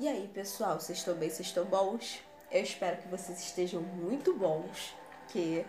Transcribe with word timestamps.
E 0.00 0.08
aí, 0.08 0.30
pessoal, 0.32 0.80
vocês 0.80 0.96
estão 0.96 1.14
bem? 1.14 1.28
Vocês 1.28 1.48
estão 1.48 1.66
bons? 1.66 2.22
Eu 2.50 2.62
espero 2.62 2.96
que 2.96 3.08
vocês 3.08 3.38
estejam 3.38 3.82
muito 3.82 4.32
bons, 4.32 4.96
que 5.28 5.62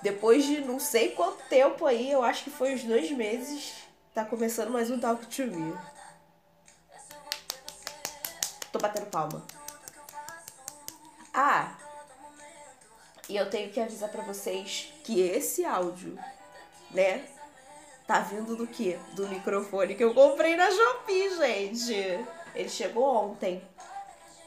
depois 0.00 0.44
de 0.44 0.60
não 0.60 0.78
sei 0.78 1.10
quanto 1.10 1.42
tempo 1.48 1.86
aí, 1.86 2.08
eu 2.08 2.22
acho 2.22 2.44
que 2.44 2.50
foi 2.50 2.72
uns 2.72 2.84
dois 2.84 3.10
meses, 3.10 3.74
tá 4.14 4.24
começando 4.24 4.70
mais 4.70 4.92
um 4.92 5.00
Talk 5.00 5.26
to 5.26 5.42
Me. 5.42 5.76
Tô 8.70 8.78
batendo 8.78 9.06
palma. 9.06 9.44
Ah, 11.34 11.76
e 13.28 13.34
eu 13.34 13.50
tenho 13.50 13.72
que 13.72 13.80
avisar 13.80 14.08
para 14.08 14.22
vocês 14.22 14.94
que 15.02 15.20
esse 15.20 15.64
áudio, 15.64 16.16
né, 16.92 17.26
tá 18.06 18.20
vindo 18.20 18.54
do 18.54 18.68
que? 18.68 18.96
Do 19.14 19.26
microfone 19.26 19.96
que 19.96 20.04
eu 20.04 20.14
comprei 20.14 20.54
na 20.54 20.70
Shopee, 20.70 21.36
gente. 21.36 22.39
Ele 22.54 22.68
chegou 22.68 23.04
ontem. 23.04 23.62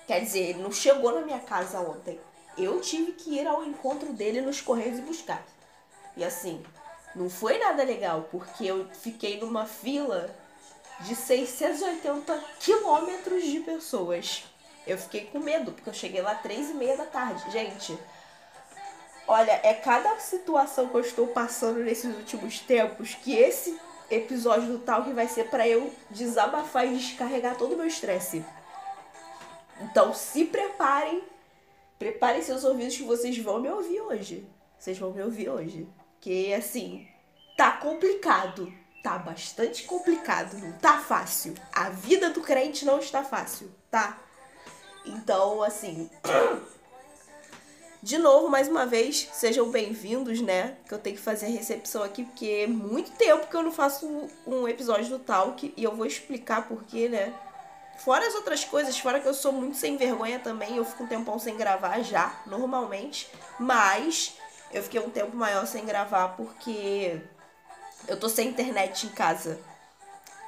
Quer 0.08 0.20
dizer, 0.22 0.50
ele 0.50 0.62
não 0.62 0.72
chegou 0.72 1.14
na 1.14 1.22
minha 1.22 1.40
casa 1.40 1.80
ontem. 1.80 2.20
Eu 2.58 2.82
tive 2.82 3.14
que 3.14 3.36
ir 3.36 3.48
ao 3.48 3.64
encontro 3.64 4.14
dele 4.14 4.42
nos 4.42 4.62
Correios 4.62 5.00
e 5.00 5.02
buscar. 5.02 5.44
E 6.16 6.24
assim, 6.24 6.64
não 7.16 7.30
foi 7.30 7.58
nada 7.58 7.84
legal, 7.84 8.28
porque 8.30 8.66
eu 8.66 8.88
fiquei 8.94 9.40
numa 9.40 9.66
fila 9.66 10.30
de 11.02 11.16
680 11.16 12.44
quilômetros 12.60 13.44
de 13.44 13.60
pessoas. 13.62 14.44
Eu 14.86 14.98
fiquei 14.98 15.26
com 15.26 15.40
medo, 15.40 15.72
porque 15.72 15.90
eu 15.90 15.94
cheguei 15.94 16.22
lá 16.22 16.36
três 16.36 16.70
e 16.70 16.74
meia 16.74 16.98
da 16.98 17.06
tarde. 17.06 17.50
Gente, 17.52 17.98
olha, 19.28 19.60
é 19.64 19.74
cada 19.74 20.20
situação 20.20 20.90
que 20.90 20.96
eu 20.96 21.02
estou 21.02 21.28
passando 21.28 21.80
nesses 21.80 22.16
últimos 22.16 22.60
tempos 22.60 23.16
que 23.16 23.34
esse 23.34 23.80
episódio 24.14 24.68
do 24.68 24.80
tal 24.80 25.04
que 25.04 25.12
vai 25.12 25.28
ser 25.28 25.50
para 25.50 25.68
eu 25.68 25.94
desabafar 26.10 26.88
e 26.88 26.98
descarregar 26.98 27.58
todo 27.58 27.74
o 27.74 27.78
meu 27.78 27.88
estresse. 27.88 28.46
Então 29.82 30.14
se 30.14 30.46
preparem, 30.46 31.24
preparem 31.98 32.42
seus 32.42 32.64
ouvidos 32.64 32.98
que 32.98 33.04
vocês 33.04 33.38
vão 33.38 33.60
me 33.60 33.70
ouvir 33.70 34.02
hoje. 34.02 34.48
Vocês 34.78 34.98
vão 34.98 35.12
me 35.12 35.22
ouvir 35.22 35.50
hoje. 35.50 35.88
Que 36.20 36.54
assim, 36.54 37.08
tá 37.58 37.72
complicado. 37.78 38.72
Tá 39.04 39.18
bastante 39.18 39.84
complicado. 39.84 40.58
Não 40.60 40.72
tá 40.74 41.00
fácil. 41.00 41.54
A 41.74 41.90
vida 41.90 42.30
do 42.30 42.42
crente 42.42 42.86
não 42.86 43.00
está 43.00 43.24
fácil, 43.24 43.70
tá? 43.92 44.18
Então, 45.06 45.62
assim. 45.62 46.10
De 48.04 48.18
novo, 48.18 48.50
mais 48.50 48.68
uma 48.68 48.86
vez, 48.86 49.30
sejam 49.32 49.72
bem-vindos, 49.72 50.42
né? 50.42 50.76
Que 50.86 50.94
eu 50.94 51.00
tenho 51.00 51.16
que 51.16 51.22
fazer 51.22 51.46
a 51.46 51.50
recepção 51.50 52.04
aqui, 52.04 52.26
porque 52.26 52.66
é 52.66 52.68
muito 52.68 53.12
tempo 53.12 53.48
que 53.48 53.56
eu 53.56 53.64
não 53.64 53.72
faço 53.72 54.30
um 54.46 54.68
episódio 54.68 55.08
do 55.08 55.20
Talk 55.20 55.74
e 55.78 55.82
eu 55.82 55.96
vou 55.96 56.06
explicar 56.06 56.68
porquê, 56.68 57.08
né? 57.08 57.34
Fora 58.00 58.28
as 58.28 58.36
outras 58.36 58.66
coisas, 58.66 59.00
fora 59.00 59.22
que 59.22 59.28
eu 59.30 59.34
sou 59.34 59.54
muito 59.54 59.78
sem 59.78 59.96
vergonha 59.96 60.38
também, 60.38 60.76
eu 60.76 60.84
fico 60.84 61.06
um 61.06 61.08
tempão 61.08 61.40
sem 61.40 61.56
gravar 61.56 62.02
já, 62.02 62.42
normalmente. 62.46 63.30
Mas 63.58 64.36
eu 64.74 64.84
fiquei 64.84 65.00
um 65.00 65.10
tempo 65.10 65.34
maior 65.38 65.66
sem 65.66 65.86
gravar 65.86 66.36
porque 66.36 67.22
eu 68.06 68.20
tô 68.20 68.28
sem 68.28 68.50
internet 68.50 69.08
em 69.08 69.12
casa. 69.12 69.58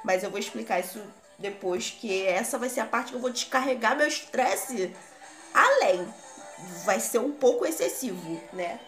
Mas 0.04 0.22
eu 0.22 0.28
vou 0.28 0.38
explicar 0.38 0.80
isso 0.80 1.02
depois, 1.38 1.88
que 1.88 2.22
essa 2.26 2.58
vai 2.58 2.68
ser 2.68 2.80
a 2.80 2.86
parte 2.86 3.12
que 3.12 3.16
eu 3.16 3.20
vou 3.22 3.30
descarregar 3.30 3.96
meu 3.96 4.06
estresse 4.06 4.94
além 5.54 6.06
vai 6.84 7.00
ser 7.00 7.18
um 7.18 7.32
pouco 7.32 7.66
excessivo, 7.66 8.40
né? 8.52 8.80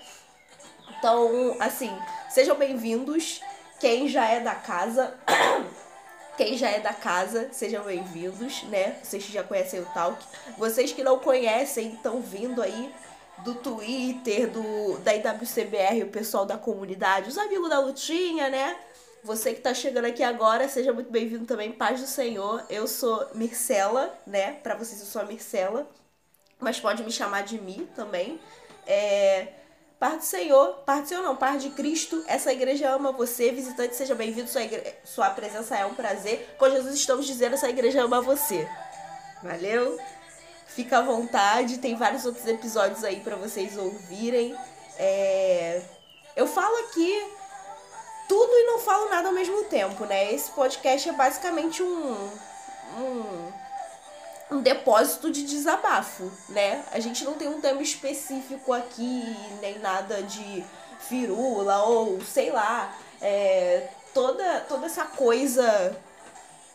Então, 0.99 1.57
assim, 1.61 1.91
sejam 2.31 2.57
bem-vindos. 2.57 3.41
Quem 3.79 4.09
já 4.09 4.27
é 4.27 4.41
da 4.41 4.55
casa, 4.55 5.15
quem 6.37 6.57
já 6.57 6.71
é 6.71 6.81
da 6.81 6.93
casa, 6.93 7.49
sejam 7.53 7.85
bem-vindos, 7.85 8.65
né? 8.65 8.99
Vocês 9.03 9.25
que 9.25 9.33
já 9.33 9.45
conhecem 9.45 9.81
o 9.81 9.87
Talk. 9.87 10.23
Vocês 10.57 10.93
que 10.93 11.05
não 11.05 11.19
conhecem, 11.19 11.95
estão 11.95 12.21
vindo 12.21 12.61
aí 12.61 12.93
do 13.39 13.55
Twitter, 13.55 14.51
do 14.51 14.99
da 14.99 15.15
IWCBR, 15.15 16.03
o 16.03 16.09
pessoal 16.09 16.45
da 16.45 16.59
comunidade, 16.59 17.29
os 17.29 17.39
amigos 17.39 17.69
da 17.69 17.79
Lutinha, 17.79 18.49
né? 18.49 18.77
Você 19.23 19.53
que 19.53 19.61
tá 19.61 19.75
chegando 19.75 20.07
aqui 20.07 20.23
agora, 20.23 20.69
seja 20.69 20.93
muito 20.93 21.11
bem-vindo 21.11 21.45
também, 21.45 21.71
paz 21.71 22.01
do 22.01 22.07
Senhor. 22.07 22.65
Eu 22.69 22.89
sou 22.89 23.29
Mircela, 23.35 24.19
né? 24.27 24.55
Para 24.63 24.75
vocês 24.75 25.01
eu 25.01 25.07
sou 25.07 25.23
a 25.23 25.25
Mircela 25.25 25.89
mas 26.61 26.81
pode 26.81 27.03
me 27.03 27.11
chamar 27.11 27.43
de 27.43 27.61
Mi 27.61 27.89
também. 27.95 28.41
É, 28.87 29.49
Par 29.99 30.17
do 30.17 30.25
Senhor, 30.25 30.75
Par 30.87 31.03
do 31.03 31.09
Senhor 31.09 31.23
não, 31.23 31.35
Par 31.35 31.59
de 31.59 31.71
Cristo, 31.71 32.23
essa 32.27 32.53
igreja 32.53 32.91
ama 32.91 33.11
você, 33.11 33.51
visitante, 33.51 33.97
seja 33.97 34.15
bem-vindo, 34.15 34.49
sua, 34.49 34.63
sua 35.05 35.31
presença 35.31 35.77
é 35.77 35.85
um 35.85 35.95
prazer. 35.95 36.55
Com 36.57 36.71
Jesus 36.71 36.95
estamos 36.95 37.27
dizendo, 37.27 37.55
essa 37.55 37.69
igreja 37.69 38.05
ama 38.05 38.21
você. 38.21 38.69
Valeu? 39.43 39.99
Fica 40.67 40.99
à 40.99 41.03
vontade, 41.03 41.79
tem 41.79 41.97
vários 41.97 42.25
outros 42.25 42.47
episódios 42.47 43.03
aí 43.03 43.21
para 43.21 43.35
vocês 43.35 43.77
ouvirem. 43.77 44.57
É... 44.97 45.83
Eu 46.37 46.47
falo 46.47 46.77
aqui 46.87 47.33
tudo 48.29 48.53
e 48.53 48.67
não 48.67 48.79
falo 48.79 49.09
nada 49.09 49.29
ao 49.29 49.35
mesmo 49.35 49.65
tempo, 49.65 50.05
né? 50.05 50.33
Esse 50.33 50.51
podcast 50.53 51.09
é 51.09 51.13
basicamente 51.13 51.83
um, 51.83 52.31
um 52.97 53.53
um 54.51 54.63
depósito 54.63 55.31
de 55.31 55.45
desabafo, 55.45 56.31
né? 56.49 56.85
A 56.93 57.01
gente 57.01 57.25
não 57.25 57.35
tem 57.35 57.49
um 57.49 57.61
tema 57.61 57.83
específico 57.83 58.73
aqui, 58.73 59.23
nem 59.61 59.79
nada 59.79 60.23
de 60.23 60.65
firula 61.01 61.83
ou 61.85 62.21
sei 62.23 62.51
lá, 62.51 62.97
é, 63.21 63.89
toda, 64.15 64.61
toda 64.61 64.87
essa 64.87 65.05
coisa 65.05 65.97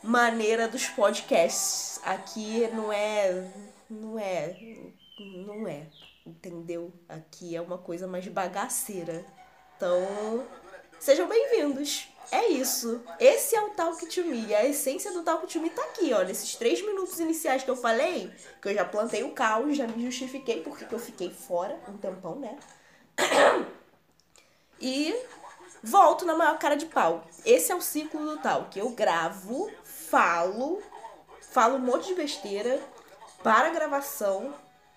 maneira 0.01 0.67
dos 0.67 0.88
podcasts 0.88 2.00
aqui 2.03 2.67
não 2.73 2.91
é 2.91 3.47
não 3.90 4.19
é 4.19 4.55
não 5.17 5.67
é 5.67 5.88
entendeu? 6.25 6.94
Aqui 7.07 7.55
é 7.55 7.61
uma 7.61 7.78
coisa 7.78 8.07
mais 8.07 8.28
bagaceira. 8.28 9.25
Então 9.78 10.45
sejam 11.00 11.28
bem-vindos 11.28 12.07
é 12.31 12.47
isso. 12.50 13.01
Esse 13.19 13.56
é 13.56 13.61
o 13.61 13.72
Talk 13.72 14.06
to 14.06 14.23
Me. 14.23 14.53
A 14.53 14.66
essência 14.66 15.11
do 15.11 15.23
Talk 15.23 15.45
to 15.47 15.59
Me 15.59 15.69
tá 15.69 15.84
aqui, 15.84 16.13
ó. 16.13 16.23
Nesses 16.23 16.56
três 16.56 16.81
minutos 16.85 17.19
iniciais 17.19 17.63
que 17.63 17.69
eu 17.69 17.75
falei, 17.75 18.31
que 18.61 18.69
eu 18.69 18.73
já 18.73 18.85
plantei 18.85 19.23
o 19.23 19.31
caos, 19.31 19.78
já 19.78 19.88
me 19.88 20.03
justifiquei 20.03 20.61
porque 20.61 20.85
eu 20.94 21.00
fiquei 21.00 21.29
fora 21.29 21.79
um 21.88 21.97
tempão, 21.97 22.35
né? 22.35 22.57
E 24.79 25.16
volto 25.81 26.25
na 26.25 26.35
maior 26.35 26.57
cara 26.57 26.75
de 26.75 26.85
pau. 26.85 27.25
Esse 27.45 27.72
é 27.72 27.75
o 27.75 27.81
ciclo 27.81 28.25
do 28.25 28.38
Talk. 28.40 28.78
Eu 28.78 28.90
gravo, 28.90 29.72
falo, 29.84 30.81
falo 31.41 31.75
um 31.75 31.79
monte 31.79 32.07
de 32.07 32.16
besteira 32.16 32.81
para 33.41 33.69
gravação. 33.69 34.53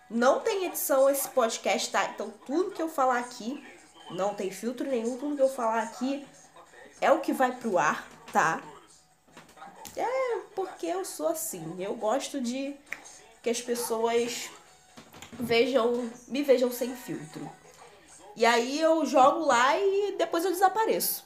Não 0.09 0.41
tem 0.41 0.65
edição 0.67 1.11
esse 1.11 1.29
podcast, 1.29 1.91
tá? 1.91 2.05
Então 2.07 2.33
tudo 2.47 2.71
que 2.71 2.81
eu 2.83 2.89
falar 2.89 3.19
aqui 3.19 3.65
não 4.11 4.35
tem 4.35 4.51
filtro 4.51 4.89
nenhum, 4.89 5.19
tudo 5.19 5.37
que 5.37 5.43
eu 5.43 5.49
falar 5.49 5.83
aqui 5.83 6.25
é 7.01 7.11
o 7.11 7.21
que 7.21 7.33
vai 7.33 7.53
pro 7.53 7.79
ar, 7.79 8.07
tá? 8.33 8.63
É 9.97 10.39
porque 10.55 10.87
eu 10.87 11.05
sou 11.05 11.29
assim. 11.29 11.77
Eu 11.79 11.95
gosto 11.95 12.41
de 12.41 12.75
que 13.43 13.51
as 13.51 13.61
pessoas 13.61 14.51
vejam, 15.33 16.11
me 16.29 16.43
vejam 16.43 16.71
sem 16.71 16.95
filtro. 16.95 17.51
E 18.35 18.45
aí 18.45 18.81
eu 18.81 19.05
jogo 19.07 19.47
lá 19.47 19.79
e 19.79 20.15
depois 20.19 20.45
eu 20.45 20.53
desapareço. 20.53 21.25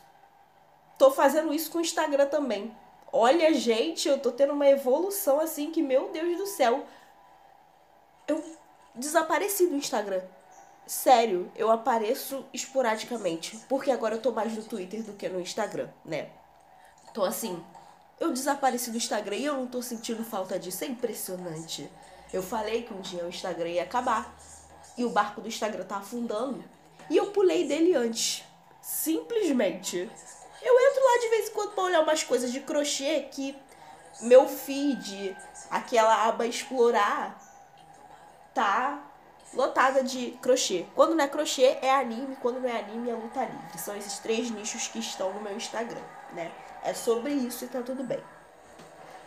Tô 0.99 1.11
fazendo 1.11 1.53
isso 1.53 1.71
com 1.71 1.79
o 1.79 1.81
Instagram 1.81 2.27
também. 2.27 2.77
Olha, 3.13 3.53
gente, 3.55 4.09
eu 4.09 4.19
tô 4.19 4.31
tendo 4.31 4.53
uma 4.53 4.69
evolução 4.69 5.41
assim 5.41 5.71
que, 5.71 5.83
meu 5.83 6.11
Deus 6.11 6.39
do 6.39 6.47
céu. 6.47 6.87
Eu 8.29 8.45
desapareci 8.95 9.67
do 9.67 9.75
Instagram. 9.75 10.23
Sério, 10.91 11.53
eu 11.55 11.71
apareço 11.71 12.45
esporadicamente. 12.53 13.57
Porque 13.69 13.93
agora 13.93 14.17
eu 14.17 14.21
tô 14.21 14.33
mais 14.33 14.57
no 14.57 14.65
Twitter 14.65 15.05
do 15.05 15.13
que 15.13 15.29
no 15.29 15.41
Instagram, 15.41 15.89
né? 16.05 16.31
Então, 17.09 17.23
assim, 17.23 17.65
eu 18.19 18.33
desapareci 18.33 18.91
do 18.91 18.97
Instagram 18.97 19.37
e 19.37 19.45
eu 19.45 19.55
não 19.55 19.69
tô 19.69 19.81
sentindo 19.83 20.25
falta 20.25 20.59
disso. 20.59 20.83
É 20.83 20.89
impressionante. 20.89 21.89
Eu 22.33 22.43
falei 22.43 22.83
que 22.83 22.93
um 22.93 23.01
dia 23.01 23.25
o 23.25 23.29
Instagram 23.29 23.69
ia 23.69 23.85
acabar. 23.85 24.37
E 24.99 25.05
o 25.05 25.11
barco 25.11 25.41
do 25.41 25.47
Instagram 25.47 25.85
tá 25.85 25.99
afundando. 25.99 26.65
E 27.09 27.17
eu 27.17 27.31
pulei 27.31 27.69
dele 27.69 27.95
antes. 27.95 28.43
Simplesmente. 28.83 29.97
Eu 30.61 30.81
entro 30.91 31.05
lá 31.05 31.21
de 31.21 31.29
vez 31.29 31.49
em 31.51 31.53
quando 31.53 31.71
pra 31.71 31.85
olhar 31.85 32.03
umas 32.03 32.25
coisas 32.25 32.51
de 32.51 32.59
crochê 32.63 33.29
que 33.31 33.57
meu 34.23 34.49
feed, 34.49 35.37
aquela 35.71 36.27
aba 36.27 36.49
explorar, 36.49 37.39
tá 38.53 39.10
lotada 39.55 40.03
de 40.03 40.33
crochê. 40.43 40.87
Quando 40.95 41.15
não 41.15 41.25
é 41.25 41.29
crochê, 41.29 41.79
é 41.83 41.91
anime. 41.91 42.37
Quando 42.37 42.61
não 42.61 42.69
é 42.69 42.79
anime, 42.79 43.11
é 43.11 43.15
luta 43.15 43.41
livre. 43.41 43.79
São 43.79 43.97
esses 43.97 44.19
três 44.19 44.51
nichos 44.51 44.89
que 44.89 44.99
estão 44.99 45.33
no 45.33 45.41
meu 45.41 45.57
Instagram, 45.57 46.03
né? 46.33 46.51
É 46.83 46.95
sobre 46.95 47.33
isso 47.33 47.65
e 47.65 47.69
tá 47.69 47.83
tudo 47.83 48.03
bem. 48.03 48.23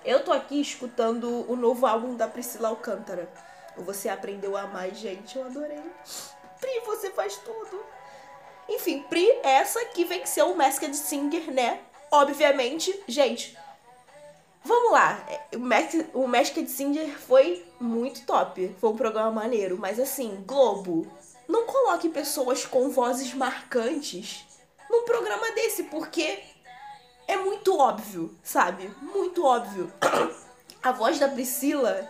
Eu 0.04 0.24
tô 0.24 0.34
aqui 0.34 0.60
escutando 0.60 1.50
o 1.50 1.56
novo 1.56 1.86
álbum 1.86 2.16
da 2.16 2.28
Priscila 2.28 2.70
Alcântara. 2.70 3.30
Você 3.78 4.10
aprendeu 4.10 4.58
a 4.58 4.68
mais, 4.68 4.98
gente. 4.98 5.38
Eu 5.38 5.46
adorei. 5.46 5.82
Pri, 6.60 6.80
você 6.86 7.10
faz 7.12 7.38
tudo. 7.38 7.84
Enfim, 8.68 9.04
Pri, 9.04 9.40
essa 9.44 9.84
que 9.86 10.04
venceu 10.06 10.52
o 10.52 10.56
Masked 10.56 10.96
Singer, 10.96 11.52
né? 11.52 11.82
Obviamente, 12.12 13.04
gente. 13.08 13.58
Vamos 14.64 14.92
lá. 14.92 15.26
O, 15.54 15.60
Mask, 15.60 15.94
o 16.14 16.28
Masked 16.28 16.70
Singer 16.70 17.10
foi 17.18 17.66
muito 17.84 18.26
top. 18.26 18.76
Foi 18.80 18.90
um 18.90 18.96
programa 18.96 19.32
maneiro. 19.32 19.78
Mas 19.78 20.00
assim, 20.00 20.44
Globo, 20.48 21.08
não 21.48 21.66
coloque 21.66 22.10
pessoas 22.10 22.66
com 22.66 22.90
vozes 22.90 23.34
marcantes 23.34 24.46
num 24.90 25.04
programa 25.04 25.52
desse, 25.52 25.84
porque 25.84 26.40
é 27.28 27.36
muito 27.38 27.78
óbvio, 27.78 28.36
sabe? 28.44 28.90
Muito 29.02 29.46
óbvio. 29.46 29.92
A 30.82 30.92
voz 30.92 31.20
da 31.20 31.28
Priscila, 31.28 32.10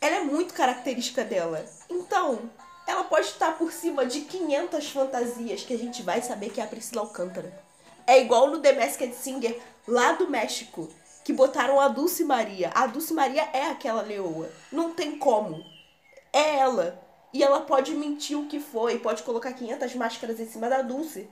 ela 0.00 0.16
é 0.16 0.20
muito 0.20 0.54
característica 0.54 1.24
dela. 1.24 1.64
Então, 1.88 2.50
ela 2.86 3.04
pode 3.04 3.26
estar 3.26 3.56
por 3.56 3.72
cima 3.72 4.04
de 4.04 4.22
500 4.22 4.90
fantasias 4.90 5.62
que 5.62 5.74
a 5.74 5.78
gente 5.78 6.02
vai 6.02 6.22
saber 6.22 6.50
que 6.50 6.60
é 6.60 6.64
a 6.64 6.66
Priscila 6.66 7.02
Alcântara. 7.02 7.52
É 8.06 8.20
igual 8.20 8.48
no 8.48 8.60
The 8.60 8.72
Masked 8.72 9.14
Singer 9.14 9.60
lá 9.86 10.12
do 10.12 10.28
México, 10.28 10.88
que 11.24 11.32
botaram 11.32 11.80
a 11.80 11.88
Dulce 11.88 12.24
Maria. 12.24 12.70
A 12.74 12.86
Dulce 12.86 13.12
Maria 13.12 13.48
é 13.52 13.66
aquela 13.66 14.02
leoa. 14.02 14.50
Não 14.72 14.92
tem 14.92 15.18
como. 15.18 15.64
É 16.32 16.56
ela. 16.56 17.00
E 17.32 17.42
ela 17.42 17.60
pode 17.60 17.94
mentir 17.94 18.38
o 18.38 18.46
que 18.46 18.58
foi, 18.58 18.98
pode 18.98 19.22
colocar 19.22 19.52
500 19.52 19.94
máscaras 19.94 20.40
em 20.40 20.46
cima 20.46 20.68
da 20.68 20.82
Dulce. 20.82 21.28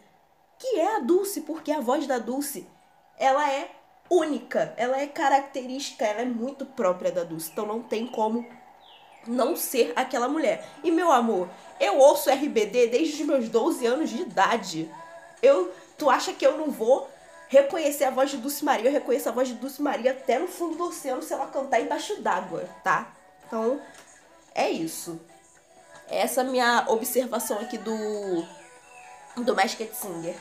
Que 0.58 0.78
é 0.78 0.96
a 0.96 1.00
Dulce, 1.00 1.40
porque 1.42 1.72
a 1.72 1.80
voz 1.80 2.06
da 2.06 2.18
Dulce, 2.18 2.66
ela 3.18 3.50
é 3.50 3.70
única, 4.10 4.72
ela 4.76 5.00
é 5.00 5.06
característica, 5.06 6.04
ela 6.04 6.22
é 6.22 6.24
muito 6.24 6.64
própria 6.64 7.10
da 7.10 7.24
Dulce. 7.24 7.50
Então 7.52 7.66
não 7.66 7.82
tem 7.82 8.06
como 8.06 8.46
não 9.26 9.56
ser 9.56 9.92
aquela 9.96 10.28
mulher. 10.28 10.64
E 10.82 10.90
meu 10.90 11.10
amor, 11.10 11.48
eu 11.80 11.98
ouço 11.98 12.30
RBD 12.30 12.88
desde 12.88 13.22
os 13.22 13.28
meus 13.28 13.48
12 13.48 13.86
anos 13.86 14.10
de 14.10 14.22
idade. 14.22 14.90
Eu, 15.42 15.72
tu 15.96 16.08
acha 16.08 16.32
que 16.32 16.46
eu 16.46 16.56
não 16.56 16.70
vou 16.70 17.08
reconhecer 17.48 18.04
a 18.04 18.10
voz 18.10 18.30
de 18.30 18.36
Dulce 18.36 18.64
Maria? 18.64 18.88
Eu 18.88 18.92
reconheço 18.92 19.28
a 19.28 19.32
voz 19.32 19.48
de 19.48 19.54
Dulce 19.54 19.82
Maria 19.82 20.12
até 20.12 20.38
no 20.38 20.48
fundo 20.48 20.76
do 20.76 20.84
oceano 20.84 21.22
se 21.22 21.32
ela 21.32 21.46
cantar 21.46 21.80
embaixo 21.80 22.20
d'água, 22.20 22.68
tá? 22.84 23.12
Então, 23.46 23.80
é 24.54 24.70
isso. 24.70 25.20
Essa 26.08 26.44
minha 26.44 26.84
observação 26.88 27.58
aqui 27.58 27.78
do, 27.78 28.44
do 29.36 29.54
Masked 29.54 29.94
Singer. 29.94 30.36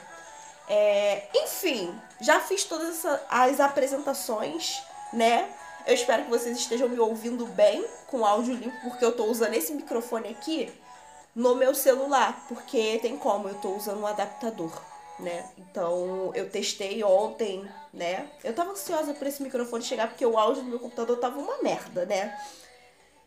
É, 0.69 1.27
enfim, 1.33 1.98
já 2.19 2.39
fiz 2.39 2.65
todas 2.65 3.06
as 3.30 3.59
apresentações, 3.59 4.81
né? 5.13 5.50
Eu 5.86 5.94
espero 5.94 6.24
que 6.24 6.30
vocês 6.30 6.57
estejam 6.57 6.89
me 6.89 7.00
ouvindo 7.00 7.45
bem 7.45 7.86
com 8.07 8.25
áudio 8.25 8.54
limpo, 8.54 8.77
porque 8.81 9.06
eu 9.06 9.15
tô 9.15 9.25
usando 9.25 9.54
esse 9.54 9.74
microfone 9.74 10.30
aqui 10.30 10.74
no 11.33 11.56
meu 11.56 11.74
celular, 11.74 12.44
porque 12.50 13.00
tem 13.01 13.15
como, 13.15 13.48
eu 13.48 13.56
tô 13.56 13.69
usando 13.69 14.01
um 14.01 14.07
adaptador, 14.07 14.71
né? 15.19 15.50
Então, 15.58 16.31
eu 16.36 16.50
testei 16.50 17.04
ontem, 17.04 17.68
né? 17.94 18.30
Eu 18.44 18.54
tava 18.54 18.72
ansiosa 18.72 19.14
por 19.14 19.28
esse 19.28 19.42
microfone 19.42 19.84
chegar, 19.84 20.08
porque 20.08 20.25
o 20.25 20.38
áudio 20.38 20.64
do 20.64 20.69
meu 20.69 20.80
computador 20.80 21.18
tava 21.18 21.40
uma 21.40 21.62
merda, 21.62 22.06
né? 22.06 22.38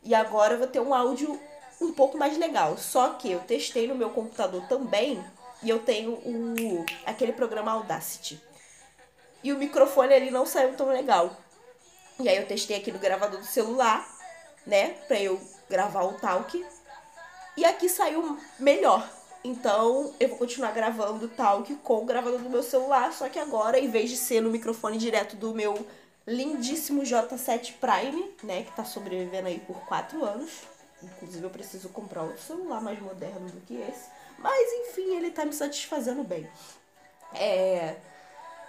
E 0.02 0.14
agora 0.14 0.54
eu 0.54 0.58
vou 0.58 0.66
ter 0.66 0.80
um 0.80 0.94
áudio 0.94 1.38
um 1.80 1.92
pouco 1.92 2.16
mais 2.16 2.36
legal. 2.36 2.76
Só 2.78 3.10
que 3.10 3.30
eu 3.30 3.40
testei 3.40 3.86
no 3.86 3.94
meu 3.94 4.10
computador 4.10 4.62
também 4.68 5.22
e 5.62 5.68
eu 5.68 5.80
tenho 5.80 6.12
o, 6.12 6.84
aquele 7.04 7.32
programa 7.32 7.72
Audacity. 7.72 8.40
E 9.42 9.52
o 9.52 9.58
microfone 9.58 10.14
ali 10.14 10.30
não 10.30 10.46
saiu 10.46 10.74
tão 10.76 10.88
legal. 10.88 11.36
E 12.18 12.28
aí 12.28 12.36
eu 12.36 12.46
testei 12.46 12.76
aqui 12.76 12.92
no 12.92 12.98
gravador 12.98 13.40
do 13.40 13.46
celular, 13.46 14.06
né? 14.66 14.90
Pra 15.08 15.18
eu 15.18 15.40
gravar 15.68 16.02
o 16.04 16.14
talk. 16.14 16.64
E 17.56 17.64
aqui 17.64 17.88
saiu 17.88 18.38
melhor. 18.58 19.08
Então 19.42 20.14
eu 20.20 20.28
vou 20.28 20.38
continuar 20.38 20.72
gravando 20.72 21.26
o 21.26 21.28
talk 21.28 21.74
com 21.76 22.02
o 22.02 22.04
gravador 22.04 22.40
do 22.40 22.50
meu 22.50 22.62
celular. 22.62 23.12
Só 23.12 23.28
que 23.28 23.38
agora, 23.38 23.78
em 23.78 23.90
vez 23.90 24.10
de 24.10 24.16
ser 24.16 24.40
no 24.40 24.50
microfone 24.50 24.98
direto 24.98 25.36
do 25.36 25.54
meu 25.54 25.86
lindíssimo 26.26 27.02
J7 27.02 27.74
Prime, 27.80 28.34
né? 28.42 28.62
Que 28.62 28.72
tá 28.72 28.84
sobrevivendo 28.84 29.48
aí 29.48 29.58
por 29.60 29.76
4 29.86 30.24
anos 30.24 30.50
Inclusive 31.02 31.44
eu 31.44 31.50
preciso 31.50 31.88
comprar 31.88 32.22
outro 32.22 32.42
celular 32.42 32.80
mais 32.80 33.00
moderno 33.00 33.48
do 33.48 33.60
que 33.62 33.74
esse. 33.74 34.08
Mas 34.38 34.72
enfim, 34.88 35.16
ele 35.16 35.30
tá 35.30 35.44
me 35.44 35.52
satisfazendo 35.52 36.22
bem. 36.22 36.48
É. 37.34 37.96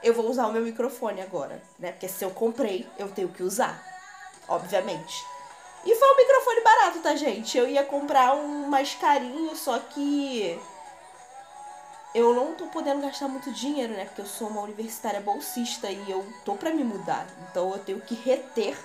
Eu 0.04 0.14
vou 0.14 0.30
usar 0.30 0.48
o 0.48 0.52
meu 0.52 0.64
microfone 0.64 1.22
agora, 1.22 1.62
né? 1.78 1.92
Porque 1.92 2.08
se 2.08 2.24
eu 2.24 2.32
comprei, 2.32 2.88
eu 2.98 3.10
tenho 3.10 3.30
que 3.30 3.44
usar. 3.44 3.84
Obviamente. 4.48 5.14
E 5.84 5.96
foi 5.96 6.14
um 6.14 6.18
microfone 6.18 6.62
barato, 6.62 7.00
tá, 7.00 7.16
gente? 7.16 7.58
Eu 7.58 7.68
ia 7.68 7.84
comprar 7.84 8.36
um 8.36 8.68
mais 8.68 8.94
carinho, 8.96 9.56
só 9.56 9.80
que. 9.80 10.60
Eu 12.14 12.34
não 12.34 12.54
tô 12.56 12.68
podendo 12.68 13.02
gastar 13.02 13.30
muito 13.30 13.52
dinheiro, 13.52 13.94
né? 13.94 14.06
Porque 14.06 14.22
eu 14.22 14.26
sou 14.26 14.50
uma 14.50 14.62
universitária 14.62 15.22
bolsista 15.22 15.90
e 15.90 16.12
eu 16.12 16.26
tô 16.44 16.56
pra 16.56 16.72
me 16.72 16.84
mudar. 16.84 17.26
Então 17.50 17.72
eu 17.72 17.80
tenho 17.80 18.02
que 18.02 18.16
reter 18.16 18.78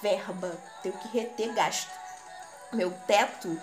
verba, 0.00 0.58
tenho 0.82 0.96
que 0.96 1.08
reter 1.08 1.52
gasto 1.52 2.00
meu 2.72 2.90
teto, 3.06 3.60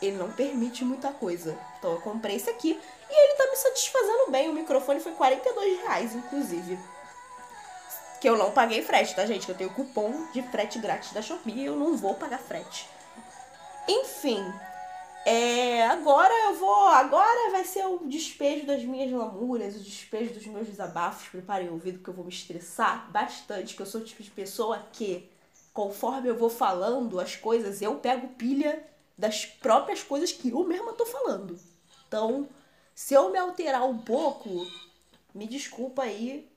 ele 0.00 0.16
não 0.16 0.30
permite 0.30 0.84
muita 0.84 1.12
coisa. 1.12 1.58
Então 1.78 1.92
eu 1.92 2.00
comprei 2.00 2.36
esse 2.36 2.50
aqui 2.50 2.78
e 3.10 3.24
ele 3.24 3.34
tá 3.36 3.46
me 3.46 3.56
satisfazendo 3.56 4.30
bem. 4.30 4.48
O 4.48 4.54
microfone 4.54 5.00
foi 5.00 5.12
42 5.12 5.80
reais, 5.80 6.14
inclusive. 6.14 6.78
Que 8.24 8.28
eu 8.30 8.38
não 8.38 8.52
paguei 8.52 8.80
frete, 8.80 9.14
tá, 9.14 9.26
gente? 9.26 9.46
Eu 9.46 9.54
tenho 9.54 9.68
cupom 9.68 10.32
de 10.32 10.40
frete 10.44 10.78
grátis 10.78 11.12
da 11.12 11.20
Shopee 11.20 11.58
e 11.58 11.64
eu 11.66 11.76
não 11.76 11.94
vou 11.94 12.14
pagar 12.14 12.38
frete. 12.38 12.88
Enfim, 13.86 14.42
é, 15.26 15.84
agora 15.88 16.32
eu 16.46 16.54
vou. 16.54 16.86
Agora 16.86 17.50
vai 17.50 17.66
ser 17.66 17.84
o 17.84 17.98
despejo 18.06 18.64
das 18.64 18.82
minhas 18.82 19.12
lamúrias, 19.12 19.76
o 19.76 19.80
despejo 19.80 20.32
dos 20.32 20.46
meus 20.46 20.66
desabafos. 20.66 21.28
Preparem 21.28 21.68
o 21.68 21.74
ouvido 21.74 21.98
que 21.98 22.08
eu 22.08 22.14
vou 22.14 22.24
me 22.24 22.32
estressar 22.32 23.10
bastante, 23.10 23.76
que 23.76 23.82
eu 23.82 23.84
sou 23.84 24.00
o 24.00 24.04
tipo 24.04 24.22
de 24.22 24.30
pessoa 24.30 24.82
que 24.90 25.30
conforme 25.74 26.30
eu 26.30 26.34
vou 26.34 26.48
falando 26.48 27.20
as 27.20 27.36
coisas, 27.36 27.82
eu 27.82 27.96
pego 27.96 28.28
pilha 28.28 28.82
das 29.18 29.44
próprias 29.44 30.02
coisas 30.02 30.32
que 30.32 30.48
eu 30.48 30.64
mesma 30.64 30.94
tô 30.94 31.04
falando. 31.04 31.60
Então, 32.08 32.48
se 32.94 33.12
eu 33.12 33.28
me 33.28 33.36
alterar 33.36 33.84
um 33.84 33.98
pouco, 33.98 34.66
me 35.34 35.46
desculpa 35.46 36.04
aí, 36.04 36.50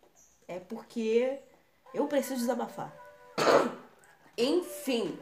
é 0.48 0.60
porque 0.60 1.42
eu 1.98 2.08
preciso 2.08 2.40
desabafar. 2.40 2.94
enfim, 4.38 5.18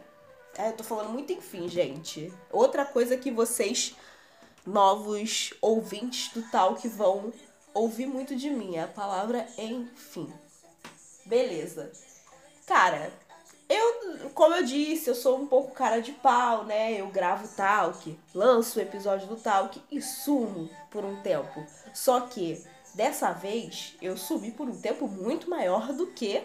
é, 0.58 0.70
eu 0.70 0.74
tô 0.74 0.84
falando 0.84 1.10
muito 1.10 1.32
enfim, 1.32 1.68
gente. 1.70 2.34
Outra 2.52 2.86
coisa 2.86 3.18
que 3.18 3.32
vocês, 3.32 3.96
novos 4.66 5.54
ouvintes 5.62 6.34
do 6.34 6.42
tal, 6.50 6.76
que 6.76 6.88
vão 6.88 7.32
ouvir 7.74 8.06
muito 8.06 8.36
de 8.36 8.50
mim 8.50 8.76
é 8.76 8.84
a 8.84 8.88
palavra 8.88 9.48
enfim. 9.58 10.32
Beleza. 11.26 11.92
Cara, 12.68 13.12
eu, 13.70 14.30
como 14.34 14.56
eu 14.56 14.64
disse, 14.64 15.10
eu 15.10 15.16
sou 15.16 15.40
um 15.40 15.48
pouco 15.48 15.72
cara 15.72 16.02
de 16.02 16.12
pau, 16.12 16.66
né? 16.66 17.00
Eu 17.00 17.08
gravo 17.08 17.48
talk, 17.56 18.20
lanço 18.34 18.80
o 18.80 18.82
episódio 18.82 19.28
do 19.28 19.38
talk 19.38 19.82
e 19.90 20.02
sumo 20.02 20.70
por 20.92 21.06
um 21.06 21.22
tempo. 21.22 21.66
Só 21.94 22.22
que 22.22 22.62
dessa 22.94 23.32
vez 23.32 23.96
eu 24.02 24.16
sumi 24.16 24.52
por 24.52 24.68
um 24.68 24.80
tempo 24.80 25.08
muito 25.08 25.50
maior 25.50 25.94
do 25.94 26.08
que 26.08 26.44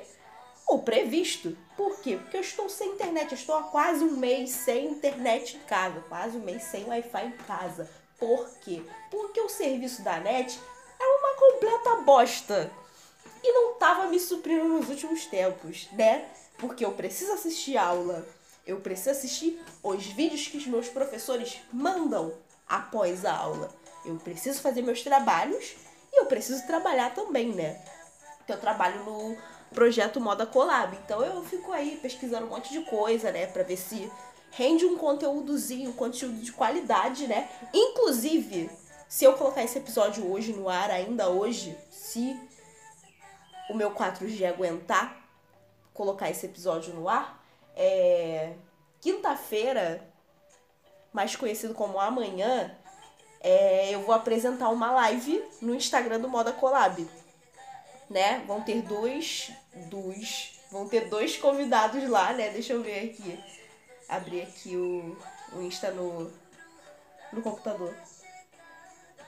o 0.74 0.82
previsto. 0.82 1.56
Por 1.76 2.00
quê? 2.00 2.16
Porque 2.16 2.36
eu 2.36 2.40
estou 2.40 2.68
sem 2.68 2.92
internet, 2.92 3.32
eu 3.32 3.38
estou 3.38 3.56
há 3.56 3.62
quase 3.64 4.04
um 4.04 4.16
mês 4.16 4.50
sem 4.50 4.86
internet 4.86 5.56
em 5.56 5.60
casa, 5.60 6.04
quase 6.08 6.36
um 6.36 6.40
mês 6.40 6.62
sem 6.64 6.84
Wi-Fi 6.84 7.26
em 7.26 7.32
casa. 7.46 7.90
Por 8.18 8.48
quê? 8.60 8.82
Porque 9.10 9.40
o 9.40 9.48
serviço 9.48 10.02
da 10.02 10.18
net 10.20 10.58
é 11.00 11.04
uma 11.04 11.34
completa 11.34 11.96
bosta. 12.02 12.70
E 13.42 13.52
não 13.52 13.74
tava 13.74 14.06
me 14.08 14.20
suprindo 14.20 14.68
nos 14.68 14.88
últimos 14.90 15.24
tempos, 15.24 15.88
né? 15.92 16.28
porque 16.60 16.84
eu 16.84 16.92
preciso 16.92 17.32
assistir 17.32 17.76
aula, 17.76 18.24
eu 18.66 18.80
preciso 18.80 19.10
assistir 19.10 19.60
os 19.82 20.06
vídeos 20.06 20.46
que 20.46 20.58
os 20.58 20.66
meus 20.66 20.88
professores 20.88 21.58
mandam 21.72 22.34
após 22.68 23.24
a 23.24 23.34
aula. 23.34 23.74
Eu 24.04 24.16
preciso 24.16 24.60
fazer 24.60 24.82
meus 24.82 25.02
trabalhos 25.02 25.74
e 26.12 26.20
eu 26.20 26.26
preciso 26.26 26.66
trabalhar 26.66 27.14
também, 27.14 27.52
né? 27.52 27.82
Eu 28.46 28.60
trabalho 28.60 29.04
no 29.04 29.36
projeto 29.74 30.20
Moda 30.20 30.46
Collab, 30.46 30.96
então 31.04 31.22
eu 31.22 31.42
fico 31.44 31.72
aí 31.72 31.98
pesquisando 32.02 32.46
um 32.46 32.50
monte 32.50 32.72
de 32.72 32.80
coisa, 32.82 33.30
né, 33.30 33.46
para 33.46 33.62
ver 33.62 33.76
se 33.76 34.10
rende 34.50 34.84
um 34.84 34.96
conteúdozinho, 34.96 35.90
um 35.90 35.94
conteúdo 35.94 36.38
de 36.38 36.52
qualidade, 36.52 37.26
né? 37.26 37.48
Inclusive, 37.72 38.68
se 39.08 39.24
eu 39.24 39.34
colocar 39.34 39.62
esse 39.62 39.78
episódio 39.78 40.30
hoje 40.30 40.52
no 40.52 40.68
ar, 40.68 40.90
ainda 40.90 41.28
hoje, 41.28 41.76
se 41.88 42.36
o 43.68 43.74
meu 43.74 43.92
4G 43.92 44.44
aguentar, 44.44 45.16
colocar 45.94 46.28
esse 46.28 46.46
episódio 46.46 46.92
no 46.94 47.08
ar. 47.08 47.40
É, 47.76 48.54
Quinta-feira, 49.00 50.06
mais 51.10 51.34
conhecido 51.34 51.72
como 51.72 51.98
amanhã, 51.98 52.70
é, 53.40 53.94
eu 53.94 54.02
vou 54.02 54.14
apresentar 54.14 54.68
uma 54.68 54.92
live 54.92 55.42
no 55.62 55.74
Instagram 55.74 56.20
do 56.20 56.28
Moda 56.28 56.52
Collab. 56.52 57.08
Né? 58.10 58.42
Vão 58.46 58.60
ter 58.60 58.82
dois, 58.82 59.52
dois, 59.88 60.58
vão 60.70 60.88
ter 60.88 61.08
dois 61.08 61.36
convidados 61.36 62.06
lá, 62.08 62.32
né? 62.32 62.50
Deixa 62.50 62.72
eu 62.72 62.82
ver 62.82 63.10
aqui. 63.10 63.38
Abrir 64.08 64.42
aqui 64.42 64.76
o, 64.76 65.16
o 65.52 65.62
Insta 65.62 65.92
no, 65.92 66.30
no 67.32 67.40
computador. 67.40 67.94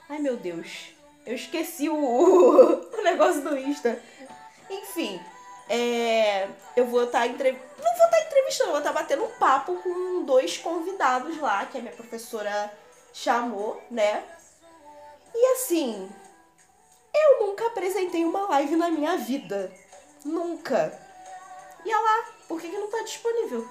Ai, 0.09 0.19
meu 0.19 0.35
Deus. 0.35 0.93
Eu 1.25 1.35
esqueci 1.35 1.87
o, 1.87 1.95
o 2.91 3.01
negócio 3.01 3.41
do 3.41 3.57
Insta. 3.57 4.01
Enfim, 4.69 5.19
É, 5.69 6.49
eu 6.75 6.85
vou 6.87 7.05
estar 7.05 7.21
tá 7.21 7.27
entre... 7.27 7.53
não 7.53 7.57
vou 7.57 8.05
estar 8.05 8.09
tá 8.09 8.21
entrevistando, 8.21 8.71
vou 8.71 8.79
estar 8.79 8.93
tá 8.93 9.01
batendo 9.01 9.23
um 9.23 9.39
papo 9.39 9.75
com 9.81 10.25
dois 10.25 10.57
convidados 10.57 11.37
lá 11.39 11.65
que 11.65 11.77
a 11.77 11.81
minha 11.81 11.93
professora 11.93 12.71
chamou, 13.13 13.81
né? 13.89 14.23
E 15.33 15.53
assim, 15.53 16.09
eu 17.13 17.47
nunca 17.47 17.67
apresentei 17.67 18.25
uma 18.25 18.47
live 18.49 18.75
na 18.75 18.89
minha 18.89 19.17
vida. 19.17 19.71
Nunca. 20.25 20.99
E 21.85 21.93
olha 21.93 22.01
lá, 22.01 22.33
por 22.47 22.59
que, 22.59 22.69
que 22.69 22.77
não 22.77 22.89
tá 22.89 23.03
disponível? 23.03 23.67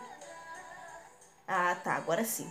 Ah, 1.49 1.75
tá, 1.83 1.95
agora 1.95 2.25
sim. 2.25 2.51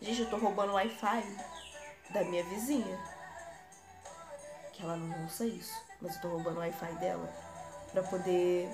Gente, 0.00 0.20
eu 0.20 0.30
tô 0.30 0.36
roubando 0.36 0.70
o 0.70 0.74
Wi-Fi 0.74 1.36
da 2.10 2.22
minha 2.24 2.44
vizinha. 2.44 2.98
Que 4.72 4.82
ela 4.82 4.96
não 4.96 5.26
usa 5.26 5.44
isso. 5.46 5.74
Mas 6.00 6.14
eu 6.16 6.22
tô 6.22 6.28
roubando 6.28 6.58
o 6.58 6.60
Wi-Fi 6.60 6.92
dela 6.96 7.28
pra 7.90 8.02
poder 8.02 8.68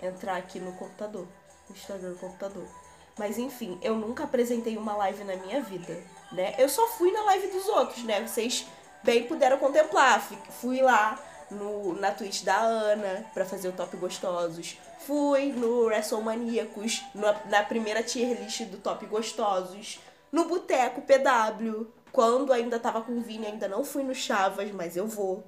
entrar 0.00 0.36
aqui 0.36 0.60
no 0.60 0.72
computador. 0.76 1.26
No 1.68 1.76
Instagram 1.76 2.12
do 2.12 2.18
computador. 2.18 2.83
Mas 3.18 3.38
enfim, 3.38 3.78
eu 3.80 3.94
nunca 3.94 4.24
apresentei 4.24 4.76
uma 4.76 4.96
live 4.96 5.24
na 5.24 5.36
minha 5.36 5.60
vida, 5.62 6.02
né? 6.32 6.54
Eu 6.58 6.68
só 6.68 6.86
fui 6.88 7.12
na 7.12 7.22
live 7.24 7.46
dos 7.48 7.66
outros, 7.68 8.02
né? 8.02 8.26
Vocês 8.26 8.66
bem 9.02 9.24
puderam 9.24 9.58
contemplar. 9.58 10.20
Fui 10.60 10.82
lá 10.82 11.18
no, 11.50 11.94
na 11.94 12.10
Twitch 12.10 12.42
da 12.42 12.56
Ana 12.56 13.24
para 13.32 13.44
fazer 13.44 13.68
o 13.68 13.72
Top 13.72 13.96
Gostosos. 13.96 14.76
Fui 15.06 15.52
no 15.52 15.84
WrestleManiacos, 15.84 17.02
na, 17.14 17.32
na 17.44 17.62
primeira 17.62 18.02
tier 18.02 18.40
list 18.40 18.64
do 18.64 18.78
Top 18.78 19.04
Gostosos. 19.06 20.00
No 20.32 20.46
Boteco 20.46 21.02
PW, 21.02 21.86
quando 22.10 22.52
ainda 22.52 22.80
tava 22.80 23.02
com 23.02 23.12
o 23.12 23.20
Vini, 23.20 23.46
ainda 23.46 23.68
não 23.68 23.84
fui 23.84 24.02
no 24.02 24.14
Chavas, 24.14 24.72
mas 24.72 24.96
eu 24.96 25.06
vou. 25.06 25.44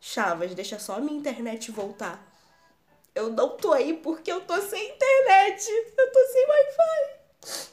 Chavas, 0.00 0.54
deixa 0.54 0.78
só 0.78 0.96
a 0.96 1.00
minha 1.00 1.18
internet 1.18 1.70
voltar. 1.72 2.31
Eu 3.14 3.30
não 3.30 3.56
tô 3.56 3.72
aí 3.72 3.94
porque 3.94 4.32
eu 4.32 4.40
tô 4.42 4.60
sem 4.62 4.90
internet. 4.90 5.68
Eu 5.96 6.12
tô 6.12 6.26
sem 6.26 6.46
Wi-Fi. 6.46 7.68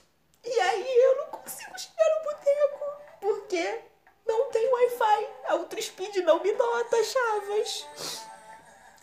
E 0.45 0.59
aí 0.59 0.97
eu 0.97 1.17
não 1.17 1.25
consigo 1.27 1.79
chegar 1.79 2.17
no 2.17 2.23
boteco. 2.23 2.85
Porque 3.21 3.81
não 4.27 4.49
tem 4.51 4.67
Wi-Fi. 4.67 5.27
A 5.47 5.55
Ultraspeed 5.55 6.17
não 6.23 6.43
me 6.43 6.51
nota, 6.51 7.03
Chavas. 7.03 7.87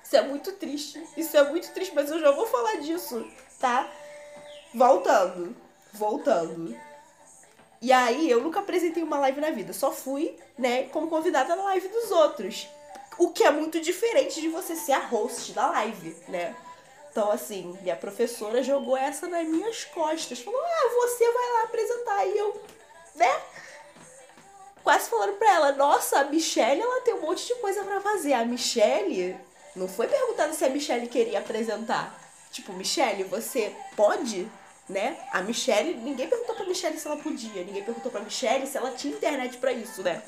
Isso 0.04 0.16
é 0.16 0.22
muito 0.22 0.52
triste. 0.52 1.04
Isso 1.16 1.36
é 1.36 1.42
muito 1.44 1.72
triste, 1.72 1.94
mas 1.94 2.10
eu 2.10 2.20
já 2.20 2.30
vou 2.30 2.46
falar 2.46 2.76
disso, 2.76 3.26
tá? 3.58 3.90
Voltando. 4.72 5.56
Voltando. 5.92 6.78
E 7.80 7.92
aí, 7.92 8.30
eu 8.30 8.40
nunca 8.40 8.60
apresentei 8.60 9.02
uma 9.02 9.18
live 9.18 9.40
na 9.40 9.50
vida. 9.50 9.72
Só 9.72 9.90
fui, 9.90 10.38
né, 10.56 10.84
como 10.84 11.08
convidada 11.08 11.56
na 11.56 11.64
live 11.64 11.88
dos 11.88 12.10
outros. 12.10 12.68
O 13.18 13.30
que 13.30 13.44
é 13.44 13.50
muito 13.50 13.80
diferente 13.80 14.40
de 14.40 14.48
você 14.48 14.76
ser 14.76 14.92
a 14.92 15.06
host 15.06 15.52
da 15.52 15.70
live, 15.70 16.16
né? 16.28 16.54
Então, 17.10 17.30
assim, 17.30 17.76
minha 17.80 17.96
professora 17.96 18.62
jogou 18.62 18.94
essa 18.94 19.26
nas 19.26 19.48
minhas 19.48 19.84
costas. 19.84 20.40
Falou, 20.40 20.60
ah, 20.60 20.90
você 21.00 21.24
vai 21.32 21.52
lá 21.54 21.62
apresentar. 21.62 22.26
E 22.26 22.36
eu, 22.36 22.62
né? 23.14 23.40
Quase 24.84 25.08
falando 25.08 25.32
pra 25.38 25.50
ela, 25.54 25.72
nossa, 25.72 26.20
a 26.20 26.24
Michelle, 26.24 26.82
ela 26.82 27.00
tem 27.00 27.14
um 27.14 27.22
monte 27.22 27.46
de 27.46 27.54
coisa 27.54 27.82
para 27.84 28.02
fazer. 28.02 28.34
A 28.34 28.44
Michelle, 28.44 29.34
não 29.74 29.88
foi 29.88 30.08
perguntando 30.08 30.54
se 30.54 30.64
a 30.64 30.68
Michelle 30.68 31.08
queria 31.08 31.38
apresentar. 31.38 32.14
Tipo, 32.52 32.74
Michelle, 32.74 33.24
você 33.24 33.74
pode? 33.96 34.46
Né? 34.86 35.18
A 35.32 35.40
Michelle, 35.42 35.94
ninguém 35.94 36.28
perguntou 36.28 36.54
pra 36.54 36.66
Michelle 36.66 36.98
se 36.98 37.06
ela 37.06 37.16
podia. 37.16 37.64
Ninguém 37.64 37.82
perguntou 37.82 38.12
pra 38.12 38.20
Michelle 38.20 38.66
se 38.66 38.76
ela 38.76 38.90
tinha 38.90 39.14
internet 39.14 39.56
para 39.56 39.72
isso, 39.72 40.02
né? 40.02 40.22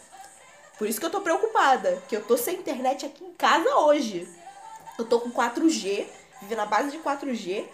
Por 0.79 0.89
isso 0.89 1.01
que 1.01 1.07
eu 1.07 1.11
tô 1.11 1.21
preocupada, 1.21 2.01
que 2.09 2.17
eu 2.17 2.25
tô 2.25 2.37
sem 2.37 2.57
internet 2.57 3.05
aqui 3.05 3.25
em 3.25 3.33
casa 3.33 3.69
hoje. 3.79 4.29
Eu 4.97 5.05
tô 5.05 5.19
com 5.19 5.31
4G, 5.31 6.07
vivendo 6.41 6.59
na 6.59 6.67
base 6.67 6.93
de 6.93 6.99
4G. 6.99 7.67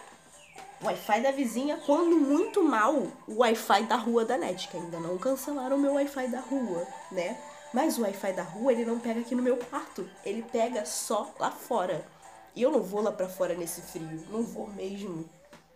Wi-Fi 0.83 1.21
da 1.21 1.31
vizinha, 1.31 1.81
quando 1.85 2.17
muito 2.17 2.63
mal, 2.63 2.95
o 3.27 3.39
Wi-Fi 3.39 3.85
da 3.85 3.97
rua 3.97 4.25
da 4.25 4.37
NET, 4.37 4.69
que 4.69 4.77
ainda 4.77 4.99
não 4.99 5.19
cancelaram 5.19 5.77
o 5.77 5.79
meu 5.79 5.95
Wi-Fi 5.95 6.29
da 6.29 6.41
rua, 6.41 6.87
né? 7.13 7.39
Mas 7.73 7.99
o 7.99 8.03
Wi-Fi 8.03 8.33
da 8.33 8.43
rua, 8.43 8.73
ele 8.73 8.85
não 8.85 8.99
pega 8.99 9.21
aqui 9.21 9.35
no 9.35 9.43
meu 9.43 9.57
quarto, 9.57 10.09
ele 10.25 10.43
pega 10.43 10.85
só 10.85 11.33
lá 11.39 11.51
fora. 11.51 12.07
E 12.55 12.63
eu 12.63 12.71
não 12.71 12.83
vou 12.83 13.03
lá 13.03 13.13
pra 13.13 13.29
fora 13.29 13.55
nesse 13.55 13.83
frio, 13.83 14.25
não 14.31 14.43
vou 14.43 14.69
mesmo. 14.69 15.29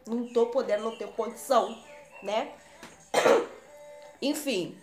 Não 0.06 0.26
tô 0.32 0.46
podendo, 0.46 0.84
não 0.84 0.96
tenho 0.96 1.12
condição, 1.12 1.76
né? 2.22 2.52
Enfim, 4.22 4.78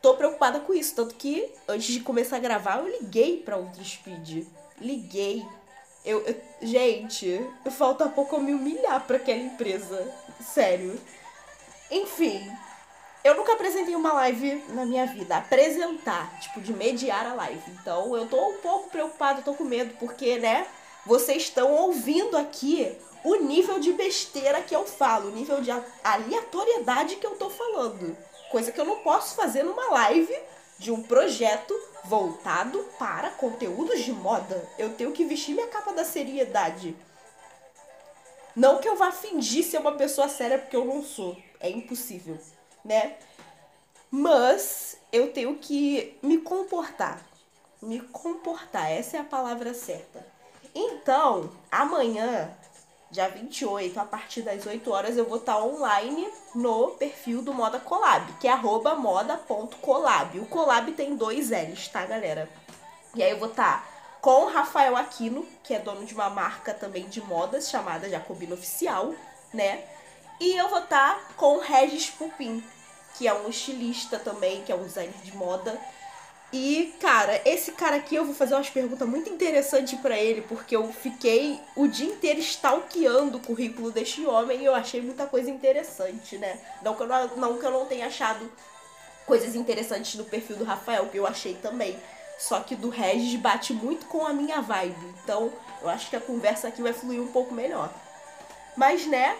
tô 0.00 0.14
preocupada 0.14 0.60
com 0.60 0.74
isso. 0.74 0.94
Tanto 0.94 1.14
que 1.14 1.52
antes 1.68 1.92
de 1.92 2.00
começar 2.00 2.36
a 2.36 2.40
gravar, 2.40 2.78
eu 2.78 2.88
liguei 2.88 3.38
pra 3.38 3.58
Speed. 3.82 4.46
Liguei. 4.80 5.44
Eu, 6.04 6.20
eu, 6.20 6.36
gente, 6.62 7.44
falta 7.70 8.08
pouco 8.08 8.36
eu 8.36 8.40
me 8.40 8.54
humilhar 8.54 9.04
pra 9.06 9.16
aquela 9.16 9.40
empresa. 9.40 10.12
Sério. 10.40 10.98
Enfim, 11.90 12.40
eu 13.26 13.36
nunca 13.36 13.54
apresentei 13.54 13.96
uma 13.96 14.12
live 14.12 14.62
na 14.68 14.86
minha 14.86 15.04
vida. 15.06 15.36
Apresentar, 15.36 16.38
tipo, 16.40 16.60
de 16.60 16.72
mediar 16.72 17.26
a 17.26 17.34
live. 17.34 17.72
Então 17.72 18.16
eu 18.16 18.26
tô 18.28 18.50
um 18.50 18.58
pouco 18.58 18.88
preocupada, 18.88 19.42
tô 19.42 19.52
com 19.54 19.64
medo, 19.64 19.94
porque, 19.98 20.38
né? 20.38 20.66
Vocês 21.04 21.42
estão 21.42 21.72
ouvindo 21.72 22.36
aqui 22.36 22.96
o 23.24 23.34
nível 23.36 23.80
de 23.80 23.92
besteira 23.92 24.62
que 24.62 24.74
eu 24.74 24.86
falo, 24.86 25.28
o 25.28 25.32
nível 25.32 25.60
de 25.60 25.72
aleatoriedade 26.04 27.16
que 27.16 27.26
eu 27.26 27.36
tô 27.36 27.50
falando. 27.50 28.16
Coisa 28.56 28.72
que 28.72 28.80
eu 28.80 28.86
não 28.86 29.00
posso 29.00 29.34
fazer 29.34 29.62
numa 29.64 29.90
live 29.90 30.34
de 30.78 30.90
um 30.90 31.02
projeto 31.02 31.78
voltado 32.04 32.82
para 32.98 33.28
conteúdos 33.32 34.02
de 34.02 34.12
moda. 34.12 34.66
Eu 34.78 34.94
tenho 34.94 35.12
que 35.12 35.26
vestir 35.26 35.54
minha 35.54 35.66
capa 35.66 35.92
da 35.92 36.06
seriedade. 36.06 36.96
Não 38.56 38.78
que 38.78 38.88
eu 38.88 38.96
vá 38.96 39.12
fingir 39.12 39.62
ser 39.62 39.76
uma 39.76 39.92
pessoa 39.92 40.26
séria, 40.30 40.58
porque 40.58 40.74
eu 40.74 40.86
não 40.86 41.02
sou. 41.02 41.36
É 41.60 41.68
impossível, 41.68 42.38
né? 42.82 43.18
Mas 44.10 44.96
eu 45.12 45.30
tenho 45.34 45.56
que 45.56 46.16
me 46.22 46.38
comportar. 46.38 47.22
Me 47.82 48.00
comportar, 48.00 48.90
essa 48.90 49.18
é 49.18 49.20
a 49.20 49.24
palavra 49.24 49.74
certa. 49.74 50.26
Então, 50.74 51.52
amanhã 51.70 52.56
dia 53.10 53.28
28, 53.28 53.98
a 53.98 54.04
partir 54.04 54.42
das 54.42 54.66
8 54.66 54.90
horas, 54.90 55.16
eu 55.16 55.24
vou 55.24 55.38
estar 55.38 55.58
online 55.58 56.28
no 56.54 56.88
perfil 56.92 57.40
do 57.42 57.54
Moda 57.54 57.78
Collab, 57.78 58.32
que 58.40 58.48
é 58.48 58.56
moda.collab. 58.56 60.38
O 60.40 60.46
collab 60.46 60.90
tem 60.92 61.16
dois 61.16 61.50
L's, 61.50 61.88
tá, 61.88 62.04
galera? 62.04 62.48
E 63.14 63.22
aí 63.22 63.30
eu 63.30 63.38
vou 63.38 63.48
estar 63.48 63.86
com 64.20 64.44
o 64.44 64.48
Rafael 64.48 64.96
Aquino, 64.96 65.46
que 65.62 65.72
é 65.72 65.78
dono 65.78 66.04
de 66.04 66.14
uma 66.14 66.28
marca 66.28 66.74
também 66.74 67.08
de 67.08 67.20
modas 67.20 67.68
chamada 67.68 68.08
Jacobino 68.08 68.54
Oficial, 68.54 69.14
né? 69.54 69.84
E 70.40 70.54
eu 70.54 70.68
vou 70.68 70.80
estar 70.80 71.32
com 71.36 71.56
o 71.56 71.60
Regis 71.60 72.10
Pupin, 72.10 72.62
que 73.16 73.26
é 73.26 73.32
um 73.32 73.48
estilista 73.48 74.18
também, 74.18 74.62
que 74.64 74.72
é 74.72 74.74
um 74.74 74.84
designer 74.84 75.20
de 75.22 75.34
moda 75.36 75.80
e, 76.56 76.94
cara, 76.98 77.38
esse 77.44 77.72
cara 77.72 77.96
aqui 77.96 78.14
eu 78.14 78.24
vou 78.24 78.34
fazer 78.34 78.54
umas 78.54 78.70
perguntas 78.70 79.06
muito 79.06 79.28
interessantes 79.28 80.00
para 80.00 80.18
ele, 80.18 80.40
porque 80.40 80.74
eu 80.74 80.90
fiquei 80.90 81.60
o 81.76 81.86
dia 81.86 82.06
inteiro 82.06 82.40
stalkeando 82.40 83.36
o 83.36 83.40
currículo 83.42 83.90
deste 83.90 84.24
homem 84.24 84.62
e 84.62 84.64
eu 84.64 84.74
achei 84.74 85.02
muita 85.02 85.26
coisa 85.26 85.50
interessante, 85.50 86.38
né? 86.38 86.58
Não 86.80 86.94
que 86.94 87.02
eu 87.02 87.06
não, 87.06 87.36
não, 87.36 87.58
que 87.58 87.66
eu 87.66 87.70
não 87.70 87.84
tenha 87.84 88.06
achado 88.06 88.50
coisas 89.26 89.54
interessantes 89.54 90.14
no 90.14 90.24
perfil 90.24 90.56
do 90.56 90.64
Rafael, 90.64 91.06
que 91.10 91.18
eu 91.18 91.26
achei 91.26 91.52
também. 91.56 91.94
Só 92.38 92.60
que 92.60 92.74
do 92.74 92.88
Regis 92.88 93.38
bate 93.38 93.74
muito 93.74 94.06
com 94.06 94.26
a 94.26 94.32
minha 94.32 94.62
vibe. 94.62 95.14
Então, 95.22 95.52
eu 95.82 95.90
acho 95.90 96.08
que 96.08 96.16
a 96.16 96.20
conversa 96.20 96.68
aqui 96.68 96.80
vai 96.80 96.94
fluir 96.94 97.20
um 97.20 97.28
pouco 97.28 97.52
melhor. 97.52 97.92
Mas, 98.74 99.04
né? 99.06 99.36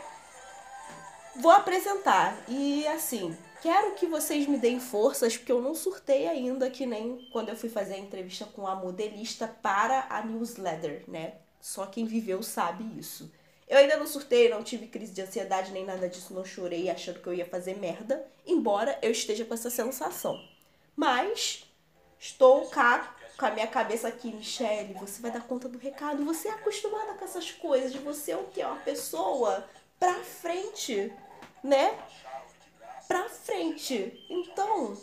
Vou 1.34 1.50
apresentar. 1.50 2.36
E 2.46 2.86
assim, 2.88 3.34
Quero 3.66 3.96
que 3.96 4.06
vocês 4.06 4.46
me 4.46 4.58
deem 4.58 4.78
forças, 4.78 5.36
porque 5.36 5.50
eu 5.50 5.60
não 5.60 5.74
surtei 5.74 6.28
ainda, 6.28 6.70
que 6.70 6.86
nem 6.86 7.28
quando 7.32 7.48
eu 7.48 7.56
fui 7.56 7.68
fazer 7.68 7.94
a 7.94 7.98
entrevista 7.98 8.44
com 8.44 8.64
a 8.64 8.76
modelista 8.76 9.48
para 9.60 10.06
a 10.08 10.22
newsletter, 10.24 11.02
né? 11.08 11.34
Só 11.60 11.84
quem 11.84 12.04
viveu 12.04 12.44
sabe 12.44 12.84
isso. 12.96 13.28
Eu 13.66 13.78
ainda 13.78 13.96
não 13.96 14.06
surtei, 14.06 14.48
não 14.48 14.62
tive 14.62 14.86
crise 14.86 15.12
de 15.12 15.20
ansiedade 15.20 15.72
nem 15.72 15.84
nada 15.84 16.08
disso, 16.08 16.32
não 16.32 16.44
chorei 16.44 16.88
achando 16.88 17.18
que 17.18 17.26
eu 17.26 17.34
ia 17.34 17.44
fazer 17.44 17.76
merda, 17.76 18.24
embora 18.46 18.96
eu 19.02 19.10
esteja 19.10 19.44
com 19.44 19.54
essa 19.54 19.68
sensação. 19.68 20.40
Mas 20.94 21.64
estou 22.20 22.68
cá 22.68 23.16
com 23.36 23.46
a 23.46 23.50
minha 23.50 23.66
cabeça 23.66 24.06
aqui, 24.06 24.32
Michelle, 24.32 24.94
você 24.94 25.20
vai 25.20 25.32
dar 25.32 25.42
conta 25.42 25.68
do 25.68 25.76
recado, 25.76 26.24
você 26.24 26.46
é 26.46 26.52
acostumada 26.52 27.14
com 27.14 27.24
essas 27.24 27.50
coisas, 27.50 27.92
você 27.96 28.30
é 28.30 28.36
o 28.36 28.44
que? 28.44 28.62
Uma 28.62 28.76
pessoa 28.76 29.68
pra 29.98 30.14
frente, 30.22 31.12
né? 31.64 31.98
Pra 33.06 33.28
frente. 33.28 34.26
Então, 34.28 34.96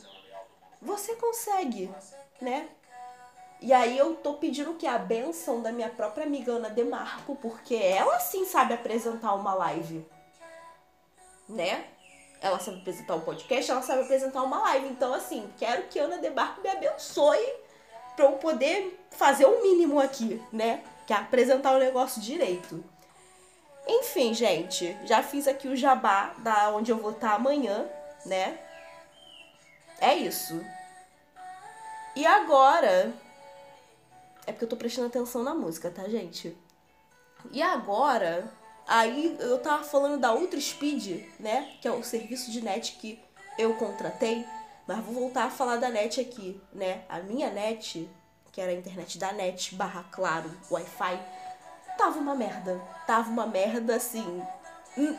você 0.82 1.16
consegue, 1.16 1.92
né? 2.42 2.70
E 3.62 3.72
aí 3.72 3.98
eu 3.98 4.16
tô 4.16 4.34
pedindo 4.34 4.74
que 4.74 4.86
a 4.86 4.98
benção 4.98 5.62
da 5.62 5.72
minha 5.72 5.90
própria 5.90 6.26
amiga 6.26 6.54
Ana 6.54 6.70
Demarco, 6.70 7.36
porque 7.38 7.76
ela 7.76 8.20
sim 8.20 8.46
sabe 8.46 8.74
apresentar 8.74 9.34
uma 9.34 9.54
live, 9.54 10.06
né? 11.48 11.88
ela 12.44 12.60
sabe 12.60 12.82
apresentar 12.82 13.16
um 13.16 13.22
podcast, 13.22 13.72
ela 13.72 13.82
sabe 13.82 14.02
apresentar 14.02 14.44
uma 14.44 14.60
live. 14.60 14.88
Então, 14.90 15.14
assim, 15.14 15.50
quero 15.58 15.84
que 15.84 15.98
Ana 15.98 16.18
Debarco 16.18 16.62
me 16.62 16.68
abençoe 16.68 17.42
pra 18.18 18.26
eu 18.26 18.34
poder 18.34 19.00
fazer 19.12 19.46
o 19.46 19.64
mínimo 19.64 19.98
aqui, 19.98 20.44
né? 20.52 20.84
Que 21.08 21.14
é 21.14 21.16
apresentar 21.16 21.74
o 21.74 21.80
negócio 21.80 22.22
direito. 22.22 22.84
Enfim, 23.88 24.34
gente, 24.34 24.98
já 25.06 25.22
fiz 25.22 25.48
aqui 25.48 25.68
o 25.68 25.76
jabá 25.76 26.34
da 26.40 26.70
onde 26.70 26.92
eu 26.92 26.98
vou 26.98 27.12
estar 27.12 27.34
amanhã, 27.34 27.88
né? 28.26 28.60
É 30.00 30.16
isso. 30.16 30.64
E 32.16 32.26
agora. 32.26 33.14
É 34.46 34.52
porque 34.52 34.66
eu 34.66 34.70
tô 34.70 34.76
prestando 34.76 35.08
atenção 35.08 35.42
na 35.44 35.54
música, 35.54 35.90
tá, 35.90 36.04
gente? 36.10 36.58
E 37.52 37.62
agora 37.62 38.52
Aí 38.88 39.36
eu 39.40 39.60
tava 39.60 39.84
falando 39.84 40.20
da 40.20 40.34
Ultra 40.34 40.60
Speed, 40.60 41.26
né? 41.40 41.74
Que 41.82 41.88
é 41.88 41.92
o 41.92 42.04
serviço 42.04 42.52
de 42.52 42.62
net 42.62 42.98
que 43.00 43.20
eu 43.58 43.76
contratei. 43.76 44.46
Mas 44.86 45.04
vou 45.06 45.14
voltar 45.14 45.46
a 45.46 45.50
falar 45.50 45.78
da 45.78 45.90
net 45.90 46.20
aqui, 46.20 46.62
né? 46.74 47.04
A 47.08 47.20
minha 47.20 47.50
net, 47.50 48.10
que 48.52 48.60
era 48.60 48.72
a 48.72 48.76
internet 48.76 49.18
da 49.18 49.32
net, 49.32 49.76
barra 49.76 50.04
claro, 50.12 50.52
Wi-Fi, 50.70 51.20
tava 51.98 52.20
uma 52.20 52.36
merda. 52.36 52.82
Tava 53.06 53.30
uma 53.30 53.46
merda 53.46 53.96
assim. 53.96 54.42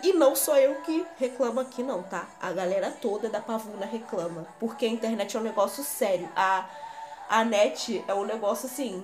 E 0.02 0.12
não 0.12 0.36
sou 0.36 0.56
eu 0.56 0.76
que 0.82 1.04
reclamo 1.18 1.60
aqui, 1.60 1.82
não, 1.82 2.02
tá? 2.02 2.26
A 2.40 2.52
galera 2.52 2.90
toda 2.90 3.28
da 3.28 3.40
Pavuna 3.40 3.86
reclama. 3.86 4.46
Porque 4.60 4.86
a 4.86 4.88
internet 4.88 5.36
é 5.36 5.40
um 5.40 5.42
negócio 5.42 5.82
sério. 5.82 6.28
A, 6.36 6.68
a 7.28 7.44
net 7.44 8.04
é 8.06 8.14
um 8.14 8.24
negócio 8.24 8.66
assim 8.66 9.02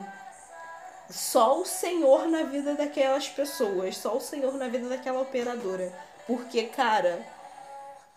só 1.10 1.60
o 1.60 1.66
Senhor 1.66 2.28
na 2.28 2.44
vida 2.44 2.74
daquelas 2.74 3.28
pessoas, 3.28 3.96
só 3.96 4.16
o 4.16 4.20
Senhor 4.20 4.54
na 4.54 4.68
vida 4.68 4.88
daquela 4.88 5.20
operadora. 5.20 5.92
Porque, 6.26 6.64
cara, 6.64 7.26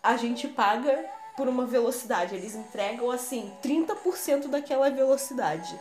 a 0.02 0.16
gente 0.16 0.48
paga 0.48 1.04
por 1.36 1.48
uma 1.48 1.66
velocidade, 1.66 2.36
eles 2.36 2.54
entregam 2.54 3.10
assim 3.10 3.52
30% 3.64 4.48
daquela 4.48 4.92
velocidade. 4.92 5.78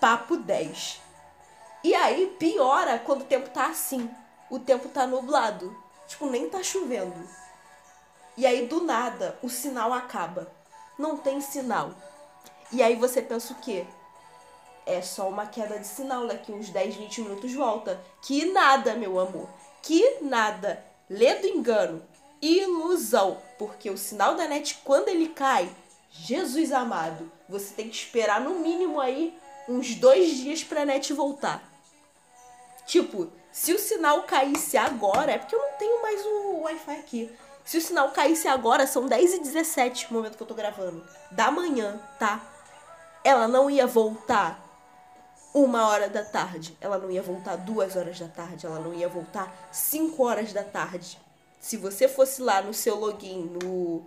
Papo 0.00 0.36
10. 0.36 1.01
E 1.84 1.94
aí 1.94 2.34
piora 2.38 2.98
quando 2.98 3.22
o 3.22 3.26
tempo 3.26 3.50
tá 3.50 3.66
assim. 3.66 4.08
O 4.50 4.58
tempo 4.58 4.88
tá 4.88 5.06
nublado. 5.06 5.76
Tipo, 6.06 6.26
nem 6.26 6.48
tá 6.48 6.62
chovendo. 6.62 7.28
E 8.36 8.46
aí 8.46 8.66
do 8.66 8.82
nada 8.82 9.38
o 9.42 9.48
sinal 9.48 9.92
acaba. 9.92 10.50
Não 10.98 11.16
tem 11.16 11.40
sinal. 11.40 11.90
E 12.70 12.82
aí 12.82 12.96
você 12.96 13.20
pensa 13.20 13.52
o 13.52 13.56
quê? 13.56 13.86
é 14.86 15.00
só 15.00 15.28
uma 15.28 15.46
queda 15.46 15.78
de 15.78 15.86
sinal, 15.86 16.26
daqui 16.26 16.52
uns 16.52 16.68
10, 16.70 16.96
20 16.96 17.20
minutos 17.22 17.52
volta. 17.52 18.00
Que 18.22 18.46
nada, 18.46 18.94
meu 18.94 19.18
amor. 19.18 19.48
Que 19.80 20.18
nada. 20.20 20.84
Lê 21.08 21.34
do 21.36 21.46
engano. 21.46 22.02
Ilusão. 22.40 23.40
Porque 23.58 23.90
o 23.90 23.98
sinal 23.98 24.34
da 24.34 24.46
net, 24.48 24.80
quando 24.84 25.08
ele 25.08 25.28
cai, 25.28 25.70
Jesus 26.10 26.72
amado, 26.72 27.30
você 27.48 27.74
tem 27.74 27.88
que 27.88 27.96
esperar 27.96 28.40
no 28.40 28.56
mínimo 28.56 29.00
aí 29.00 29.36
uns 29.68 29.94
dois 29.94 30.36
dias 30.36 30.64
pra 30.64 30.84
net 30.84 31.12
voltar. 31.12 31.62
Tipo, 32.92 33.32
se 33.50 33.72
o 33.72 33.78
sinal 33.78 34.24
caísse 34.24 34.76
agora, 34.76 35.32
é 35.32 35.38
porque 35.38 35.54
eu 35.54 35.58
não 35.58 35.78
tenho 35.78 36.02
mais 36.02 36.20
o 36.26 36.60
Wi-Fi 36.64 36.96
aqui. 36.96 37.32
Se 37.64 37.78
o 37.78 37.80
sinal 37.80 38.10
caísse 38.10 38.46
agora, 38.46 38.86
são 38.86 39.06
10 39.06 39.32
e 39.32 39.38
17 39.38 40.08
no 40.10 40.18
momento 40.18 40.36
que 40.36 40.42
eu 40.42 40.46
tô 40.46 40.52
gravando. 40.52 41.02
Da 41.30 41.50
manhã, 41.50 41.98
tá? 42.18 42.42
Ela 43.24 43.48
não 43.48 43.70
ia 43.70 43.86
voltar 43.86 44.62
uma 45.54 45.88
hora 45.88 46.10
da 46.10 46.22
tarde. 46.22 46.76
Ela 46.82 46.98
não 46.98 47.10
ia 47.10 47.22
voltar 47.22 47.56
duas 47.56 47.96
horas 47.96 48.20
da 48.20 48.28
tarde. 48.28 48.66
Ela 48.66 48.78
não 48.78 48.92
ia 48.92 49.08
voltar 49.08 49.70
cinco 49.72 50.24
horas 50.24 50.52
da 50.52 50.62
tarde. 50.62 51.18
Se 51.58 51.78
você 51.78 52.06
fosse 52.06 52.42
lá 52.42 52.60
no 52.60 52.74
seu 52.74 52.96
login, 52.96 53.56
no 53.62 54.04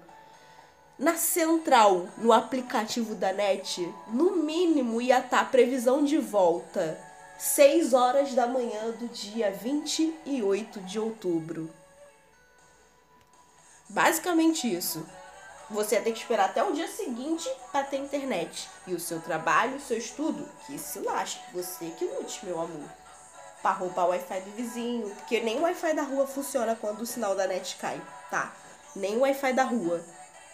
na 1.00 1.16
central, 1.16 2.08
no 2.20 2.32
aplicativo 2.32 3.16
da 3.16 3.34
NET, 3.34 3.92
no 4.10 4.36
mínimo 4.36 5.02
ia 5.02 5.18
estar 5.18 5.40
tá 5.40 5.46
previsão 5.46 6.04
de 6.04 6.20
volta 6.20 7.04
6 7.38 7.94
horas 7.94 8.34
da 8.34 8.48
manhã 8.48 8.92
do 8.92 9.08
dia 9.08 9.52
28 9.52 10.80
de 10.82 11.00
outubro. 11.00 11.70
Basicamente 13.90 14.74
isso. 14.74 15.06
Você 15.70 16.00
tem 16.00 16.14
que 16.14 16.20
esperar 16.20 16.46
até 16.46 16.64
o 16.64 16.74
dia 16.74 16.88
seguinte 16.88 17.50
para 17.72 17.84
ter 17.84 17.98
internet. 17.98 18.70
E 18.86 18.94
o 18.94 19.00
seu 19.00 19.20
trabalho, 19.20 19.78
o 19.78 19.82
seu 19.82 19.98
estudo, 19.98 20.48
que 20.66 20.78
se 20.78 21.00
lasque. 21.00 21.42
Você 21.54 21.86
que 21.98 22.06
lute, 22.06 22.46
meu 22.46 22.60
amor. 22.60 22.90
Para 23.64 23.78
roubar 23.78 24.06
o 24.06 24.10
Wi-Fi 24.10 24.42
do 24.42 24.52
vizinho. 24.52 25.10
Porque 25.16 25.42
nem 25.42 25.58
o 25.58 25.64
Wi-Fi 25.64 25.94
da 25.94 26.04
rua 26.04 26.28
funciona 26.28 26.76
quando 26.76 27.02
o 27.02 27.06
sinal 27.06 27.36
da 27.36 27.48
net 27.48 27.78
cai, 27.78 28.00
tá? 28.30 28.54
Nem 28.96 29.18
o 29.18 29.22
Wi-Fi 29.22 29.54
da 29.54 29.64
rua. 29.64 30.04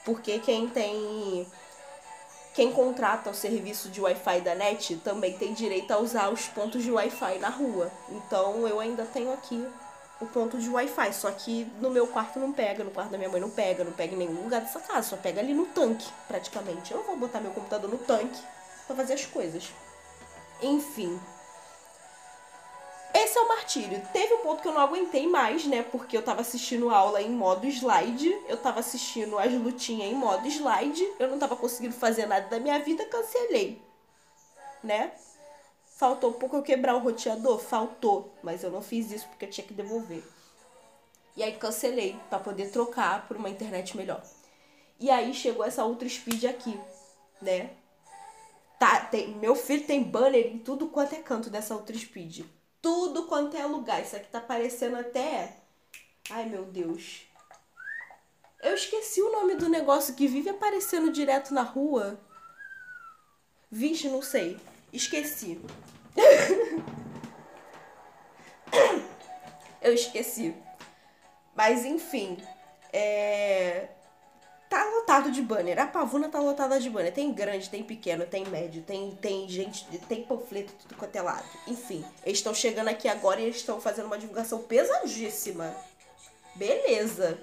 Porque 0.05 0.39
quem 0.39 0.69
tem. 0.69 1.45
Quem 2.53 2.73
contrata 2.73 3.29
o 3.29 3.33
serviço 3.33 3.87
de 3.89 4.01
Wi-Fi 4.01 4.41
da 4.41 4.53
net 4.53 4.97
também 4.97 5.37
tem 5.37 5.53
direito 5.53 5.91
a 5.91 5.97
usar 5.97 6.29
os 6.29 6.47
pontos 6.47 6.83
de 6.83 6.91
Wi-Fi 6.91 7.39
na 7.39 7.49
rua. 7.49 7.89
Então 8.09 8.67
eu 8.67 8.79
ainda 8.79 9.05
tenho 9.05 9.31
aqui 9.31 9.65
o 10.19 10.25
ponto 10.25 10.57
de 10.57 10.69
Wi-Fi. 10.69 11.13
Só 11.13 11.31
que 11.31 11.65
no 11.79 11.89
meu 11.89 12.07
quarto 12.07 12.39
não 12.39 12.51
pega, 12.51 12.83
no 12.83 12.91
quarto 12.91 13.11
da 13.11 13.17
minha 13.17 13.29
mãe 13.29 13.39
não 13.39 13.49
pega, 13.49 13.85
não 13.85 13.93
pega 13.93 14.13
em 14.13 14.17
nenhum 14.17 14.43
lugar 14.43 14.59
dessa 14.59 14.81
casa, 14.81 15.09
só 15.09 15.17
pega 15.17 15.39
ali 15.39 15.53
no 15.53 15.65
tanque, 15.67 16.07
praticamente. 16.27 16.91
Eu 16.91 16.97
não 16.97 17.05
vou 17.05 17.17
botar 17.17 17.39
meu 17.39 17.51
computador 17.51 17.89
no 17.89 17.97
tanque 17.97 18.41
para 18.85 18.97
fazer 18.97 19.13
as 19.13 19.25
coisas. 19.25 19.71
Enfim. 20.61 21.19
Esse 23.13 23.37
é 23.37 23.41
o 23.41 23.47
martírio. 23.47 24.01
Teve 24.13 24.33
um 24.35 24.39
ponto 24.39 24.61
que 24.61 24.67
eu 24.67 24.73
não 24.73 24.81
aguentei 24.81 25.27
mais, 25.27 25.65
né? 25.65 25.83
Porque 25.83 26.15
eu 26.15 26.23
tava 26.23 26.41
assistindo 26.41 26.89
aula 26.89 27.21
em 27.21 27.29
modo 27.29 27.67
slide, 27.67 28.29
eu 28.47 28.57
tava 28.57 28.79
assistindo 28.79 29.37
as 29.37 29.51
lutinhas 29.53 30.11
em 30.11 30.15
modo 30.15 30.47
slide, 30.47 31.05
eu 31.19 31.29
não 31.29 31.37
tava 31.37 31.55
conseguindo 31.55 31.93
fazer 31.93 32.25
nada 32.25 32.47
da 32.47 32.59
minha 32.59 32.79
vida, 32.79 33.05
cancelei. 33.05 33.81
Né? 34.83 35.11
Faltou 35.97 36.31
um 36.31 36.33
pouco 36.33 36.55
eu 36.55 36.63
quebrar 36.63 36.95
o 36.95 36.99
roteador? 36.99 37.59
Faltou. 37.59 38.33
Mas 38.41 38.63
eu 38.63 38.71
não 38.71 38.81
fiz 38.81 39.11
isso 39.11 39.27
porque 39.27 39.45
eu 39.45 39.49
tinha 39.49 39.67
que 39.67 39.73
devolver. 39.73 40.23
E 41.35 41.43
aí 41.43 41.53
cancelei 41.53 42.19
para 42.29 42.39
poder 42.39 42.71
trocar 42.71 43.27
por 43.27 43.37
uma 43.37 43.49
internet 43.49 43.95
melhor. 43.95 44.21
E 44.99 45.09
aí 45.09 45.33
chegou 45.33 45.65
essa 45.65 45.85
Ultra 45.85 46.07
Speed 46.07 46.45
aqui, 46.45 46.79
né? 47.41 47.71
Tá, 48.79 49.01
tem, 49.01 49.35
meu 49.35 49.55
filho 49.55 49.85
tem 49.85 50.03
banner 50.03 50.47
em 50.47 50.57
tudo 50.57 50.87
quanto 50.87 51.13
é 51.13 51.19
canto 51.19 51.49
dessa 51.49 51.75
Ultra 51.75 51.97
Speed. 51.97 52.45
Tudo 52.81 53.27
quanto 53.27 53.55
é 53.55 53.65
lugar. 53.65 54.01
Isso 54.01 54.15
aqui 54.15 54.27
tá 54.27 54.39
parecendo 54.41 54.97
até. 54.97 55.55
Ai 56.29 56.45
meu 56.45 56.65
Deus. 56.65 57.27
Eu 58.61 58.75
esqueci 58.75 59.21
o 59.21 59.31
nome 59.31 59.55
do 59.55 59.67
negócio 59.69 60.15
que 60.15 60.27
vive 60.27 60.49
aparecendo 60.49 61.11
direto 61.11 61.53
na 61.53 61.63
rua. 61.63 62.19
Vixe, 63.69 64.07
não 64.09 64.21
sei. 64.21 64.59
Esqueci. 64.93 65.59
Eu 69.81 69.93
esqueci. 69.93 70.53
Mas 71.55 71.85
enfim, 71.85 72.37
é... 72.93 73.87
tá 74.71 74.85
lotado 74.85 75.29
de 75.29 75.41
banner. 75.41 75.77
A 75.77 75.85
pavuna 75.85 76.29
tá 76.29 76.39
lotada 76.39 76.79
de 76.79 76.89
banner. 76.89 77.13
Tem 77.13 77.33
grande, 77.33 77.69
tem 77.69 77.83
pequeno, 77.83 78.25
tem 78.25 78.45
médio, 78.45 78.81
tem, 78.81 79.11
tem 79.21 79.47
gente, 79.49 79.85
tem 80.07 80.23
panfleto, 80.23 80.71
tudo 80.79 80.95
quanto 80.95 81.13
é 81.13 81.21
lado. 81.21 81.43
Enfim, 81.67 82.05
eles 82.23 82.39
estão 82.39 82.53
chegando 82.53 82.87
aqui 82.87 83.09
agora 83.09 83.41
e 83.41 83.43
eles 83.43 83.57
estão 83.57 83.81
fazendo 83.81 84.05
uma 84.05 84.17
divulgação 84.17 84.59
pesadíssima. 84.63 85.75
Beleza. 86.55 87.37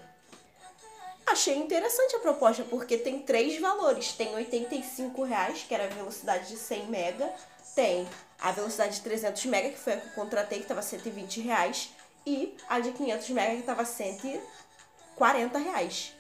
Achei 1.26 1.54
interessante 1.58 2.16
a 2.16 2.20
proposta, 2.20 2.64
porque 2.64 2.96
tem 2.96 3.20
três 3.20 3.60
valores. 3.60 4.14
Tem 4.14 4.34
85 4.34 5.22
reais, 5.22 5.66
que 5.68 5.74
era 5.74 5.84
a 5.84 5.88
velocidade 5.88 6.48
de 6.48 6.56
100 6.56 6.86
mega. 6.86 7.30
Tem 7.74 8.08
a 8.40 8.52
velocidade 8.52 8.96
de 8.96 9.02
300 9.02 9.44
mega, 9.44 9.68
que 9.68 9.78
foi 9.78 9.92
a 9.92 9.96
que 9.98 10.06
eu 10.06 10.12
contratei, 10.14 10.58
que 10.60 10.64
estava 10.64 10.80
120 10.80 11.42
reais. 11.42 11.90
E 12.24 12.56
a 12.70 12.80
de 12.80 12.92
500 12.92 13.28
mega, 13.30 13.52
que 13.52 13.60
estava 13.60 13.84
140 13.84 15.58
reais. 15.58 16.17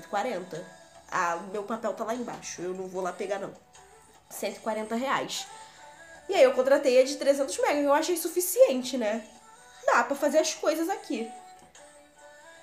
140. 0.00 0.64
Ah, 1.10 1.36
meu 1.52 1.62
papel 1.62 1.92
tá 1.94 2.04
lá 2.04 2.14
embaixo, 2.14 2.62
eu 2.62 2.74
não 2.74 2.88
vou 2.88 3.02
lá 3.02 3.12
pegar 3.12 3.38
não. 3.38 3.52
140 4.30 4.94
reais. 4.94 5.46
E 6.28 6.34
aí 6.34 6.42
eu 6.42 6.54
contratei 6.54 7.00
a 7.00 7.04
de 7.04 7.16
300 7.16 7.56
mega, 7.58 7.80
eu 7.80 7.92
achei 7.92 8.16
suficiente, 8.16 8.96
né? 8.96 9.26
Dá 9.86 10.02
pra 10.04 10.16
fazer 10.16 10.38
as 10.38 10.54
coisas 10.54 10.88
aqui. 10.88 11.30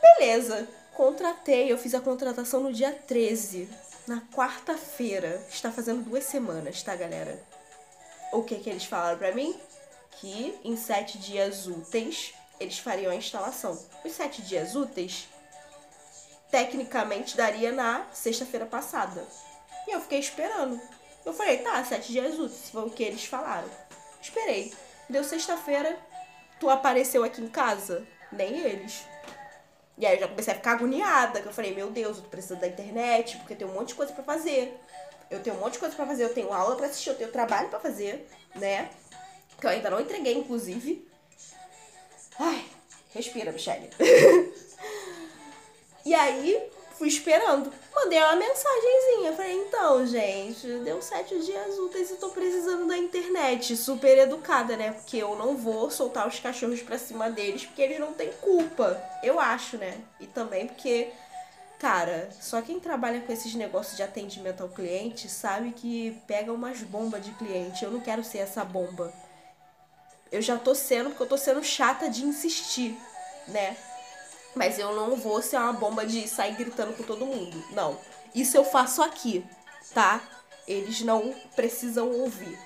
Beleza 0.01 0.67
contratei, 1.01 1.71
eu 1.71 1.77
fiz 1.79 1.95
a 1.95 1.99
contratação 1.99 2.61
no 2.61 2.71
dia 2.71 2.91
13, 2.91 3.67
na 4.07 4.21
quarta-feira. 4.33 5.43
Está 5.49 5.71
fazendo 5.71 6.03
duas 6.03 6.25
semanas, 6.25 6.83
tá, 6.83 6.95
galera? 6.95 7.41
O 8.31 8.43
que 8.43 8.59
que 8.59 8.69
eles 8.69 8.85
falaram 8.85 9.17
pra 9.17 9.33
mim? 9.33 9.59
Que 10.19 10.59
em 10.63 10.77
sete 10.77 11.17
dias 11.17 11.65
úteis 11.65 12.33
eles 12.59 12.77
fariam 12.77 13.11
a 13.11 13.15
instalação. 13.15 13.77
Os 14.05 14.11
sete 14.11 14.43
dias 14.43 14.75
úteis, 14.75 15.27
tecnicamente, 16.51 17.37
daria 17.37 17.71
na 17.71 18.05
sexta-feira 18.11 18.65
passada. 18.65 19.25
E 19.87 19.91
eu 19.91 20.01
fiquei 20.01 20.19
esperando. 20.19 20.79
Eu 21.25 21.33
falei, 21.33 21.59
tá, 21.59 21.83
sete 21.83 22.11
dias 22.11 22.37
úteis, 22.37 22.69
foi 22.69 22.83
o 22.83 22.89
que 22.89 23.03
eles 23.03 23.25
falaram. 23.25 23.69
Esperei. 24.21 24.73
Deu 25.09 25.23
sexta-feira, 25.23 25.97
tu 26.59 26.69
apareceu 26.69 27.23
aqui 27.23 27.41
em 27.41 27.47
casa? 27.47 28.05
Nem 28.31 28.59
eles. 28.59 29.05
E 29.97 30.05
aí 30.05 30.15
eu 30.15 30.21
já 30.21 30.27
comecei 30.27 30.53
a 30.53 30.55
ficar 30.55 30.71
agoniada, 30.73 31.41
que 31.41 31.47
eu 31.47 31.53
falei, 31.53 31.75
meu 31.75 31.89
Deus, 31.89 32.17
eu 32.17 32.23
tô 32.23 32.29
precisando 32.29 32.61
da 32.61 32.67
internet, 32.67 33.37
porque 33.37 33.53
eu 33.53 33.57
tenho 33.57 33.71
um 33.71 33.73
monte 33.73 33.89
de 33.89 33.95
coisa 33.95 34.13
para 34.13 34.23
fazer. 34.23 34.79
Eu 35.29 35.41
tenho 35.41 35.55
um 35.55 35.59
monte 35.59 35.73
de 35.73 35.79
coisa 35.79 35.95
para 35.95 36.05
fazer, 36.05 36.23
eu 36.23 36.33
tenho 36.33 36.51
aula 36.51 36.75
para 36.75 36.87
assistir, 36.87 37.09
eu 37.09 37.15
tenho 37.15 37.31
trabalho 37.31 37.69
para 37.69 37.79
fazer, 37.79 38.27
né? 38.55 38.89
Que 39.59 39.65
eu 39.65 39.69
ainda 39.69 39.89
não 39.89 39.99
entreguei, 39.99 40.33
inclusive. 40.33 41.07
Ai, 42.39 42.65
respira, 43.13 43.51
Michelle. 43.51 43.89
e 46.05 46.13
aí, 46.13 46.71
fui 47.01 47.07
esperando. 47.07 47.73
Mandei 47.95 48.19
uma 48.19 48.35
mensagenzinha. 48.35 49.33
Falei, 49.35 49.53
então, 49.53 50.05
gente, 50.05 50.67
deu 50.79 51.01
sete 51.01 51.39
dias 51.39 51.77
úteis 51.79 52.11
e 52.11 52.15
tô 52.15 52.29
precisando 52.29 52.87
da 52.87 52.95
internet. 52.95 53.75
Super 53.75 54.19
educada, 54.19 54.77
né? 54.77 54.91
Porque 54.91 55.17
eu 55.17 55.35
não 55.35 55.57
vou 55.57 55.89
soltar 55.89 56.27
os 56.27 56.39
cachorros 56.39 56.81
pra 56.81 56.99
cima 56.99 57.29
deles, 57.29 57.65
porque 57.65 57.81
eles 57.81 57.99
não 57.99 58.13
têm 58.13 58.31
culpa. 58.33 59.01
Eu 59.23 59.39
acho, 59.39 59.77
né? 59.77 59.99
E 60.19 60.27
também 60.27 60.67
porque, 60.67 61.09
cara, 61.79 62.29
só 62.39 62.61
quem 62.61 62.79
trabalha 62.79 63.21
com 63.21 63.33
esses 63.33 63.55
negócios 63.55 63.97
de 63.97 64.03
atendimento 64.03 64.61
ao 64.61 64.69
cliente 64.69 65.27
sabe 65.27 65.71
que 65.71 66.21
pega 66.27 66.53
umas 66.53 66.81
bombas 66.81 67.25
de 67.25 67.31
cliente. 67.31 67.83
Eu 67.83 67.91
não 67.91 67.99
quero 67.99 68.23
ser 68.23 68.39
essa 68.39 68.63
bomba. 68.63 69.11
Eu 70.31 70.41
já 70.41 70.57
tô 70.57 70.73
sendo, 70.73 71.09
porque 71.09 71.23
eu 71.23 71.27
tô 71.27 71.37
sendo 71.37 71.63
chata 71.63 72.09
de 72.09 72.23
insistir, 72.23 72.95
né? 73.47 73.75
Mas 74.55 74.77
eu 74.77 74.93
não 74.93 75.15
vou 75.15 75.41
ser 75.41 75.57
uma 75.57 75.73
bomba 75.73 76.05
de 76.05 76.27
sair 76.27 76.55
gritando 76.55 76.93
com 76.93 77.03
todo 77.03 77.25
mundo. 77.25 77.63
Não. 77.71 77.97
Isso 78.33 78.57
eu 78.57 78.63
faço 78.63 79.01
aqui, 79.01 79.45
tá? 79.93 80.21
Eles 80.67 81.01
não 81.01 81.33
precisam 81.55 82.09
ouvir. 82.11 82.57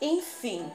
Enfim. 0.00 0.70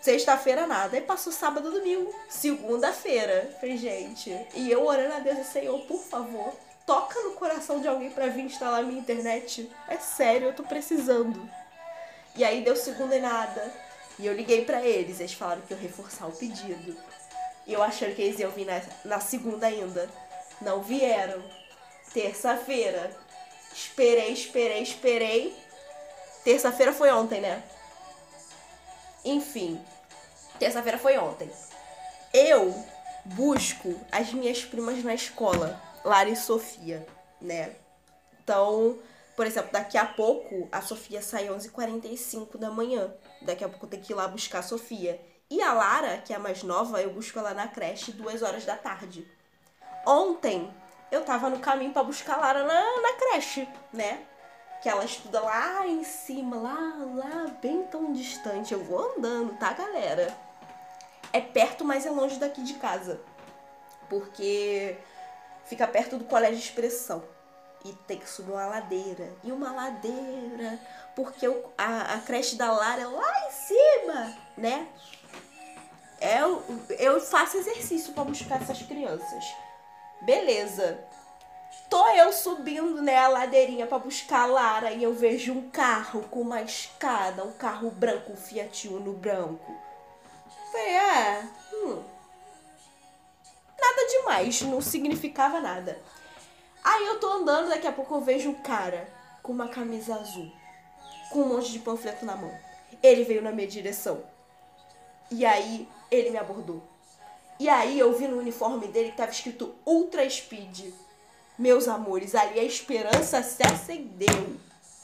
Sexta-feira 0.00 0.66
nada. 0.66 0.96
Aí 0.96 1.02
passou 1.02 1.32
sábado, 1.32 1.70
domingo. 1.70 2.14
Segunda-feira. 2.28 3.54
Falei, 3.60 3.76
gente. 3.76 4.30
E 4.54 4.70
eu 4.70 4.86
orando 4.86 5.14
a 5.14 5.18
Deus, 5.18 5.46
Senhor, 5.46 5.78
por 5.86 6.00
favor, 6.00 6.54
toca 6.86 7.20
no 7.20 7.32
coração 7.32 7.80
de 7.80 7.88
alguém 7.88 8.10
para 8.10 8.28
vir 8.28 8.44
instalar 8.44 8.82
minha 8.82 9.00
internet. 9.00 9.70
É 9.88 9.98
sério, 9.98 10.48
eu 10.48 10.54
tô 10.54 10.62
precisando. 10.62 11.48
E 12.34 12.42
aí 12.44 12.62
deu 12.64 12.76
segunda 12.76 13.14
e 13.16 13.20
nada. 13.20 13.72
E 14.18 14.26
eu 14.26 14.32
liguei 14.32 14.64
para 14.64 14.82
eles. 14.82 15.20
Eles 15.20 15.34
falaram 15.34 15.62
que 15.62 15.72
eu 15.72 15.78
reforçar 15.78 16.26
o 16.26 16.32
pedido. 16.32 16.96
E 17.70 17.72
eu 17.72 17.84
achando 17.84 18.16
que 18.16 18.22
eles 18.22 18.40
iam 18.40 18.50
vir 18.50 18.66
na, 18.66 18.82
na 19.04 19.20
segunda 19.20 19.68
ainda. 19.68 20.10
Não 20.60 20.82
vieram. 20.82 21.40
Terça-feira. 22.12 23.16
Esperei, 23.72 24.32
esperei, 24.32 24.82
esperei. 24.82 25.56
Terça-feira 26.42 26.92
foi 26.92 27.12
ontem, 27.12 27.40
né? 27.40 27.62
Enfim. 29.24 29.80
Terça-feira 30.58 30.98
foi 30.98 31.16
ontem. 31.16 31.48
Eu 32.34 32.74
busco 33.24 33.94
as 34.10 34.32
minhas 34.32 34.64
primas 34.64 35.04
na 35.04 35.14
escola, 35.14 35.80
Lara 36.04 36.28
e 36.28 36.34
Sofia, 36.34 37.06
né? 37.40 37.76
Então, 38.42 38.98
por 39.36 39.46
exemplo, 39.46 39.70
daqui 39.70 39.96
a 39.96 40.06
pouco 40.06 40.68
a 40.72 40.82
Sofia 40.82 41.22
sai 41.22 41.46
11h45 41.46 42.56
da 42.56 42.68
manhã. 42.68 43.14
Daqui 43.42 43.62
a 43.62 43.68
pouco 43.68 43.86
eu 43.86 43.90
tenho 43.90 44.02
que 44.02 44.12
ir 44.12 44.16
lá 44.16 44.26
buscar 44.26 44.58
a 44.58 44.64
Sofia. 44.64 45.20
E 45.50 45.60
a 45.60 45.72
Lara, 45.72 46.18
que 46.18 46.32
é 46.32 46.36
a 46.36 46.38
mais 46.38 46.62
nova, 46.62 47.02
eu 47.02 47.12
busco 47.12 47.36
ela 47.36 47.52
na 47.52 47.66
creche 47.66 48.12
duas 48.12 48.40
horas 48.40 48.64
da 48.64 48.76
tarde. 48.76 49.26
Ontem 50.06 50.72
eu 51.10 51.24
tava 51.24 51.50
no 51.50 51.58
caminho 51.58 51.92
para 51.92 52.04
buscar 52.04 52.34
a 52.34 52.40
Lara 52.40 52.64
na, 52.64 53.00
na 53.00 53.12
creche, 53.14 53.68
né? 53.92 54.24
Que 54.80 54.88
ela 54.88 55.04
estuda 55.04 55.40
lá 55.40 55.84
em 55.88 56.04
cima, 56.04 56.56
lá, 56.56 56.94
lá, 57.16 57.46
bem 57.60 57.82
tão 57.82 58.12
distante. 58.12 58.72
Eu 58.72 58.84
vou 58.84 59.16
andando, 59.16 59.58
tá, 59.58 59.72
galera? 59.72 60.32
É 61.32 61.40
perto, 61.40 61.84
mas 61.84 62.06
é 62.06 62.10
longe 62.10 62.38
daqui 62.38 62.62
de 62.62 62.74
casa. 62.74 63.20
Porque 64.08 64.96
fica 65.64 65.86
perto 65.86 66.16
do 66.16 66.24
colégio 66.24 66.58
de 66.58 66.64
expressão. 66.64 67.24
E 67.84 67.92
tem 68.06 68.18
que 68.18 68.28
subir 68.28 68.52
uma 68.52 68.66
ladeira. 68.66 69.32
E 69.42 69.50
uma 69.50 69.72
ladeira. 69.72 70.78
Porque 71.16 71.44
eu, 71.44 71.72
a, 71.76 72.14
a 72.14 72.20
creche 72.20 72.54
da 72.54 72.70
Lara 72.70 73.02
é 73.02 73.06
lá 73.06 73.48
em 73.48 73.50
cima, 73.50 74.36
né? 74.56 74.88
Eu, 76.20 76.62
eu 76.98 77.20
faço 77.20 77.56
exercício 77.56 78.12
para 78.12 78.24
buscar 78.24 78.60
essas 78.60 78.82
crianças. 78.82 79.44
Beleza. 80.20 81.02
Tô 81.88 82.06
eu 82.10 82.32
subindo, 82.32 83.02
né, 83.02 83.16
a 83.16 83.28
ladeirinha 83.28 83.86
para 83.86 83.98
buscar 83.98 84.42
a 84.42 84.46
Lara 84.46 84.92
e 84.92 85.02
eu 85.02 85.14
vejo 85.14 85.52
um 85.52 85.70
carro 85.70 86.22
com 86.30 86.40
uma 86.40 86.62
escada, 86.62 87.44
um 87.44 87.52
carro 87.52 87.90
branco, 87.90 88.32
um 88.32 88.36
Fiat 88.36 88.88
Uno 88.88 89.12
branco. 89.12 89.74
Falei, 90.70 90.86
é, 90.86 91.48
hum, 91.72 92.02
nada 93.80 94.08
demais, 94.08 94.62
não 94.62 94.80
significava 94.80 95.60
nada. 95.60 96.00
Aí 96.82 97.06
eu 97.06 97.18
tô 97.18 97.28
andando, 97.28 97.68
daqui 97.68 97.86
a 97.86 97.92
pouco 97.92 98.14
eu 98.14 98.20
vejo 98.20 98.50
um 98.50 98.62
cara 98.62 99.08
com 99.42 99.52
uma 99.52 99.68
camisa 99.68 100.14
azul, 100.14 100.50
com 101.30 101.40
um 101.40 101.48
monte 101.48 101.72
de 101.72 101.80
panfleto 101.80 102.24
na 102.24 102.36
mão. 102.36 102.56
Ele 103.02 103.24
veio 103.24 103.42
na 103.42 103.50
minha 103.50 103.66
direção. 103.66 104.22
E 105.30 105.44
aí 105.44 105.88
ele 106.10 106.30
me 106.30 106.38
abordou. 106.38 106.82
E 107.58 107.68
aí 107.68 107.98
eu 107.98 108.12
vi 108.12 108.26
no 108.26 108.38
uniforme 108.38 108.88
dele 108.88 109.10
que 109.10 109.16
tava 109.18 109.30
escrito 109.30 109.74
Ultra 109.84 110.28
Speed. 110.28 110.92
Meus 111.58 111.88
amores, 111.88 112.34
ali 112.34 112.58
a 112.58 112.64
esperança 112.64 113.42
se 113.42 113.62
acendeu. 113.62 114.56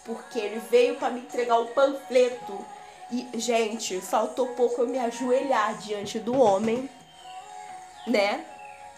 Porque 0.04 0.38
ele 0.38 0.60
veio 0.70 0.96
para 0.96 1.10
me 1.10 1.20
entregar 1.20 1.58
o 1.58 1.66
panfleto. 1.68 2.64
E, 3.10 3.28
gente, 3.38 4.00
faltou 4.00 4.48
pouco 4.54 4.80
eu 4.80 4.88
me 4.88 4.98
ajoelhar 4.98 5.76
diante 5.78 6.18
do 6.18 6.38
homem. 6.38 6.88
Né? 8.06 8.44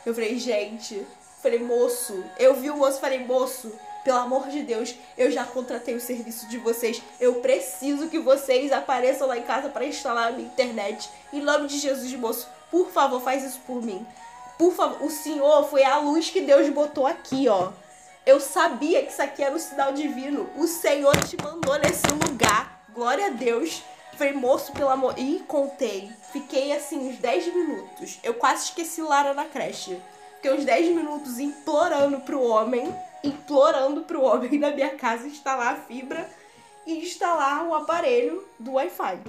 Eu 0.07 0.15
falei, 0.15 0.39
gente. 0.39 1.05
Falei, 1.43 1.59
moço. 1.59 2.25
Eu 2.39 2.55
vi 2.55 2.71
o 2.71 2.77
moço 2.77 3.01
falei, 3.01 3.25
moço, 3.25 3.73
pelo 4.09 4.21
amor 4.21 4.49
de 4.49 4.63
Deus, 4.63 4.95
eu 5.19 5.31
já 5.31 5.45
contratei 5.45 5.95
o 5.95 6.01
serviço 6.01 6.49
de 6.49 6.57
vocês. 6.57 7.03
Eu 7.21 7.43
preciso 7.43 8.09
que 8.09 8.19
vocês 8.19 8.73
apareçam 8.73 9.29
lá 9.29 9.37
em 9.37 9.43
casa 9.43 9.69
para 9.69 9.85
instalar 9.85 10.29
a 10.29 10.33
minha 10.33 10.49
internet. 10.49 11.11
Em 11.31 11.43
nome 11.43 11.69
de 11.69 11.79
Jesus, 11.79 12.11
moço, 12.15 12.49
por 12.71 12.91
favor, 12.91 13.21
faz 13.21 13.45
isso 13.45 13.61
por 13.67 13.83
mim. 13.83 14.07
Por 14.57 14.73
favor, 14.73 15.05
o 15.05 15.11
Senhor 15.11 15.69
foi 15.69 15.85
a 15.85 15.99
luz 15.99 16.31
que 16.31 16.41
Deus 16.41 16.71
botou 16.71 17.07
aqui, 17.07 17.49
ó. 17.51 17.71
Eu 18.25 18.41
sabia 18.41 19.03
que 19.03 19.13
isso 19.13 19.21
aqui 19.21 19.43
era 19.43 19.55
um 19.55 19.59
sinal 19.59 19.93
divino. 19.93 20.49
O 20.57 20.67
Senhor 20.67 21.15
te 21.25 21.37
mandou 21.43 21.79
nesse 21.79 22.07
lugar. 22.07 22.87
Glória 22.95 23.27
a 23.27 23.31
Deus. 23.31 23.83
Falei, 24.15 24.33
moço, 24.33 24.73
pelo 24.73 24.89
amor. 24.89 25.19
E 25.19 25.41
contei. 25.41 26.11
Fiquei 26.33 26.73
assim 26.73 27.11
uns 27.11 27.19
10 27.19 27.55
minutos. 27.55 28.19
Eu 28.23 28.33
quase 28.33 28.65
esqueci 28.65 29.03
Lara 29.03 29.35
na 29.35 29.45
creche. 29.45 30.01
Fiquei 30.37 30.55
uns 30.55 30.65
10 30.65 30.97
minutos 30.97 31.39
implorando 31.39 32.21
pro 32.21 32.43
homem 32.43 32.91
implorando 33.23 34.03
pro 34.03 34.23
homem 34.23 34.59
da 34.59 34.71
minha 34.71 34.97
casa 34.97 35.27
instalar 35.27 35.75
a 35.75 35.77
fibra 35.77 36.29
e 36.87 37.03
instalar 37.03 37.67
o 37.67 37.75
aparelho 37.75 38.47
do 38.59 38.73
Wi-Fi. 38.73 39.21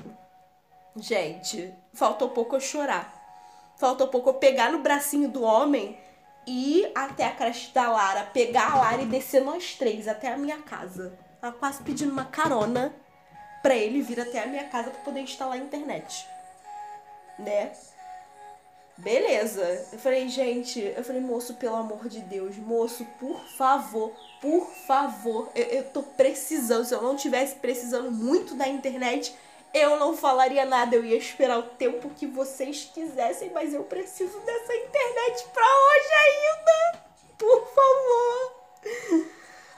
Gente, 0.95 1.73
faltou 1.93 2.29
pouco 2.29 2.55
eu 2.55 2.61
chorar. 2.61 3.13
Faltou 3.77 4.07
pouco 4.07 4.29
eu 4.29 4.33
pegar 4.35 4.71
no 4.71 4.79
bracinho 4.79 5.29
do 5.29 5.43
homem 5.43 5.97
e 6.45 6.79
ir 6.79 6.91
até 6.95 7.25
a 7.25 7.31
creche 7.31 7.71
da 7.73 7.89
Lara, 7.89 8.25
pegar 8.25 8.73
a 8.73 8.77
Lara 8.77 9.01
e 9.01 9.05
descer 9.05 9.43
nós 9.43 9.75
três 9.75 10.07
até 10.07 10.31
a 10.33 10.37
minha 10.37 10.61
casa. 10.61 11.17
Ela 11.41 11.51
quase 11.51 11.81
pedindo 11.83 12.11
uma 12.11 12.25
carona 12.25 12.93
pra 13.61 13.75
ele 13.75 14.01
vir 14.01 14.19
até 14.19 14.43
a 14.43 14.47
minha 14.47 14.67
casa 14.67 14.89
para 14.89 15.01
poder 15.01 15.21
instalar 15.21 15.55
a 15.55 15.57
internet. 15.57 16.27
Né? 17.37 17.71
Beleza. 18.99 19.87
Eu 19.93 19.99
falei, 19.99 20.27
gente, 20.27 20.79
eu 20.81 21.03
falei, 21.03 21.21
moço, 21.21 21.53
pelo 21.53 21.75
amor 21.75 22.09
de 22.09 22.19
Deus, 22.19 22.57
moço, 22.57 23.05
por 23.17 23.39
favor, 23.55 24.11
por 24.41 24.69
favor, 24.85 25.49
eu, 25.55 25.63
eu 25.65 25.83
tô 25.85 26.03
precisando. 26.03 26.83
Se 26.83 26.93
eu 26.93 27.01
não 27.01 27.15
tivesse 27.15 27.55
precisando 27.55 28.11
muito 28.11 28.55
da 28.55 28.67
internet, 28.67 29.33
eu 29.73 29.97
não 29.97 30.17
falaria 30.17 30.65
nada. 30.65 30.97
Eu 30.97 31.05
ia 31.05 31.15
esperar 31.15 31.59
o 31.59 31.63
tempo 31.63 32.09
que 32.09 32.27
vocês 32.27 32.91
quisessem, 32.93 33.51
mas 33.51 33.73
eu 33.73 33.85
preciso 33.85 34.37
dessa 34.41 34.75
internet 34.75 35.47
pra 35.53 35.63
hoje 35.63 36.13
ainda. 36.25 37.03
Por 37.37 37.67
favor. 37.73 38.59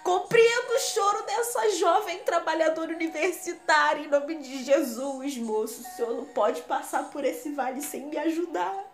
Compreendo 0.03 0.73
o 0.73 0.79
choro 0.79 1.23
dessa 1.27 1.69
jovem 1.77 2.19
trabalhadora 2.19 2.91
universitária 2.91 4.03
em 4.03 4.09
nome 4.09 4.37
de 4.37 4.63
Jesus, 4.63 5.37
moço. 5.37 5.81
O 5.81 5.95
senhor 5.95 6.11
não 6.15 6.25
pode 6.25 6.63
passar 6.63 7.11
por 7.11 7.23
esse 7.23 7.51
vale 7.51 7.83
sem 7.83 8.07
me 8.07 8.17
ajudar. 8.17 8.90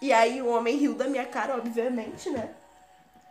E 0.00 0.12
aí 0.12 0.42
o 0.42 0.48
homem 0.48 0.76
riu 0.76 0.94
da 0.94 1.06
minha 1.06 1.26
cara, 1.26 1.56
obviamente, 1.56 2.30
né? 2.30 2.50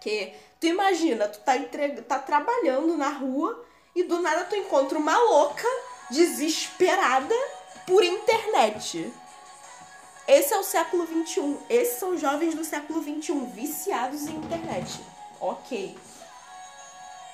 Que 0.02 0.34
tu 0.60 0.68
imagina, 0.68 1.28
tu 1.28 1.40
tá, 1.40 1.58
entre... 1.58 2.02
tá 2.02 2.20
trabalhando 2.20 2.98
na 2.98 3.10
rua 3.10 3.64
e 3.96 4.04
do 4.04 4.22
nada 4.22 4.46
tu 4.46 4.56
encontra 4.56 4.98
uma 4.98 5.18
louca 5.18 5.68
desesperada 6.10 7.36
por 7.86 8.04
internet. 8.04 9.12
Esse 10.28 10.54
é 10.54 10.58
o 10.58 10.64
século 10.64 11.06
XXI. 11.06 11.58
Esses 11.70 12.00
são 12.00 12.18
jovens 12.18 12.56
do 12.56 12.64
século 12.64 13.04
XXI, 13.04 13.46
viciados 13.54 14.28
em 14.28 14.36
internet. 14.36 15.02
Ok. 15.40 15.98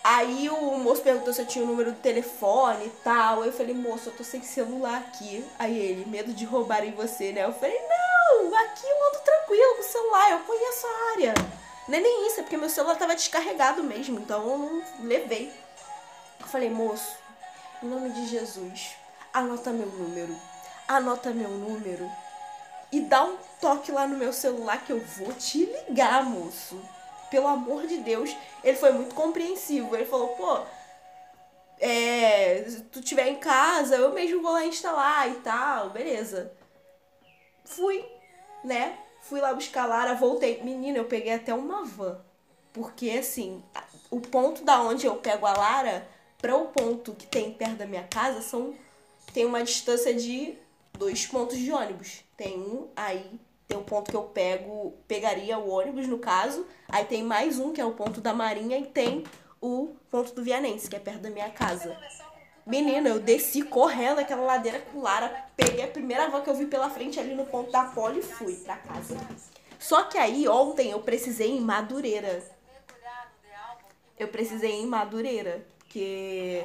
Aí 0.03 0.49
o 0.49 0.77
moço 0.79 1.03
perguntou 1.03 1.31
se 1.31 1.41
eu 1.41 1.45
tinha 1.45 1.63
o 1.63 1.67
número 1.67 1.91
do 1.91 1.99
telefone 1.99 2.87
e 2.87 2.89
tal. 3.03 3.45
Eu 3.45 3.53
falei, 3.53 3.75
moço, 3.75 4.09
eu 4.09 4.13
tô 4.13 4.23
sem 4.23 4.41
celular 4.41 4.97
aqui. 4.97 5.45
Aí 5.59 5.77
ele, 5.77 6.09
medo 6.09 6.33
de 6.33 6.45
roubarem 6.45 6.91
você, 6.91 7.31
né? 7.31 7.45
Eu 7.45 7.53
falei, 7.53 7.77
não, 7.77 8.08
aqui 8.61 8.85
eu 8.85 9.07
ando 9.07 9.19
tranquilo 9.19 9.75
com 9.75 9.81
o 9.81 9.85
celular, 9.85 10.31
eu 10.31 10.39
conheço 10.39 10.87
a 10.87 11.11
área. 11.11 11.33
Não 11.87 11.97
é 11.97 12.01
nem 12.01 12.27
isso, 12.27 12.39
é 12.39 12.43
porque 12.43 12.57
meu 12.57 12.69
celular 12.69 12.95
tava 12.97 13.15
descarregado 13.15 13.83
mesmo, 13.83 14.19
então 14.19 14.47
eu 14.47 14.57
não 14.57 14.83
levei. 15.01 15.51
Eu 16.39 16.47
falei, 16.47 16.69
moço, 16.69 17.17
em 17.81 17.87
nome 17.87 18.11
de 18.11 18.27
Jesus, 18.27 18.95
anota 19.33 19.71
meu 19.71 19.87
número. 19.87 20.35
Anota 20.87 21.31
meu 21.31 21.49
número. 21.49 22.09
E 22.91 23.01
dá 23.01 23.23
um 23.23 23.37
toque 23.61 23.91
lá 23.91 24.07
no 24.07 24.17
meu 24.17 24.33
celular 24.33 24.83
que 24.83 24.91
eu 24.91 24.99
vou 24.99 25.33
te 25.33 25.65
ligar, 25.65 26.23
moço. 26.23 26.79
Pelo 27.29 27.47
amor 27.47 27.85
de 27.85 27.97
Deus. 27.97 28.35
Ele 28.63 28.77
foi 28.77 28.91
muito 28.91 29.13
compreensivo. 29.13 29.95
Ele 29.95 30.05
falou, 30.05 30.29
pô, 30.29 30.61
é, 31.79 32.65
se 32.67 32.81
tu 32.83 33.01
tiver 33.01 33.27
em 33.27 33.37
casa, 33.37 33.95
eu 33.95 34.11
mesmo 34.11 34.41
vou 34.41 34.51
lá 34.51 34.65
instalar 34.65 35.29
e 35.29 35.35
tal, 35.35 35.91
beleza. 35.91 36.51
Fui, 37.63 38.03
né? 38.63 38.97
Fui 39.21 39.41
lá 39.41 39.53
buscar 39.53 39.83
a 39.83 39.87
Lara, 39.87 40.15
voltei. 40.15 40.61
Menina, 40.63 40.97
eu 40.97 41.05
peguei 41.05 41.33
até 41.33 41.53
uma 41.53 41.83
van. 41.83 42.19
Porque, 42.71 43.09
assim, 43.11 43.63
o 44.09 44.19
ponto 44.19 44.63
da 44.63 44.81
onde 44.81 45.05
eu 45.05 45.15
pego 45.15 45.45
a 45.45 45.53
Lara 45.53 46.07
para 46.37 46.55
o 46.55 46.67
ponto 46.67 47.13
que 47.13 47.27
tem 47.27 47.51
perto 47.51 47.75
da 47.75 47.85
minha 47.85 48.03
casa 48.03 48.41
são 48.41 48.73
tem 49.33 49.45
uma 49.45 49.63
distância 49.63 50.13
de 50.13 50.57
dois 50.97 51.25
pontos 51.27 51.57
de 51.57 51.71
ônibus. 51.71 52.23
Tem 52.35 52.57
um 52.57 52.87
aí, 52.95 53.39
tem 53.67 53.77
o 53.77 53.81
um 53.81 53.83
ponto 53.83 54.09
que 54.09 54.17
eu 54.17 54.23
pego, 54.23 54.93
pegaria 55.07 55.57
o 55.57 55.69
ônibus 55.69 56.07
no 56.07 56.17
caso, 56.17 56.65
aí 56.87 57.05
tem 57.05 57.23
mais 57.23 57.59
um 57.59 57.71
que 57.71 57.79
é 57.79 57.85
o 57.85 57.93
ponto 57.93 58.21
da 58.21 58.33
Marinha 58.33 58.77
e 58.77 58.85
tem 58.85 59.23
o 59.61 59.93
ponto 60.09 60.33
do 60.33 60.43
Vianense, 60.43 60.89
que 60.89 60.95
é 60.95 60.99
perto 60.99 61.19
da 61.19 61.29
minha 61.29 61.49
casa. 61.49 61.95
Menina, 62.69 63.10
eu 63.10 63.19
desci 63.19 63.63
correndo 63.63 64.19
aquela 64.19 64.43
ladeira 64.43 64.79
com 64.79 65.01
Lara, 65.01 65.45
peguei 65.58 65.84
a 65.84 65.88
primeira 65.88 66.29
van 66.29 66.41
que 66.41 66.51
eu 66.51 66.55
vi 66.55 66.67
pela 66.67 66.88
frente 66.88 67.19
ali 67.19 67.34
no 67.34 67.43
ponto 67.43 67.71
da 67.71 67.86
pole 67.86 68.19
e 68.19 68.21
fui 68.21 68.53
pra 68.58 68.77
casa. 68.77 69.17
Só 69.79 70.03
que 70.03 70.19
aí 70.19 70.47
ontem 70.47 70.91
eu 70.91 70.99
precisei 70.99 71.49
em 71.49 71.60
Madureira. 71.60 72.43
Eu 74.19 74.27
precisei 74.27 74.73
em 74.73 74.86
Madureira, 74.86 75.65
porque 75.79 76.63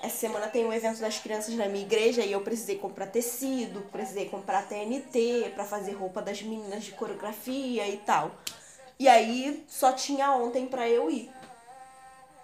essa 0.00 0.18
semana 0.18 0.46
tem 0.46 0.64
um 0.64 0.72
evento 0.72 1.00
das 1.00 1.18
crianças 1.18 1.52
na 1.56 1.66
minha 1.66 1.84
igreja 1.84 2.22
e 2.22 2.30
eu 2.30 2.42
precisei 2.42 2.78
comprar 2.78 3.08
tecido, 3.08 3.80
precisei 3.90 4.28
comprar 4.28 4.68
TNT 4.68 5.50
para 5.52 5.64
fazer 5.64 5.92
roupa 5.92 6.22
das 6.22 6.40
meninas 6.42 6.84
de 6.84 6.92
coreografia 6.92 7.88
e 7.88 7.96
tal. 7.96 8.30
E 9.00 9.08
aí 9.08 9.64
só 9.66 9.92
tinha 9.92 10.30
ontem 10.30 10.66
pra 10.66 10.88
eu 10.88 11.10
ir. 11.10 11.28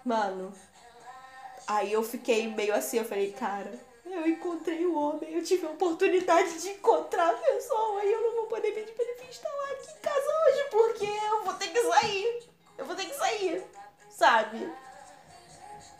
Mano, 0.03 0.51
aí 1.67 1.91
eu 1.91 2.01
fiquei 2.03 2.47
meio 2.47 2.73
assim, 2.73 2.97
eu 2.97 3.05
falei, 3.05 3.31
cara, 3.33 3.71
eu 4.05 4.25
encontrei 4.25 4.85
o 4.85 4.95
homem, 4.95 5.33
eu 5.33 5.43
tive 5.43 5.65
a 5.65 5.71
oportunidade 5.71 6.61
de 6.61 6.69
encontrar 6.69 7.29
a 7.29 7.33
pessoa 7.37 8.03
e 8.03 8.11
eu 8.11 8.21
não 8.21 8.35
vou 8.35 8.45
poder 8.47 8.71
pedir 8.71 8.93
pra 8.93 9.03
ele 9.03 9.29
instalar 9.29 9.71
aqui 9.71 9.91
em 9.91 10.01
casa 10.01 10.25
hoje, 10.47 10.63
porque 10.71 11.05
eu 11.05 11.43
vou 11.43 11.53
ter 11.55 11.67
que 11.67 11.83
sair. 11.83 12.49
Eu 12.77 12.85
vou 12.85 12.95
ter 12.95 13.05
que 13.05 13.15
sair, 13.15 13.63
sabe? 14.09 14.71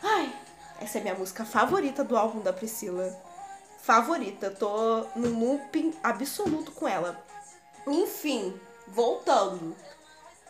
Ai, 0.02 0.32
essa 0.80 0.98
é 0.98 1.00
minha 1.00 1.14
música 1.14 1.44
favorita 1.44 2.04
do 2.04 2.16
álbum 2.16 2.40
da 2.40 2.52
Priscila. 2.52 3.12
Favorita, 3.82 4.50
tô 4.50 5.04
no 5.16 5.28
looping 5.28 5.92
absoluto 6.02 6.70
com 6.72 6.86
ela. 6.86 7.20
Enfim, 7.86 8.58
voltando. 8.86 9.74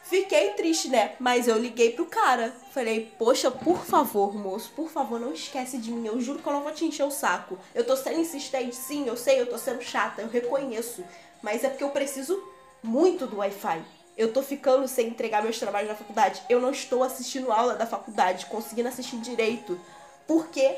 Fiquei 0.08 0.54
triste, 0.54 0.88
né? 0.88 1.14
Mas 1.20 1.46
eu 1.46 1.58
liguei 1.58 1.92
pro 1.92 2.06
cara. 2.06 2.54
Falei, 2.72 3.12
poxa, 3.18 3.50
por 3.50 3.84
favor, 3.84 4.34
moço, 4.34 4.72
por 4.74 4.88
favor, 4.88 5.20
não 5.20 5.34
esquece 5.34 5.76
de 5.76 5.90
mim. 5.92 6.06
Eu 6.06 6.18
juro 6.18 6.38
que 6.38 6.48
eu 6.48 6.52
não 6.54 6.62
vou 6.62 6.72
te 6.72 6.86
encher 6.86 7.02
o 7.02 7.10
saco. 7.10 7.58
Eu 7.74 7.84
tô 7.84 7.94
sendo 7.94 8.18
insistente, 8.18 8.74
sim, 8.74 9.06
eu 9.06 9.18
sei, 9.18 9.38
eu 9.38 9.46
tô 9.46 9.58
sendo 9.58 9.82
chata, 9.82 10.22
eu 10.22 10.28
reconheço. 10.28 11.04
Mas 11.42 11.62
é 11.62 11.68
porque 11.68 11.84
eu 11.84 11.90
preciso 11.90 12.42
muito 12.82 13.26
do 13.26 13.36
Wi-Fi. 13.36 13.84
Eu 14.16 14.32
tô 14.32 14.42
ficando 14.42 14.88
sem 14.88 15.08
entregar 15.08 15.42
meus 15.42 15.58
trabalhos 15.58 15.90
na 15.90 15.94
faculdade. 15.94 16.42
Eu 16.48 16.58
não 16.58 16.70
estou 16.70 17.02
assistindo 17.02 17.52
aula 17.52 17.74
da 17.74 17.84
faculdade, 17.84 18.46
conseguindo 18.46 18.88
assistir 18.88 19.18
direito. 19.18 19.78
Porque 20.26 20.74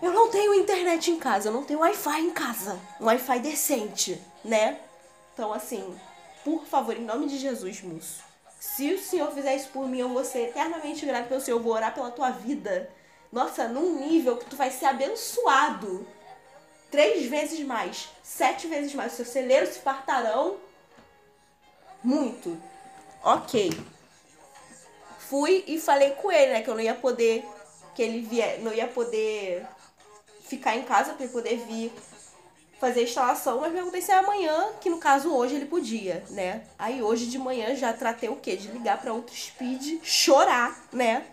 eu 0.00 0.12
não 0.12 0.30
tenho 0.30 0.54
internet 0.54 1.10
em 1.10 1.18
casa, 1.18 1.48
eu 1.48 1.52
não 1.52 1.64
tenho 1.64 1.80
Wi-Fi 1.80 2.20
em 2.20 2.30
casa. 2.30 2.78
Um 3.00 3.06
Wi-Fi 3.06 3.40
decente, 3.40 4.22
né? 4.44 4.78
Então, 5.34 5.52
assim, 5.52 5.98
por 6.44 6.64
favor, 6.64 6.96
em 6.96 7.04
nome 7.04 7.26
de 7.26 7.38
Jesus, 7.38 7.82
moço. 7.82 8.22
Se 8.58 8.92
o 8.92 8.98
Senhor 8.98 9.30
fizer 9.32 9.56
isso 9.56 9.68
por 9.70 9.88
mim, 9.88 10.00
eu 10.00 10.08
vou 10.08 10.24
ser 10.24 10.48
eternamente 10.48 11.06
grato 11.06 11.28
pelo 11.28 11.40
Senhor. 11.40 11.58
Eu 11.58 11.62
vou 11.62 11.72
orar 11.72 11.94
pela 11.94 12.10
tua 12.10 12.30
vida. 12.30 12.90
Nossa, 13.32 13.68
num 13.68 14.00
nível 14.00 14.36
que 14.36 14.44
tu 14.44 14.56
vai 14.56 14.70
ser 14.70 14.86
abençoado. 14.86 16.06
Três 16.90 17.26
vezes 17.26 17.60
mais. 17.60 18.10
Sete 18.22 18.66
vezes 18.66 18.94
mais. 18.94 19.12
Seus 19.12 19.28
celeiros 19.28 19.70
se 19.70 19.80
fartarão. 19.80 20.56
Muito. 22.02 22.60
Ok. 23.22 23.70
Fui 25.18 25.64
e 25.66 25.80
falei 25.80 26.10
com 26.10 26.30
ele, 26.30 26.52
né? 26.52 26.62
Que 26.62 26.68
eu 26.68 26.74
não 26.74 26.82
ia 26.82 26.94
poder. 26.94 27.46
Que 27.94 28.02
ele 28.02 28.20
vier. 28.20 28.60
Não 28.60 28.74
ia 28.74 28.88
poder 28.88 29.66
ficar 30.42 30.76
em 30.76 30.82
casa 30.82 31.14
pra 31.14 31.24
ele 31.24 31.32
poder 31.32 31.56
vir 31.58 31.92
fazer 32.80 33.00
a 33.00 33.02
instalação, 33.02 33.60
mas 33.60 33.72
perguntei 33.72 34.00
se 34.00 34.10
é 34.10 34.14
amanhã, 34.14 34.72
que 34.80 34.88
no 34.88 34.96
caso 34.96 35.30
hoje 35.30 35.54
ele 35.54 35.66
podia, 35.66 36.24
né? 36.30 36.62
Aí 36.78 37.02
hoje 37.02 37.26
de 37.26 37.38
manhã 37.38 37.76
já 37.76 37.92
tratei 37.92 38.30
o 38.30 38.36
quê? 38.36 38.56
De 38.56 38.68
ligar 38.68 38.98
para 38.98 39.12
outro 39.12 39.36
speed, 39.36 40.02
chorar, 40.02 40.82
né? 40.90 41.26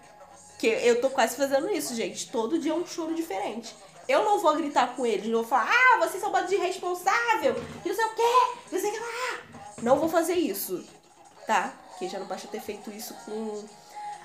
Que 0.60 0.68
eu 0.68 1.00
tô 1.00 1.10
quase 1.10 1.38
fazendo 1.38 1.72
isso, 1.72 1.96
gente. 1.96 2.30
Todo 2.30 2.60
dia 2.60 2.74
é 2.74 2.76
um 2.76 2.86
choro 2.86 3.16
diferente. 3.16 3.74
Eu 4.10 4.26
não 4.26 4.40
vou 4.40 4.56
gritar 4.56 4.96
com 4.96 5.06
eles, 5.06 5.28
não 5.28 5.40
vou 5.40 5.48
falar, 5.48 5.70
ah, 5.70 6.06
vocês 6.06 6.22
são 6.22 6.32
bando 6.32 6.48
de 6.48 6.56
irresponsável, 6.56 7.56
que 7.82 7.90
não 7.90 7.96
sei 7.96 8.06
o 8.06 8.16
quê, 8.16 8.58
não 8.72 8.80
sei 8.80 8.90
o 8.90 8.94
que 8.94 9.00
lá. 9.00 9.42
Não 9.82 10.00
vou 10.00 10.10
fazer 10.10 10.34
isso, 10.34 10.84
tá? 11.46 11.74
Porque 11.90 12.10
já 12.10 12.20
não 12.20 12.26
basta 12.26 12.48
ter 12.48 12.62
feito 12.62 12.92
isso 12.92 13.14
com 13.26 13.64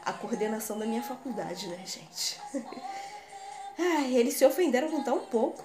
a 0.05 0.13
coordenação 0.13 0.79
da 0.79 0.87
minha 0.87 1.03
faculdade, 1.03 1.69
né, 1.69 1.79
gente? 1.85 2.41
Ai, 3.79 4.15
eles 4.15 4.35
se 4.35 4.45
ofenderam 4.45 4.91
com 4.91 5.03
tão 5.03 5.21
pouco. 5.21 5.63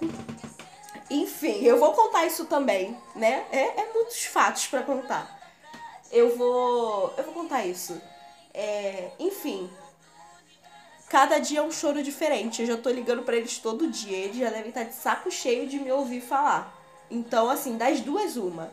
Enfim, 1.10 1.62
eu 1.62 1.78
vou 1.78 1.92
contar 1.92 2.26
isso 2.26 2.44
também, 2.44 2.96
né? 3.14 3.46
É, 3.50 3.80
é 3.80 3.92
muitos 3.94 4.24
fatos 4.26 4.66
para 4.66 4.82
contar. 4.82 5.38
Eu 6.10 6.36
vou. 6.36 7.14
Eu 7.16 7.24
vou 7.24 7.32
contar 7.32 7.64
isso. 7.64 8.00
É, 8.52 9.10
enfim. 9.18 9.70
Cada 11.08 11.38
dia 11.38 11.60
é 11.60 11.62
um 11.62 11.72
choro 11.72 12.02
diferente. 12.02 12.60
Eu 12.60 12.68
já 12.68 12.76
tô 12.76 12.90
ligando 12.90 13.22
para 13.22 13.36
eles 13.36 13.58
todo 13.58 13.88
dia. 13.88 14.16
Eles 14.16 14.36
já 14.36 14.50
devem 14.50 14.68
estar 14.68 14.84
de 14.84 14.94
saco 14.94 15.30
cheio 15.30 15.66
de 15.66 15.78
me 15.78 15.90
ouvir 15.90 16.20
falar. 16.20 16.74
Então, 17.10 17.48
assim, 17.48 17.78
das 17.78 18.00
duas, 18.00 18.36
uma. 18.36 18.70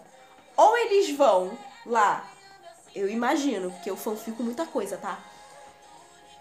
Ou 0.57 0.77
eles 0.77 1.15
vão 1.15 1.57
lá. 1.85 2.29
Eu 2.93 3.09
imagino, 3.09 3.71
porque 3.71 3.89
eu 3.89 3.95
fanfico 3.95 4.43
muita 4.43 4.65
coisa, 4.65 4.97
tá? 4.97 5.19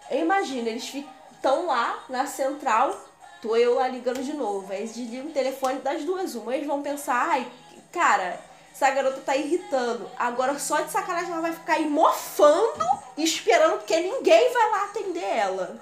Eu 0.09 0.19
imagino, 0.19 0.67
eles 0.67 0.93
estão 1.33 1.65
lá 1.65 2.03
na 2.09 2.25
central 2.25 2.97
tô 3.45 3.55
eu 3.55 3.75
lá 3.75 3.87
ligando 3.87 4.23
de 4.23 4.33
novo. 4.33 4.71
Aí 4.71 4.79
eles 4.79 4.95
desligam 4.95 5.27
o 5.27 5.31
telefone 5.31 5.79
das 5.79 6.03
duas, 6.03 6.33
uma. 6.33 6.55
Eles 6.55 6.67
vão 6.67 6.81
pensar, 6.81 7.29
ai, 7.29 7.47
cara, 7.91 8.39
essa 8.73 8.89
garota 8.89 9.21
tá 9.21 9.35
irritando. 9.35 10.09
Agora 10.17 10.57
só 10.57 10.81
de 10.81 10.91
sacanagem 10.91 11.31
ela 11.31 11.41
vai 11.41 11.53
ficar 11.53 11.73
aí 11.75 11.87
mofando 11.87 12.85
e 13.15 13.23
esperando 13.23 13.77
porque 13.77 13.99
ninguém 13.99 14.51
vai 14.51 14.71
lá 14.71 14.83
atender 14.85 15.23
ela. 15.23 15.79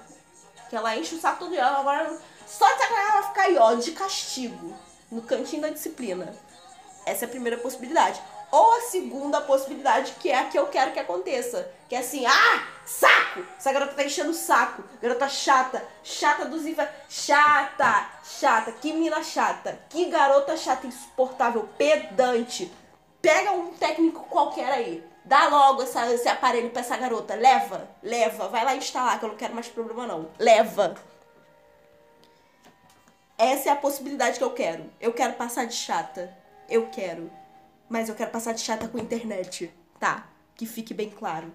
Que 0.68 0.76
ela 0.76 0.94
enche 0.96 1.14
o 1.14 1.20
saco 1.20 1.40
todo 1.40 1.50
dia. 1.50 1.66
Agora 1.66 2.18
só 2.46 2.70
de 2.70 2.78
sacanagem 2.78 3.10
ela 3.10 3.20
vai 3.22 3.30
ficar 3.30 3.42
aí, 3.44 3.56
ó, 3.56 3.74
de 3.74 3.92
castigo. 3.92 4.74
No 5.10 5.22
cantinho 5.22 5.62
da 5.62 5.70
disciplina. 5.70 6.34
Essa 7.06 7.24
é 7.24 7.26
a 7.26 7.30
primeira 7.30 7.56
possibilidade. 7.58 8.20
Ou 8.54 8.72
a 8.74 8.82
segunda 8.82 9.40
possibilidade, 9.40 10.12
que 10.20 10.30
é 10.30 10.38
a 10.38 10.44
que 10.44 10.56
eu 10.56 10.68
quero 10.68 10.92
que 10.92 11.00
aconteça. 11.00 11.68
Que 11.88 11.96
é 11.96 11.98
assim, 11.98 12.24
ah, 12.24 12.68
saco! 12.86 13.44
Essa 13.58 13.72
garota 13.72 13.94
tá 13.94 14.04
enchendo 14.04 14.30
o 14.30 14.34
saco. 14.34 14.84
Garota 15.02 15.28
chata, 15.28 15.84
chata 16.04 16.44
dos 16.44 16.64
infa... 16.64 16.88
Chata, 17.08 18.08
chata, 18.22 18.70
que 18.70 18.92
mina 18.92 19.24
chata. 19.24 19.76
Que 19.88 20.04
garota 20.04 20.56
chata, 20.56 20.86
insuportável, 20.86 21.68
pedante. 21.76 22.72
Pega 23.20 23.50
um 23.50 23.74
técnico 23.74 24.22
qualquer 24.28 24.70
aí. 24.70 25.04
Dá 25.24 25.48
logo 25.48 25.82
essa, 25.82 26.08
esse 26.12 26.28
aparelho 26.28 26.70
pra 26.70 26.82
essa 26.82 26.96
garota. 26.96 27.34
Leva, 27.34 27.88
leva. 28.04 28.46
Vai 28.46 28.64
lá 28.64 28.76
instalar, 28.76 29.18
que 29.18 29.24
eu 29.24 29.30
não 29.30 29.36
quero 29.36 29.52
mais 29.52 29.66
problema 29.66 30.06
não. 30.06 30.30
Leva. 30.38 30.94
Essa 33.36 33.70
é 33.70 33.72
a 33.72 33.76
possibilidade 33.76 34.38
que 34.38 34.44
eu 34.44 34.52
quero. 34.52 34.88
Eu 35.00 35.12
quero 35.12 35.32
passar 35.32 35.66
de 35.66 35.74
chata. 35.74 36.32
Eu 36.68 36.86
quero 36.86 37.28
mas 37.88 38.08
eu 38.08 38.14
quero 38.14 38.30
passar 38.30 38.52
de 38.52 38.60
chata 38.60 38.88
com 38.88 38.98
internet, 38.98 39.72
tá? 39.98 40.28
Que 40.54 40.66
fique 40.66 40.94
bem 40.94 41.10
claro. 41.10 41.52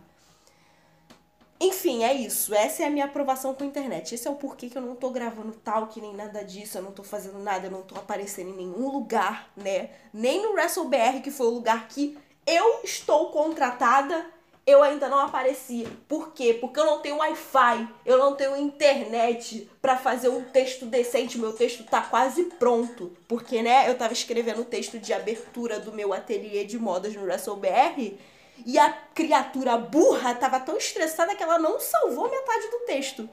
Enfim, 1.61 2.03
é 2.03 2.13
isso. 2.13 2.53
Essa 2.53 2.83
é 2.83 2.85
a 2.85 2.89
minha 2.89 3.05
aprovação 3.05 3.53
com 3.53 3.63
a 3.63 3.67
internet. 3.67 4.15
Esse 4.15 4.27
é 4.27 4.31
o 4.31 4.35
porquê 4.35 4.69
que 4.69 4.77
eu 4.77 4.81
não 4.81 4.95
tô 4.95 5.09
gravando 5.09 5.51
tal, 5.51 5.87
que 5.87 5.99
nem 5.99 6.15
nada 6.15 6.41
disso, 6.43 6.77
eu 6.77 6.81
não 6.81 6.93
tô 6.93 7.03
fazendo 7.03 7.37
nada, 7.39 7.67
eu 7.67 7.71
não 7.71 7.81
tô 7.81 7.95
aparecendo 7.95 8.49
em 8.49 8.55
nenhum 8.55 8.89
lugar, 8.89 9.51
né? 9.57 9.89
Nem 10.13 10.41
no 10.41 10.53
WrestleBR, 10.53 11.21
que 11.21 11.31
foi 11.31 11.47
o 11.47 11.51
lugar 11.51 11.89
que 11.89 12.17
eu 12.47 12.81
estou 12.83 13.29
contratada, 13.31 14.25
eu 14.69 14.83
ainda 14.83 15.09
não 15.09 15.19
apareci. 15.19 15.87
Por 16.07 16.33
quê? 16.33 16.53
Porque 16.53 16.79
eu 16.79 16.85
não 16.85 16.99
tenho 16.99 17.17
Wi-Fi, 17.17 17.87
eu 18.05 18.17
não 18.17 18.35
tenho 18.35 18.55
internet 18.55 19.69
para 19.81 19.97
fazer 19.97 20.29
um 20.29 20.43
texto 20.43 20.85
decente. 20.85 21.37
Meu 21.37 21.53
texto 21.53 21.83
tá 21.83 22.01
quase 22.01 22.43
pronto. 22.45 23.15
Porque, 23.27 23.61
né, 23.61 23.89
eu 23.89 23.97
tava 23.97 24.13
escrevendo 24.13 24.61
o 24.61 24.65
texto 24.65 24.99
de 24.99 25.13
abertura 25.13 25.79
do 25.79 25.91
meu 25.91 26.13
ateliê 26.13 26.63
de 26.65 26.77
modas 26.77 27.15
no 27.15 27.23
WrestleBR 27.23 28.17
e 28.65 28.77
a 28.77 28.91
criatura 28.91 29.77
burra 29.77 30.35
tava 30.35 30.59
tão 30.59 30.77
estressada 30.77 31.35
que 31.35 31.43
ela 31.43 31.57
não 31.57 31.79
salvou 31.79 32.29
metade 32.29 32.67
do 32.69 32.79
texto. 32.85 33.29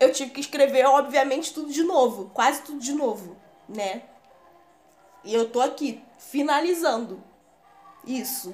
Eu 0.00 0.12
tive 0.12 0.30
que 0.32 0.40
escrever, 0.40 0.84
obviamente, 0.86 1.54
tudo 1.54 1.70
de 1.70 1.84
novo, 1.84 2.30
quase 2.34 2.62
tudo 2.62 2.80
de 2.80 2.92
novo, 2.92 3.36
né? 3.68 4.02
E 5.22 5.32
eu 5.32 5.48
tô 5.48 5.60
aqui 5.60 6.02
finalizando 6.18 7.22
isso 8.04 8.52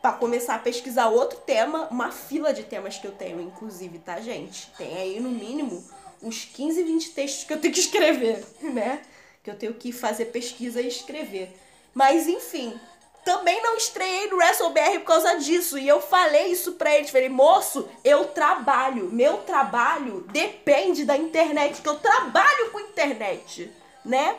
para 0.00 0.12
começar 0.12 0.54
a 0.54 0.58
pesquisar 0.58 1.08
outro 1.08 1.38
tema, 1.40 1.88
uma 1.90 2.10
fila 2.10 2.52
de 2.52 2.62
temas 2.62 2.96
que 2.96 3.06
eu 3.06 3.12
tenho, 3.12 3.40
inclusive, 3.40 3.98
tá, 3.98 4.20
gente? 4.20 4.70
Tem 4.78 4.96
aí 4.96 5.20
no 5.20 5.30
mínimo 5.30 5.84
uns 6.22 6.44
15, 6.44 6.82
20 6.82 7.10
textos 7.10 7.44
que 7.44 7.52
eu 7.52 7.60
tenho 7.60 7.74
que 7.74 7.80
escrever, 7.80 8.44
né? 8.62 9.02
Que 9.42 9.50
eu 9.50 9.56
tenho 9.56 9.74
que 9.74 9.92
fazer 9.92 10.26
pesquisa 10.26 10.80
e 10.80 10.88
escrever. 10.88 11.54
Mas 11.94 12.26
enfim, 12.26 12.78
também 13.24 13.62
não 13.62 13.76
estreiei 13.76 14.28
no 14.28 14.36
WrestleBR 14.36 15.00
por 15.00 15.06
causa 15.06 15.34
disso. 15.36 15.78
E 15.78 15.86
eu 15.86 16.00
falei 16.00 16.46
isso 16.48 16.72
pra 16.72 16.94
eles. 16.94 17.10
Falei, 17.10 17.28
moço, 17.28 17.88
eu 18.04 18.26
trabalho. 18.28 19.10
Meu 19.12 19.38
trabalho 19.38 20.24
depende 20.30 21.04
da 21.04 21.16
internet. 21.16 21.80
Que 21.82 21.88
eu 21.88 21.98
trabalho 21.98 22.70
com 22.70 22.80
internet, 22.80 23.72
né? 24.04 24.36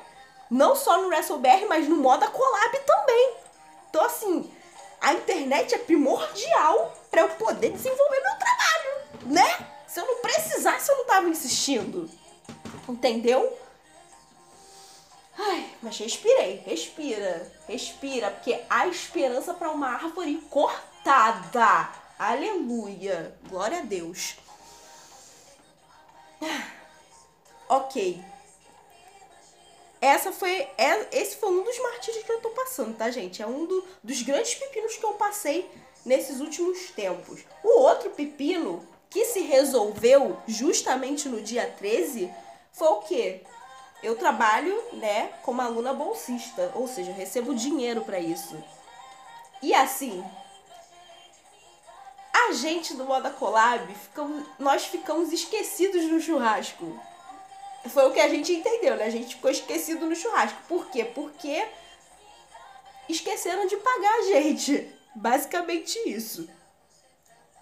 Não 0.50 0.76
só 0.76 1.02
no 1.02 1.08
WrestleBR, 1.08 1.66
mas 1.68 1.88
no 1.88 1.98
Moda 1.98 2.28
Collab 2.28 2.80
também. 2.86 3.34
Então, 3.90 4.04
assim, 4.04 4.52
a 5.02 5.14
internet 5.14 5.74
é 5.74 5.80
primordial 5.80 6.96
para 7.10 7.22
eu 7.22 7.30
poder 7.30 7.72
desenvolver 7.72 8.22
meu 8.22 8.38
trabalho, 8.38 9.34
né? 9.34 9.68
Se 9.88 10.00
eu 10.00 10.06
não 10.06 10.22
precisasse, 10.22 10.90
eu 10.92 10.98
não 11.00 11.06
tava 11.06 11.28
insistindo. 11.28 12.10
Entendeu? 12.88 13.58
Ai, 15.38 15.76
mas 15.82 15.98
respirei, 15.98 16.62
respira, 16.66 17.52
respira, 17.68 18.30
porque 18.30 18.62
há 18.70 18.88
esperança 18.88 19.54
para 19.54 19.72
uma 19.72 19.90
árvore 19.90 20.38
cortada. 20.50 21.90
Aleluia, 22.20 23.36
glória 23.50 23.80
a 23.80 23.84
Deus. 23.84 24.36
Ok. 27.68 28.31
Essa 30.02 30.32
foi, 30.32 30.68
é, 30.78 31.08
esse 31.12 31.38
foi 31.38 31.50
um 31.50 31.64
dos 31.64 31.80
martírios 31.80 32.24
que 32.24 32.32
eu 32.32 32.42
tô 32.42 32.50
passando, 32.50 32.98
tá, 32.98 33.10
gente? 33.12 33.42
É 33.42 33.48
um 33.48 33.66
do, 33.66 33.86
dos 34.04 34.22
grandes 34.24 34.56
pepinos 34.56 34.98
que 34.98 35.06
eu 35.06 35.14
passei 35.14 35.70
nesses 36.04 36.42
últimos 36.42 36.90
tempos. 36.90 37.42
O 37.64 37.80
outro 37.80 38.10
pepino 38.10 38.86
que 39.10 39.26
se 39.26 39.42
resolveu 39.42 40.38
justamente 40.48 41.30
no 41.30 41.40
dia 41.42 41.72
13 41.78 42.34
foi 42.72 42.88
o 42.88 43.02
quê? 43.02 43.44
eu 44.04 44.16
trabalho, 44.16 44.82
né, 44.94 45.32
como 45.44 45.62
aluna 45.62 45.94
bolsista, 45.94 46.72
ou 46.74 46.88
seja, 46.88 47.12
recebo 47.12 47.54
dinheiro 47.54 48.02
para 48.02 48.20
isso. 48.20 48.62
E 49.62 49.74
assim, 49.74 50.24
a 52.34 52.54
gente 52.54 52.96
do 52.96 53.06
Moda 53.06 53.30
Collab, 53.30 53.94
ficamos, 53.94 54.44
nós 54.58 54.86
ficamos 54.86 55.32
esquecidos 55.32 56.04
no 56.06 56.20
churrasco. 56.20 57.00
Foi 57.90 58.08
o 58.08 58.12
que 58.12 58.20
a 58.20 58.30
gente 58.30 58.54
entendeu, 58.54 58.96
né? 58.96 59.06
A 59.06 59.10
gente 59.10 59.36
ficou 59.36 59.50
esquecido 59.50 60.06
no 60.06 60.16
churrasco. 60.16 60.62
Por 60.68 60.90
quê? 60.90 61.04
Porque 61.04 61.68
esqueceram 63.10 63.66
de 63.66 63.78
pagar 63.78 64.20
a 64.20 64.22
gente. 64.24 64.90
Basicamente 65.16 65.98
isso. 66.08 66.48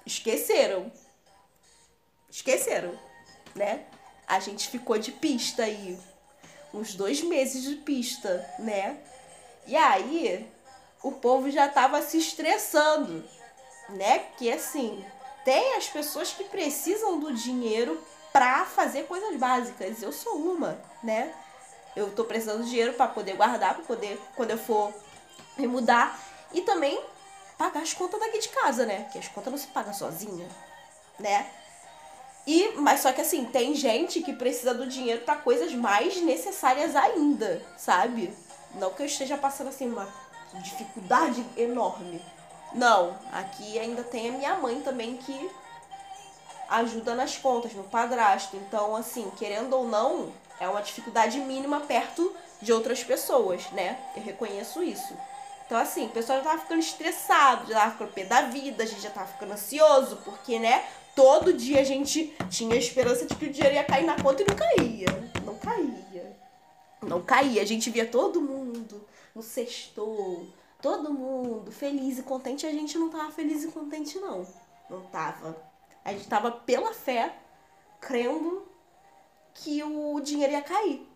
Esqueceram. 0.06 0.92
Esqueceram, 2.30 2.98
né? 3.56 3.86
A 4.28 4.40
gente 4.40 4.70
ficou 4.70 4.98
de 4.98 5.12
pista 5.12 5.64
aí 5.64 5.98
uns 6.74 6.94
dois 6.94 7.22
meses 7.22 7.64
de 7.64 7.76
pista, 7.76 8.48
né? 8.60 9.00
E 9.66 9.76
aí 9.76 10.48
o 11.02 11.12
povo 11.12 11.50
já 11.50 11.68
tava 11.68 12.02
se 12.02 12.18
estressando, 12.18 13.24
né? 13.90 14.20
Porque 14.20 14.52
assim, 14.52 15.04
tem 15.44 15.76
as 15.76 15.88
pessoas 15.88 16.32
que 16.32 16.44
precisam 16.44 17.20
do 17.20 17.34
dinheiro 17.34 18.02
pra 18.32 18.65
fazer 18.65 19.04
coisas 19.04 19.36
básicas. 19.38 20.02
Eu 20.02 20.12
sou 20.12 20.36
uma, 20.36 20.80
né? 21.04 21.34
Eu 21.96 22.12
tô 22.12 22.24
precisando 22.24 22.63
de 22.63 22.70
dinheiro 22.70 22.94
para 22.94 23.08
poder 23.08 23.36
guardar, 23.36 23.76
para 23.76 23.84
poder, 23.84 24.20
quando 24.36 24.52
eu 24.52 24.58
for 24.58 24.94
me 25.58 25.68
mudar. 25.68 26.18
E 26.54 26.62
também 26.62 27.00
pagar 27.58 27.82
as 27.82 27.94
contas 27.94 28.20
daqui 28.20 28.39
de 28.39 28.50
casa, 28.50 28.86
né? 28.86 29.04
Porque 29.04 29.20
as 29.20 29.28
contas 29.28 29.52
não 29.52 29.60
se 29.60 29.68
pagam 29.68 29.94
sozinha, 29.94 30.48
né? 31.20 31.50
E, 32.48 32.72
mas 32.78 33.02
só 33.02 33.12
que 33.12 33.22
assim, 33.22 33.46
tem 33.46 33.76
gente 33.76 34.22
que 34.22 34.34
precisa 34.34 34.74
do 34.74 34.88
dinheiro 34.88 35.22
para 35.22 35.36
coisas 35.36 35.74
mais 35.74 36.22
necessárias 36.22 36.96
ainda, 36.96 37.62
sabe? 37.78 38.34
Não 38.76 38.92
que 38.92 39.02
eu 39.02 39.06
esteja 39.06 39.38
passando 39.38 39.68
assim 39.68 39.88
uma 39.88 40.08
dificuldade 40.63 41.46
enorme. 41.58 42.22
Não, 42.74 43.18
aqui 43.32 43.78
ainda 43.78 44.04
tem 44.04 44.30
a 44.30 44.32
minha 44.32 44.56
mãe 44.56 44.82
também 44.82 45.18
que 45.18 45.52
ajuda 46.70 47.16
nas 47.16 47.38
contas, 47.38 47.74
no 47.74 47.84
padrasto. 47.84 48.56
Então, 48.56 48.96
assim, 48.96 49.32
querendo 49.38 49.74
ou 49.74 49.88
não, 49.88 50.32
é 50.60 50.68
uma 50.68 50.82
dificuldade 50.82 51.40
mínima 51.40 51.82
perto 51.82 52.36
de 52.62 52.72
outras 52.74 53.04
pessoas, 53.04 53.70
né? 53.72 53.98
Eu 54.16 54.24
reconheço 54.24 54.84
isso. 54.84 55.14
Então, 55.66 55.78
assim, 55.78 56.08
o 56.08 56.10
pessoal 56.10 56.40
já 56.40 56.46
tava 56.46 56.62
ficando 56.62 56.80
estressado, 56.80 57.68
já 57.72 57.80
tava 57.80 57.92
ficando 57.92 58.12
pé 58.12 58.26
da 58.26 58.42
vida, 58.44 58.84
a 58.84 58.86
gente 58.88 59.02
já 59.02 59.12
tava 59.12 59.28
ficando 59.28 59.54
ansioso, 59.54 60.18
porque, 60.24 60.58
né? 60.58 60.84
todo 61.20 61.52
dia 61.52 61.82
a 61.82 61.84
gente 61.84 62.34
tinha 62.50 62.76
a 62.76 62.78
esperança 62.78 63.26
de 63.26 63.36
que 63.36 63.46
o 63.46 63.52
dinheiro 63.52 63.76
ia 63.76 63.84
cair 63.84 64.06
na 64.06 64.16
conta 64.24 64.42
e 64.42 64.46
não 64.48 64.56
caía. 64.56 65.08
Não 65.46 65.56
caía. 65.58 66.38
Não 67.02 67.22
caía. 67.22 67.62
A 67.62 67.66
gente 67.66 67.90
via 67.90 68.06
todo 68.06 68.40
mundo 68.40 69.06
no 69.36 69.44
sextou, 69.44 70.48
todo 70.82 71.14
mundo 71.14 71.74
feliz 71.74 72.20
e 72.20 72.24
contente. 72.24 72.66
A 72.66 72.72
gente 72.72 72.98
não 72.98 73.10
tava 73.10 73.32
feliz 73.32 73.66
e 73.66 73.68
contente, 73.68 74.18
não. 74.18 74.48
Não 74.90 75.02
tava. 75.08 75.58
A 76.10 76.13
gente 76.13 76.28
tava 76.28 76.50
pela 76.50 76.91
fé, 76.91 77.36
crendo 78.02 78.67
que 79.54 79.84
o 79.84 80.19
dinheiro 80.19 80.54
ia 80.54 80.62
cair. 80.62 81.08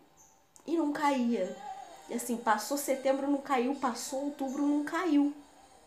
E 0.67 0.77
não 0.77 0.93
caía. 0.93 1.57
E 2.07 2.13
assim, 2.13 2.37
passou 2.37 2.77
setembro, 2.77 3.27
não 3.27 3.39
caiu, 3.39 3.73
passou 3.73 4.25
outubro, 4.25 4.61
não 4.61 4.83
caiu. 4.83 5.33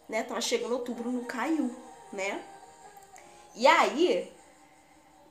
Né? 0.08 0.24
Tava 0.24 0.40
chegando 0.40 0.72
outubro, 0.72 1.12
não 1.12 1.22
caiu, 1.22 1.72
né? 2.12 2.42
E 3.54 3.64
aí, 3.64 4.32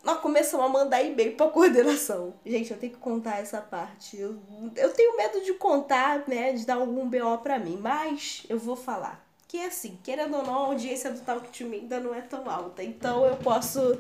nós 0.05 0.21
começamos 0.21 0.65
a 0.65 0.69
mandar 0.69 1.03
e-mail 1.03 1.35
pra 1.35 1.49
coordenação. 1.49 2.33
Gente, 2.45 2.71
eu 2.71 2.79
tenho 2.79 2.93
que 2.93 2.99
contar 2.99 3.39
essa 3.39 3.59
parte. 3.59 4.17
Eu, 4.17 4.39
eu 4.77 4.93
tenho 4.93 5.17
medo 5.17 5.41
de 5.41 5.53
contar, 5.55 6.23
né, 6.29 6.53
de 6.53 6.65
dar 6.65 6.75
algum 6.75 7.09
BO 7.09 7.39
pra 7.43 7.59
mim, 7.59 7.75
mas 7.75 8.43
eu 8.47 8.57
vou 8.57 8.77
falar. 8.77 9.24
Que 9.55 9.61
é 9.61 9.67
assim, 9.67 9.97
querendo 10.03 10.35
ou 10.35 10.43
não, 10.43 10.53
a 10.53 10.65
audiência 10.65 11.09
do 11.09 11.21
Talk 11.21 11.47
to 11.47 11.63
Me 11.63 11.77
ainda 11.77 11.97
não 11.97 12.13
é 12.13 12.19
tão 12.19 12.49
alta. 12.49 12.83
Então 12.83 13.25
eu 13.25 13.37
posso 13.37 13.97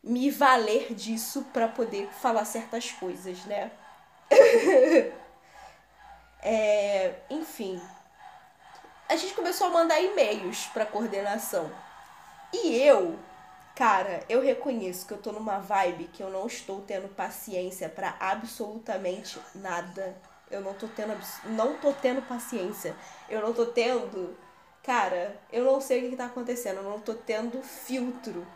me 0.00 0.30
valer 0.30 0.94
disso 0.94 1.44
para 1.52 1.66
poder 1.66 2.08
falar 2.20 2.44
certas 2.44 2.92
coisas, 2.92 3.44
né? 3.46 3.72
é, 6.40 7.14
enfim, 7.28 7.82
a 9.08 9.16
gente 9.16 9.34
começou 9.34 9.66
a 9.66 9.70
mandar 9.70 10.00
e-mails 10.00 10.66
para 10.66 10.86
coordenação. 10.86 11.68
E 12.52 12.76
eu, 12.76 13.18
cara, 13.74 14.22
eu 14.28 14.40
reconheço 14.40 15.08
que 15.08 15.12
eu 15.12 15.18
tô 15.18 15.32
numa 15.32 15.58
vibe 15.58 16.04
que 16.12 16.22
eu 16.22 16.30
não 16.30 16.46
estou 16.46 16.82
tendo 16.82 17.08
paciência 17.08 17.88
para 17.88 18.14
absolutamente 18.20 19.40
nada. 19.56 20.16
Eu 20.48 20.60
não 20.60 20.72
tô 20.72 20.86
tendo 20.86 21.18
não 21.46 21.78
tô 21.78 21.92
tendo 21.92 22.22
paciência. 22.22 22.94
Eu 23.28 23.40
não 23.40 23.52
tô 23.52 23.66
tendo, 23.66 24.36
cara, 24.82 25.40
eu 25.52 25.64
não 25.64 25.80
sei 25.80 25.98
o 25.98 26.02
que, 26.02 26.10
que 26.10 26.16
tá 26.16 26.26
acontecendo, 26.26 26.78
eu 26.78 26.84
não 26.84 27.00
tô 27.00 27.14
tendo 27.14 27.62
filtro. 27.62 28.46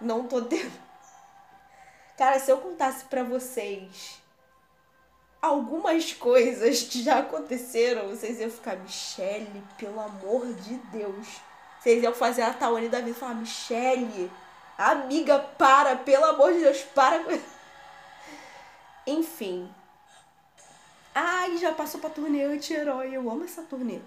Não 0.00 0.26
tô 0.26 0.42
tendo 0.42 0.72
Cara, 2.16 2.38
se 2.38 2.50
eu 2.50 2.58
contasse 2.58 3.04
para 3.06 3.24
vocês 3.24 4.22
algumas 5.42 6.12
coisas 6.12 6.82
que 6.82 7.02
já 7.02 7.18
aconteceram, 7.18 8.08
vocês 8.08 8.40
iam 8.40 8.50
ficar, 8.50 8.76
Michelle, 8.76 9.62
pelo 9.76 10.00
amor 10.00 10.46
de 10.54 10.74
Deus. 10.90 11.26
Vocês 11.80 12.02
iam 12.02 12.14
fazer 12.14 12.42
a 12.42 12.54
Tawane 12.54 12.88
da 12.88 12.98
vida 12.98 13.10
e 13.10 13.14
falar, 13.14 13.34
Michele, 13.34 14.30
amiga, 14.78 15.38
para, 15.38 15.96
pelo 15.96 16.24
amor 16.24 16.52
de 16.52 16.60
Deus, 16.60 16.82
para. 16.94 17.22
Enfim. 19.06 19.68
Ai, 21.14 21.58
já 21.58 21.72
passou 21.72 22.00
pra 22.00 22.10
turnê 22.10 22.44
anti-herói. 22.44 23.14
Eu 23.14 23.30
amo 23.30 23.44
essa 23.44 23.62
turnê. 23.62 24.00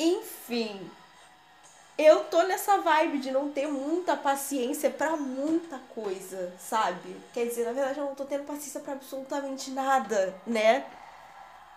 Enfim. 0.00 0.90
Eu 1.98 2.24
tô 2.24 2.42
nessa 2.44 2.78
vibe 2.78 3.18
de 3.18 3.30
não 3.30 3.52
ter 3.52 3.66
muita 3.68 4.16
paciência 4.16 4.88
para 4.88 5.18
muita 5.18 5.78
coisa, 5.94 6.50
sabe? 6.58 7.14
Quer 7.34 7.44
dizer, 7.44 7.66
na 7.66 7.74
verdade 7.74 7.98
eu 7.98 8.06
não 8.06 8.14
tô 8.14 8.24
tendo 8.24 8.44
paciência 8.44 8.80
para 8.80 8.94
absolutamente 8.94 9.70
nada, 9.70 10.34
né? 10.46 10.86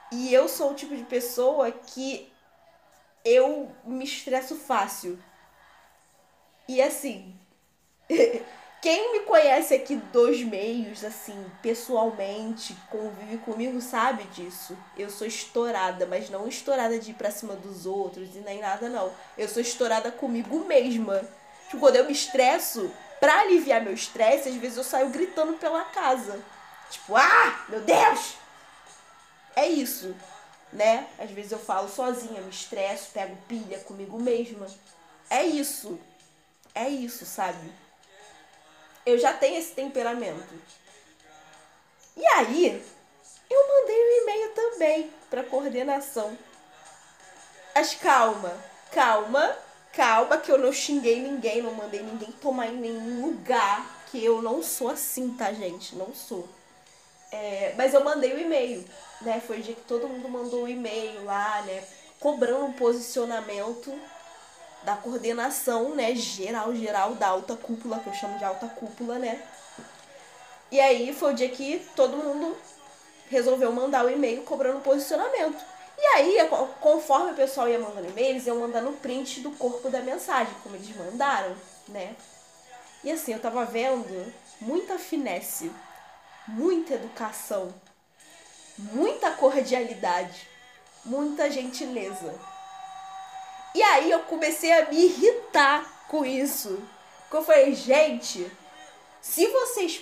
E 0.09 0.34
eu 0.34 0.47
sou 0.47 0.71
o 0.71 0.76
tipo 0.76 0.95
de 0.95 1.03
pessoa 1.03 1.69
que 1.69 2.32
eu 3.26 3.69
me 3.84 4.05
estresso 4.05 4.55
fácil. 4.55 5.21
E 6.69 6.82
assim, 6.82 7.38
quem 8.84 9.13
me 9.13 9.21
conhece 9.21 9.73
aqui 9.73 9.95
dos 9.95 10.43
meios, 10.43 11.05
assim, 11.05 11.49
pessoalmente, 11.61 12.75
convive 12.91 13.38
comigo, 13.38 13.79
sabe 13.79 14.25
disso. 14.25 14.77
Eu 14.97 15.09
sou 15.09 15.25
estourada, 15.25 16.05
mas 16.05 16.29
não 16.29 16.49
estourada 16.49 16.99
de 16.99 17.11
ir 17.11 17.13
pra 17.13 17.31
cima 17.31 17.55
dos 17.55 17.86
outros 17.86 18.36
e 18.36 18.39
nem 18.39 18.59
nada, 18.59 18.89
não. 18.89 19.09
Eu 19.38 19.47
sou 19.47 19.61
estourada 19.61 20.11
comigo 20.11 20.65
mesma. 20.65 21.21
Tipo, 21.67 21.79
quando 21.79 21.95
eu 21.95 22.03
me 22.03 22.11
estresso, 22.11 22.91
pra 23.21 23.39
aliviar 23.39 23.81
meu 23.81 23.93
estresse, 23.93 24.49
às 24.49 24.55
vezes 24.55 24.77
eu 24.77 24.84
saio 24.84 25.07
gritando 25.11 25.53
pela 25.53 25.86
casa. 25.86 26.38
Tipo, 26.91 27.15
ah, 27.15 27.65
meu 27.69 27.79
Deus! 27.79 28.34
É 29.55 29.65
isso, 29.65 30.13
né? 30.73 31.07
Às 31.17 31.31
vezes 31.31 31.53
eu 31.53 31.59
falo 31.59 31.88
sozinha, 31.88 32.41
me 32.41 32.49
estresso, 32.49 33.11
pego 33.13 33.38
pilha 33.47 33.79
comigo 33.79 34.19
mesma. 34.19 34.67
É 35.29 35.45
isso. 35.45 35.97
É 36.75 36.89
isso, 36.89 37.25
sabe? 37.25 37.82
Eu 39.06 39.18
já 39.18 39.34
tenho 39.34 39.60
esse 39.60 39.74
temperamento. 39.74 40.54
E 42.16 42.26
aí, 42.26 42.84
eu 43.49 43.68
mandei 43.68 43.95
um 43.95 44.22
e-mail 44.22 44.49
também 44.54 45.12
para 45.30 45.43
coordenação. 45.43 46.38
Mas 47.76 47.95
calma, 47.95 48.54
calma, 48.91 49.58
calma, 49.91 50.38
que 50.38 50.51
eu 50.51 50.58
não 50.58 50.72
xinguei 50.72 51.22
ninguém, 51.22 51.62
não 51.62 51.74
mandei 51.74 52.01
ninguém 52.01 52.32
tomar 52.34 52.68
em 52.68 52.78
nenhum 52.78 53.26
lugar. 53.26 54.04
Que 54.12 54.24
eu 54.24 54.41
não 54.41 54.62
sou 54.62 54.89
assim, 54.89 55.32
tá, 55.34 55.51
gente? 55.51 55.95
Não 55.95 56.14
sou. 56.14 56.47
É, 57.32 57.74
mas 57.76 57.95
eu 57.95 58.04
mandei 58.04 58.32
o 58.32 58.36
um 58.36 58.39
e-mail, 58.39 58.86
né? 59.22 59.41
Foi 59.45 59.60
o 59.60 59.62
dia 59.62 59.74
que 59.74 59.82
todo 59.82 60.08
mundo 60.08 60.30
mandou 60.30 60.62
o 60.62 60.64
um 60.64 60.68
e-mail 60.68 61.26
lá, 61.26 61.64
né? 61.64 61.84
Cobrando 62.20 62.66
um 62.66 62.74
posicionamento 62.74 63.91
da 64.86 64.95
coordenação, 64.95 65.95
né? 65.95 66.15
Geral, 66.15 66.73
geral, 66.75 67.15
da 67.15 67.27
alta 67.27 67.55
cúpula, 67.55 67.99
que 67.99 68.07
eu 68.07 68.13
chamo 68.13 68.38
de 68.38 68.43
alta 68.43 68.67
cúpula, 68.67 69.17
né? 69.19 69.41
E 70.71 70.79
aí 70.79 71.13
foi 71.13 71.34
o 71.34 71.36
dia 71.36 71.49
que 71.49 71.86
todo 71.95 72.17
mundo 72.17 72.57
resolveu 73.29 73.71
mandar 73.71 74.05
o 74.05 74.09
e-mail 74.09 74.43
cobrando 74.43 74.79
posicionamento. 74.81 75.63
E 75.97 76.05
aí, 76.15 76.38
conforme 76.81 77.31
o 77.31 77.36
pessoal 77.36 77.69
ia 77.69 77.79
mandando 77.79 78.09
e-mail, 78.09 78.29
eles 78.29 78.47
iam 78.47 78.59
mandando 78.59 78.91
print 78.93 79.41
do 79.41 79.51
corpo 79.51 79.89
da 79.89 80.01
mensagem, 80.01 80.53
como 80.63 80.75
eles 80.75 80.95
mandaram, 80.95 81.55
né? 81.88 82.15
E 83.03 83.11
assim, 83.11 83.34
eu 83.34 83.39
tava 83.39 83.63
vendo 83.65 84.34
muita 84.59 84.97
finesse 84.97 85.71
muita 86.47 86.95
educação, 86.95 87.73
muita 88.77 89.31
cordialidade, 89.31 90.47
muita 91.05 91.49
gentileza. 91.49 92.34
E 93.74 93.82
aí 93.82 94.11
eu 94.11 94.19
comecei 94.19 94.71
a 94.71 94.89
me 94.89 95.05
irritar 95.05 96.05
com 96.07 96.26
isso. 96.26 96.80
Porque 97.21 97.38
eu 97.38 97.43
falei, 97.43 97.74
gente, 97.74 98.49
se 99.21 99.47
vocês. 99.47 100.01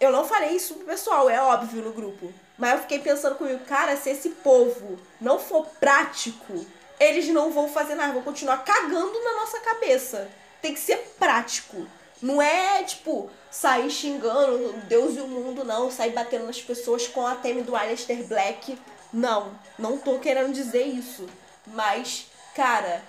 Eu 0.00 0.12
não 0.12 0.24
falei 0.24 0.50
isso 0.50 0.74
pro 0.74 0.86
pessoal, 0.86 1.28
é 1.28 1.40
óbvio 1.42 1.82
no 1.82 1.92
grupo. 1.92 2.32
Mas 2.56 2.72
eu 2.72 2.78
fiquei 2.80 2.98
pensando 3.00 3.36
comigo, 3.36 3.64
cara, 3.64 3.96
se 3.96 4.10
esse 4.10 4.30
povo 4.30 4.98
não 5.20 5.38
for 5.38 5.66
prático, 5.80 6.64
eles 7.00 7.28
não 7.28 7.50
vão 7.50 7.68
fazer 7.68 7.94
nada, 7.94 8.12
vão 8.12 8.22
continuar 8.22 8.58
cagando 8.58 9.24
na 9.24 9.34
nossa 9.34 9.60
cabeça. 9.60 10.28
Tem 10.60 10.74
que 10.74 10.80
ser 10.80 10.96
prático. 11.18 11.86
Não 12.20 12.42
é, 12.42 12.82
tipo, 12.82 13.30
sair 13.50 13.90
xingando 13.90 14.72
Deus 14.88 15.16
e 15.16 15.20
o 15.20 15.28
mundo, 15.28 15.64
não. 15.64 15.90
Sair 15.90 16.10
batendo 16.10 16.46
nas 16.46 16.60
pessoas 16.60 17.06
com 17.06 17.26
a 17.26 17.36
teme 17.36 17.62
do 17.62 17.76
Alistair 17.76 18.24
Black. 18.24 18.78
Não, 19.12 19.52
não 19.78 19.96
tô 19.98 20.18
querendo 20.18 20.52
dizer 20.52 20.82
isso. 20.82 21.28
Mas, 21.66 22.26
cara, 22.58 23.04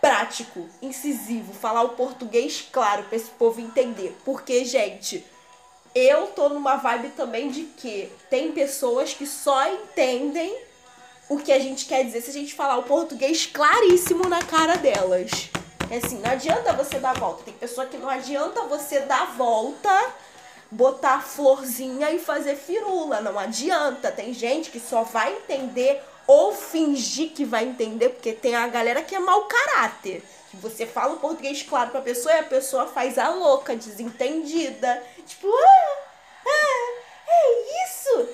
prático, 0.00 0.68
incisivo, 0.80 1.52
falar 1.52 1.82
o 1.82 1.88
português 1.90 2.64
claro 2.70 3.02
pra 3.02 3.16
esse 3.16 3.30
povo 3.30 3.60
entender. 3.60 4.16
Porque, 4.24 4.64
gente, 4.64 5.26
eu 5.92 6.28
tô 6.28 6.48
numa 6.48 6.76
vibe 6.76 7.08
também 7.08 7.50
de 7.50 7.62
que 7.64 8.08
tem 8.30 8.52
pessoas 8.52 9.12
que 9.12 9.26
só 9.26 9.68
entendem 9.68 10.56
o 11.28 11.38
que 11.38 11.50
a 11.50 11.58
gente 11.58 11.86
quer 11.86 12.04
dizer 12.04 12.20
se 12.20 12.30
a 12.30 12.32
gente 12.32 12.54
falar 12.54 12.76
o 12.76 12.84
português 12.84 13.46
claríssimo 13.46 14.28
na 14.28 14.40
cara 14.44 14.76
delas. 14.76 15.50
É 15.90 15.96
assim, 15.96 16.20
não 16.20 16.30
adianta 16.30 16.72
você 16.72 17.00
dar 17.00 17.18
volta. 17.18 17.42
Tem 17.42 17.54
pessoa 17.54 17.84
que 17.88 17.96
não 17.96 18.08
adianta 18.08 18.62
você 18.62 19.00
dar 19.00 19.34
volta, 19.36 19.90
botar 20.70 21.20
florzinha 21.20 22.12
e 22.12 22.20
fazer 22.20 22.54
firula. 22.54 23.20
Não 23.20 23.36
adianta. 23.36 24.12
Tem 24.12 24.32
gente 24.32 24.70
que 24.70 24.78
só 24.78 25.02
vai 25.02 25.32
entender 25.32 26.00
ou 26.26 26.52
fingir 26.52 27.30
que 27.30 27.44
vai 27.44 27.64
entender, 27.64 28.10
porque 28.10 28.32
tem 28.32 28.54
a 28.54 28.66
galera 28.66 29.02
que 29.02 29.14
é 29.14 29.18
mau 29.18 29.44
caráter. 29.44 30.22
Você 30.54 30.86
fala 30.86 31.14
o 31.14 31.18
português 31.18 31.62
claro 31.62 31.90
pra 31.90 32.00
pessoa 32.00 32.34
e 32.34 32.38
a 32.38 32.44
pessoa 32.44 32.86
faz 32.86 33.18
a 33.18 33.28
louca, 33.28 33.76
desentendida. 33.76 35.02
Tipo, 35.26 35.48
ah, 35.48 35.98
ah, 36.46 37.02
é 37.28 37.84
isso. 37.84 38.28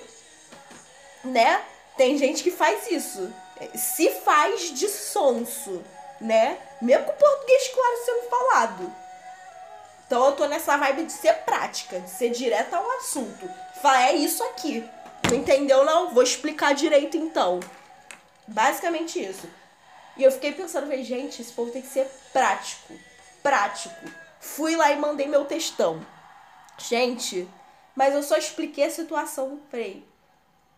Né? 1.24 1.62
Tem 1.96 2.16
gente 2.16 2.42
que 2.42 2.50
faz 2.50 2.90
isso. 2.90 3.32
Se 3.74 4.10
faz 4.10 4.72
de 4.72 4.88
sonso 4.88 5.82
né? 6.22 6.56
Mesmo 6.80 7.04
com 7.04 7.12
o 7.12 7.16
português 7.16 7.68
claro 7.68 8.04
sendo 8.04 8.30
falado. 8.30 8.94
Então 10.06 10.26
eu 10.26 10.32
tô 10.32 10.46
nessa 10.46 10.76
vibe 10.76 11.04
de 11.04 11.12
ser 11.12 11.32
prática, 11.44 12.00
de 12.00 12.10
ser 12.10 12.30
direta 12.30 12.76
ao 12.76 12.90
assunto. 12.92 13.48
Falar, 13.80 14.10
é 14.10 14.14
isso 14.14 14.42
aqui. 14.44 14.88
Não 15.28 15.36
entendeu 15.36 15.84
não? 15.84 16.10
Vou 16.10 16.22
explicar 16.22 16.74
direito 16.74 17.16
então. 17.16 17.60
Basicamente 18.52 19.22
isso. 19.22 19.48
E 20.16 20.22
eu 20.22 20.30
fiquei 20.30 20.52
pensando, 20.52 20.84
falei, 20.84 21.02
gente, 21.02 21.40
esse 21.40 21.52
povo 21.52 21.70
tem 21.70 21.82
que 21.82 21.88
ser 21.88 22.06
prático. 22.32 22.94
Prático. 23.42 23.94
Fui 24.40 24.76
lá 24.76 24.92
e 24.92 24.98
mandei 24.98 25.26
meu 25.26 25.44
textão. 25.44 26.04
Gente, 26.78 27.48
mas 27.94 28.14
eu 28.14 28.22
só 28.22 28.36
expliquei 28.36 28.84
a 28.84 28.90
situação. 28.90 29.60
Falei, 29.70 30.06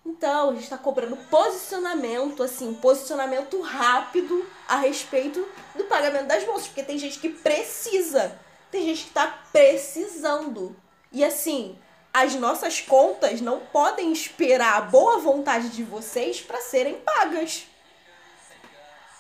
então, 0.07 0.51
a 0.51 0.53
gente 0.53 0.64
está 0.64 0.79
cobrando 0.79 1.16
posicionamento, 1.16 2.43
assim, 2.43 2.75
posicionamento 2.75 3.61
rápido 3.62 4.47
a 4.68 4.77
respeito 4.77 5.47
do 5.75 5.85
pagamento 5.85 6.27
das 6.27 6.45
bolsas, 6.45 6.66
porque 6.66 6.83
tem 6.83 6.99
gente 6.99 7.18
que 7.18 7.31
precisa, 7.31 8.39
tem 8.70 8.85
gente 8.85 9.05
que 9.05 9.09
está 9.09 9.45
precisando. 9.51 10.77
E 11.11 11.25
assim, 11.25 11.79
as 12.15 12.37
nossas 12.37 12.81
contas 12.81 13.41
não 13.41 13.59
podem 13.59 14.12
esperar 14.12 14.77
a 14.77 14.83
boa 14.83 15.19
vontade 15.19 15.71
de 15.71 15.83
vocês 15.83 16.41
para 16.41 16.61
serem 16.61 16.95
pagas. 17.01 17.67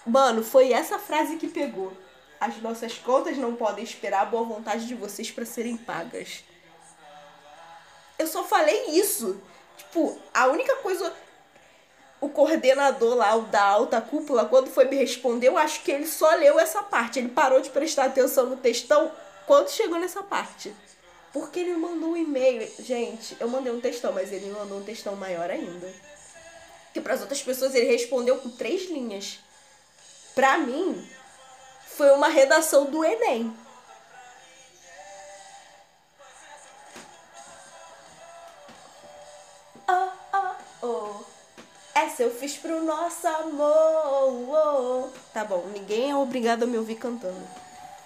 Mano, 0.06 0.44
foi 0.44 0.72
essa 0.72 0.96
frase 0.96 1.34
que 1.34 1.48
pegou. 1.48 1.92
As 2.40 2.62
nossas 2.62 2.96
contas 2.96 3.36
não 3.36 3.56
podem 3.56 3.82
esperar 3.82 4.22
a 4.22 4.26
boa 4.26 4.44
vontade 4.44 4.86
de 4.86 4.94
vocês 4.94 5.28
para 5.28 5.44
serem 5.44 5.76
pagas. 5.76 6.44
Eu 8.16 8.28
só 8.28 8.44
falei 8.44 8.90
isso. 8.90 9.42
Tipo, 9.76 10.16
a 10.32 10.46
única 10.46 10.76
coisa. 10.76 11.12
O 12.20 12.28
coordenador 12.28 13.16
lá, 13.16 13.34
o 13.34 13.42
da 13.42 13.62
alta 13.62 14.00
cúpula, 14.00 14.44
quando 14.44 14.70
foi 14.70 14.84
me 14.84 14.96
responder, 14.96 15.48
eu 15.48 15.58
acho 15.58 15.82
que 15.82 15.90
ele 15.90 16.06
só 16.06 16.32
leu 16.36 16.60
essa 16.60 16.80
parte. 16.80 17.18
Ele 17.18 17.28
parou 17.28 17.60
de 17.60 17.70
prestar 17.70 18.04
atenção 18.04 18.46
no 18.46 18.56
textão 18.56 19.10
quando 19.46 19.68
chegou 19.68 19.98
nessa 19.98 20.22
parte. 20.22 20.72
Porque 21.34 21.60
ele 21.60 21.74
mandou 21.74 22.10
um 22.10 22.16
e-mail. 22.16 22.70
Gente, 22.78 23.36
eu 23.40 23.48
mandei 23.48 23.72
um 23.72 23.80
textão, 23.80 24.12
mas 24.12 24.32
ele 24.32 24.46
me 24.46 24.52
mandou 24.52 24.78
um 24.78 24.84
textão 24.84 25.16
maior 25.16 25.50
ainda. 25.50 25.92
Que 26.94 27.00
para 27.00 27.14
as 27.14 27.20
outras 27.20 27.42
pessoas 27.42 27.74
ele 27.74 27.90
respondeu 27.90 28.38
com 28.38 28.48
três 28.48 28.88
linhas. 28.88 29.40
Pra 30.32 30.56
mim, 30.56 31.06
foi 31.88 32.10
uma 32.12 32.28
redação 32.28 32.86
do 32.86 33.04
Enem. 33.04 33.52
Essa 41.94 42.22
eu 42.22 42.30
fiz 42.30 42.56
pro 42.56 42.84
nosso 42.84 43.26
amor. 43.26 45.10
Tá 45.32 45.44
bom, 45.44 45.66
ninguém 45.72 46.12
é 46.12 46.16
obrigado 46.16 46.62
a 46.62 46.66
me 46.66 46.78
ouvir 46.78 46.94
cantando. 46.94 47.42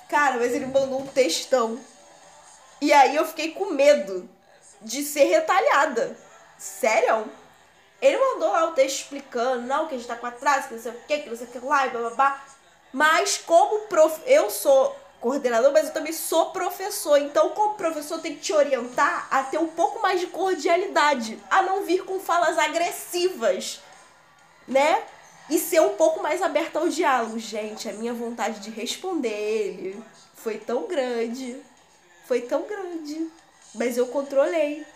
Cara, 0.08 0.38
mas 0.38 0.54
ele 0.54 0.64
mandou 0.64 1.00
um 1.00 1.06
textão. 1.06 1.78
E 2.80 2.92
aí 2.92 3.16
eu 3.16 3.26
fiquei 3.26 3.52
com 3.52 3.66
medo 3.66 4.28
de 4.80 5.02
ser 5.02 5.24
retalhada. 5.24 6.16
Sério? 6.58 7.30
Ele 8.00 8.16
mandou 8.16 8.52
lá 8.52 8.66
o 8.66 8.72
texto 8.72 9.02
explicando, 9.02 9.62
não, 9.62 9.88
que 9.88 9.94
a 9.94 9.98
gente 9.98 10.06
tá 10.06 10.16
com 10.16 10.26
atraso, 10.26 10.68
que 10.68 10.74
não 10.74 10.82
sei 10.82 10.92
o 10.92 11.00
que, 11.06 11.18
que 11.18 11.28
não 11.28 11.36
sei 11.36 11.46
o 11.46 11.50
que 11.50 11.58
lá, 11.58 11.86
e 11.86 11.90
blá 11.90 12.00
blá 12.00 12.10
blá. 12.10 12.44
Mas 12.92 13.38
como 13.38 13.86
prof... 13.86 14.20
eu 14.24 14.50
sou 14.50 14.96
coordenador, 15.20 15.72
mas 15.72 15.88
eu 15.88 15.92
também 15.92 16.12
sou 16.12 16.50
professor. 16.50 17.18
Então, 17.18 17.50
como 17.50 17.74
professor, 17.74 18.20
tem 18.20 18.34
que 18.34 18.40
te 18.40 18.52
orientar 18.52 19.26
a 19.30 19.42
ter 19.42 19.58
um 19.58 19.66
pouco 19.66 20.00
mais 20.00 20.20
de 20.20 20.28
cordialidade, 20.28 21.38
a 21.50 21.62
não 21.62 21.82
vir 21.84 22.04
com 22.04 22.20
falas 22.20 22.56
agressivas, 22.56 23.80
né? 24.66 25.02
E 25.50 25.58
ser 25.58 25.80
um 25.80 25.96
pouco 25.96 26.22
mais 26.22 26.40
aberta 26.42 26.78
ao 26.78 26.88
diálogo. 26.88 27.38
Gente, 27.38 27.88
a 27.88 27.92
minha 27.92 28.14
vontade 28.14 28.60
de 28.60 28.70
responder 28.70 29.28
ele 29.28 30.02
foi 30.34 30.58
tão 30.58 30.86
grande. 30.86 31.60
Foi 32.28 32.42
tão 32.42 32.62
grande. 32.64 33.26
Mas 33.74 33.96
eu 33.96 34.06
controlei. 34.08 34.86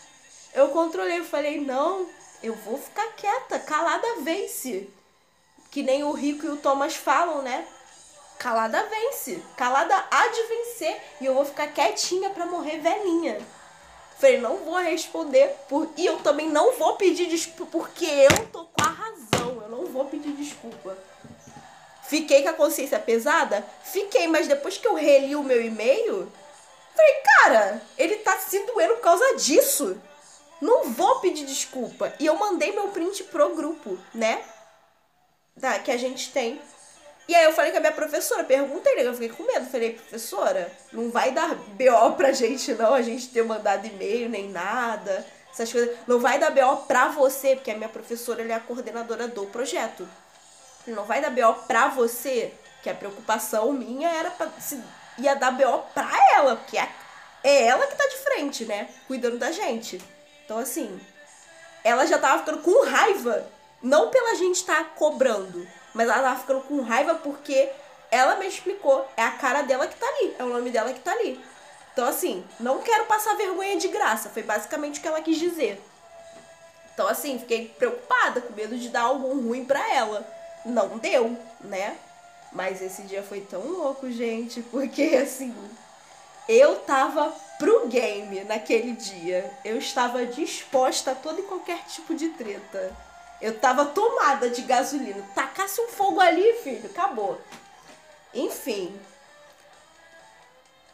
Eu 0.53 0.69
controlei, 0.69 1.19
eu 1.19 1.25
falei, 1.25 1.59
não, 1.59 2.07
eu 2.43 2.55
vou 2.55 2.77
ficar 2.77 3.07
quieta, 3.15 3.59
calada 3.59 4.07
vence. 4.21 4.91
que 5.71 5.83
nem 5.83 6.05
o 6.05 6.13
Rico 6.13 6.45
e 6.45 6.51
o 6.51 6.59
Thomas 6.59 6.95
falam, 6.95 7.41
né? 7.41 7.67
Calada 8.39 8.87
vence. 8.87 9.43
Calada 9.57 9.95
há 10.11 10.29
de 10.29 10.43
vencer. 10.43 11.01
E 11.23 11.25
eu 11.25 11.33
vou 11.33 11.47
ficar 11.47 11.69
quietinha 11.69 12.29
pra 12.29 12.45
morrer 12.45 12.79
velhinha. 12.81 13.41
Falei, 14.19 14.39
não 14.39 14.59
vou 14.59 14.77
responder. 14.77 15.49
Por... 15.71 15.89
E 15.97 16.05
eu 16.05 16.19
também 16.19 16.51
não 16.51 16.73
vou 16.73 16.97
pedir 16.97 17.27
desculpa 17.29 17.65
porque 17.73 18.05
eu 18.05 18.47
tô 18.49 18.67
com 18.67 18.83
a 18.83 18.89
razão. 18.89 19.63
Eu 19.63 19.69
não 19.71 19.87
vou 19.87 20.05
pedir 20.05 20.33
desculpa. 20.33 20.99
Fiquei 22.03 22.43
com 22.43 22.51
a 22.51 22.53
consciência 22.53 22.99
pesada? 22.99 23.67
Fiquei, 23.85 24.27
mas 24.27 24.47
depois 24.47 24.77
que 24.77 24.87
eu 24.87 24.95
reli 24.95 25.35
o 25.35 25.43
meu 25.43 25.65
e-mail, 25.65 26.31
falei, 27.03 27.23
cara, 27.37 27.83
ele 27.99 28.17
tá 28.17 28.39
se 28.39 28.59
doendo 28.67 28.95
por 28.95 29.03
causa 29.03 29.37
disso. 29.37 30.01
Não 30.61 30.91
vou 30.91 31.21
pedir 31.21 31.45
desculpa. 31.45 32.13
E 32.21 32.27
eu 32.27 32.37
mandei 32.37 32.73
meu 32.73 32.89
print 32.89 33.25
pro 33.25 33.55
grupo, 33.55 33.99
né? 34.15 34.43
Da, 35.57 35.79
que 35.79 35.91
a 35.91 35.97
gente 35.97 36.33
tem. 36.33 36.61
E 37.29 37.35
aí 37.35 37.45
eu 37.45 37.53
falei 37.53 37.71
com 37.73 37.79
a 37.79 37.81
minha 37.81 37.93
professora, 37.93 38.45
perguntei, 38.45 38.95
né? 38.97 39.07
Eu 39.07 39.15
fiquei 39.15 39.29
com 39.29 39.43
medo. 39.43 39.69
Falei, 39.71 39.95
professora, 39.95 40.73
não 40.93 41.11
vai 41.11 41.33
dar 41.33 41.55
BO 41.55 42.15
pra 42.17 42.33
gente, 42.33 42.75
não, 42.75 42.95
a 42.95 43.03
gente 43.03 43.29
ter 43.29 43.45
mandado 43.45 43.87
e-mail 43.87 44.29
nem 44.29 44.49
nada. 44.49 45.27
Essas 45.53 45.71
coisas. 45.71 45.97
Não 46.07 46.21
vai 46.21 46.39
dar 46.39 46.51
BO 46.51 46.85
pra 46.87 47.09
você, 47.09 47.57
porque 47.57 47.71
a 47.71 47.77
minha 47.77 47.89
professora 47.89 48.43
é 48.43 48.53
a 48.53 48.61
coordenadora 48.61 49.29
do 49.29 49.47
projeto. 49.47 50.09
Não 50.87 51.05
vai 51.05 51.21
dar 51.21 51.31
BO 51.31 51.55
pra 51.67 51.89
você, 51.89 52.53
que 52.83 52.91
a 52.91 52.95
preocupação 52.95 53.73
minha 53.73 54.09
era 54.09 54.31
pra, 54.31 54.49
se 54.59 54.81
ia 55.23 55.35
dar 55.35 55.53
BO 55.53 55.85
pra 55.95 56.11
ela, 56.35 56.57
porque 56.57 56.79
é, 56.79 56.89
é 57.43 57.67
ela 57.67 57.87
que 57.87 57.97
tá 57.97 58.07
de 58.07 58.17
frente, 58.17 58.65
né? 58.65 58.89
Cuidando 59.07 59.39
da 59.39 59.51
gente. 59.51 60.01
Então, 60.45 60.59
assim, 60.59 61.01
ela 61.85 62.07
já 62.07 62.19
tava 62.19 62.41
ficando 62.41 62.63
com 62.63 62.85
raiva. 62.85 63.47
Não 63.83 64.11
pela 64.11 64.37
gente 64.37 64.57
estar 64.57 64.85
tá 64.85 64.91
cobrando, 64.97 65.67
mas 65.93 66.09
ela 66.09 66.23
tava 66.23 66.41
ficando 66.41 66.61
com 66.63 66.83
raiva 66.83 67.15
porque 67.17 67.69
ela 68.11 68.37
me 68.37 68.47
explicou. 68.47 69.09
É 69.17 69.23
a 69.23 69.33
cara 69.33 69.63
dela 69.63 69.87
que 69.87 69.97
tá 69.97 70.07
ali. 70.07 70.37
É 70.39 70.45
o 70.45 70.49
nome 70.49 70.71
dela 70.71 70.93
que 70.93 71.01
tá 71.01 71.13
ali. 71.13 71.43
Então, 71.93 72.07
assim, 72.07 72.45
não 72.61 72.81
quero 72.81 73.07
passar 73.07 73.37
vergonha 73.37 73.77
de 73.77 73.89
graça. 73.89 74.31
Foi 74.31 74.43
basicamente 74.43 74.99
o 74.99 75.03
que 75.03 75.09
ela 75.09 75.21
quis 75.21 75.39
dizer. 75.39 75.83
Então, 76.95 77.09
assim, 77.09 77.39
fiquei 77.39 77.69
preocupada, 77.69 78.41
com 78.41 78.53
medo 78.53 78.77
de 78.77 78.89
dar 78.89 79.03
algo 79.03 79.29
ruim 79.29 79.65
pra 79.65 79.93
ela. 79.93 80.27
Não 80.65 80.99
deu, 80.99 81.37
né? 81.61 81.97
Mas 82.55 82.83
esse 82.83 83.03
dia 83.03 83.23
foi 83.23 83.41
tão 83.41 83.67
louco, 83.67 84.11
gente, 84.11 84.61
porque 84.63 85.03
assim, 85.17 85.55
eu 86.49 86.77
tava 86.81 87.33
pro 87.59 87.87
game 87.87 88.45
naquele 88.45 88.93
dia. 88.93 89.51
Eu 89.65 89.79
estava 89.79 90.27
disposta 90.27 91.13
a 91.13 91.15
todo 91.15 91.41
e 91.41 91.45
qualquer 91.45 91.85
tipo 91.87 92.15
de 92.15 92.31
treta. 92.31 92.95
Eu 93.41 93.59
tava 93.59 93.87
tomada 93.87 94.51
de 94.51 94.63
gasolina. 94.63 95.25
Tacasse 95.35 95.81
um 95.81 95.89
fogo 95.89 96.21
ali, 96.21 96.53
filho, 96.63 96.87
acabou. 96.87 97.41
Enfim. 98.35 98.99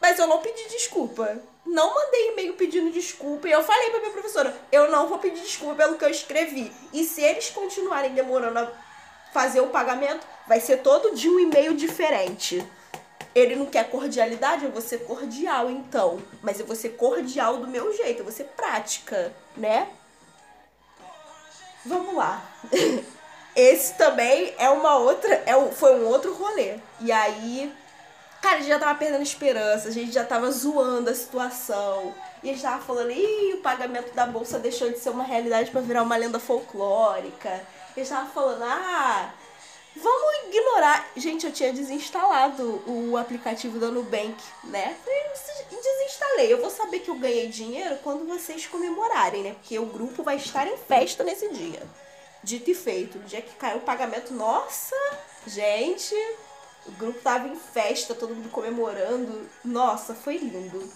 Mas 0.01 0.17
eu 0.17 0.27
não 0.27 0.39
pedi 0.39 0.69
desculpa. 0.69 1.39
Não 1.65 1.93
mandei 1.93 2.31
e-mail 2.31 2.53
pedindo 2.53 2.91
desculpa. 2.91 3.47
E 3.47 3.51
eu 3.51 3.63
falei 3.63 3.89
pra 3.89 3.99
minha 3.99 4.11
professora: 4.11 4.55
eu 4.71 4.89
não 4.89 5.07
vou 5.07 5.19
pedir 5.19 5.41
desculpa 5.41 5.75
pelo 5.75 5.97
que 5.97 6.05
eu 6.05 6.09
escrevi. 6.09 6.71
E 6.93 7.03
se 7.03 7.21
eles 7.21 7.49
continuarem 7.49 8.13
demorando 8.13 8.59
a 8.59 8.71
fazer 9.33 9.61
o 9.61 9.67
pagamento, 9.67 10.25
vai 10.49 10.59
ser 10.59 10.77
todo 10.77 11.15
de 11.15 11.29
um 11.29 11.39
e-mail 11.39 11.75
diferente. 11.75 12.65
Ele 13.35 13.55
não 13.55 13.67
quer 13.67 13.87
cordialidade, 13.87 14.65
eu 14.65 14.71
vou 14.71 14.81
ser 14.81 15.05
cordial 15.05 15.69
então. 15.69 16.19
Mas 16.41 16.59
eu 16.59 16.65
vou 16.65 16.75
ser 16.75 16.89
cordial 16.89 17.57
do 17.57 17.67
meu 17.67 17.95
jeito, 17.95 18.21
eu 18.21 18.23
vou 18.23 18.33
ser 18.33 18.45
prática, 18.45 19.31
né? 19.55 19.87
Vamos 21.85 22.15
lá. 22.15 22.43
Esse 23.55 23.93
também 23.93 24.55
é 24.57 24.67
uma 24.71 24.97
outra. 24.97 25.35
É, 25.45 25.53
foi 25.71 25.99
um 25.99 26.07
outro 26.07 26.33
rolê. 26.33 26.79
E 26.99 27.11
aí. 27.11 27.71
Cara, 28.41 28.55
a 28.55 28.59
gente 28.59 28.69
já 28.69 28.79
tava 28.79 28.97
perdendo 28.97 29.21
esperança, 29.21 29.89
a 29.89 29.91
gente 29.91 30.13
já 30.13 30.23
tava 30.23 30.49
zoando 30.49 31.09
a 31.09 31.13
situação. 31.13 32.15
E 32.41 32.49
a 32.49 32.53
gente 32.53 32.63
tava 32.63 32.81
falando, 32.81 33.11
ih, 33.11 33.53
o 33.55 33.61
pagamento 33.61 34.13
da 34.15 34.25
bolsa 34.25 34.57
deixou 34.57 34.89
de 34.89 34.97
ser 34.97 35.09
uma 35.09 35.25
realidade 35.25 35.69
para 35.69 35.81
virar 35.81 36.01
uma 36.03 36.15
lenda 36.15 36.39
folclórica. 36.39 37.61
E 37.95 37.99
a 37.99 38.03
gente 38.03 38.13
tava 38.13 38.29
falando, 38.29 38.63
ah, 38.63 39.33
vamos 39.95 40.47
ignorar. 40.47 41.09
Gente, 41.15 41.45
eu 41.45 41.51
tinha 41.51 41.73
desinstalado 41.73 42.83
o 42.87 43.17
aplicativo 43.17 43.79
da 43.79 43.89
Nubank, 43.89 44.35
né? 44.65 44.95
Desinstalei. 45.69 46.51
Eu 46.51 46.61
vou 46.61 46.69
saber 46.69 46.99
que 46.99 47.09
eu 47.09 47.15
ganhei 47.15 47.47
dinheiro 47.47 47.97
quando 48.03 48.27
vocês 48.27 48.65
comemorarem, 48.67 49.43
né? 49.43 49.53
Porque 49.53 49.77
o 49.77 49.85
grupo 49.85 50.23
vai 50.23 50.37
estar 50.37 50.67
em 50.67 50.77
festa 50.77 51.23
nesse 51.23 51.49
dia. 51.49 51.81
Dito 52.43 52.71
e 52.71 52.75
feito. 52.75 53.17
No 53.17 53.25
dia 53.25 53.41
que 53.41 53.55
caiu 53.55 53.77
o 53.77 53.81
pagamento, 53.81 54.33
nossa, 54.33 54.95
gente, 55.45 56.15
o 56.85 56.91
grupo 56.91 57.19
tava 57.19 57.47
em 57.47 57.55
festa, 57.55 58.15
todo 58.15 58.35
mundo 58.35 58.49
comemorando. 58.49 59.49
Nossa, 59.63 60.15
foi 60.15 60.37
lindo. 60.37 60.91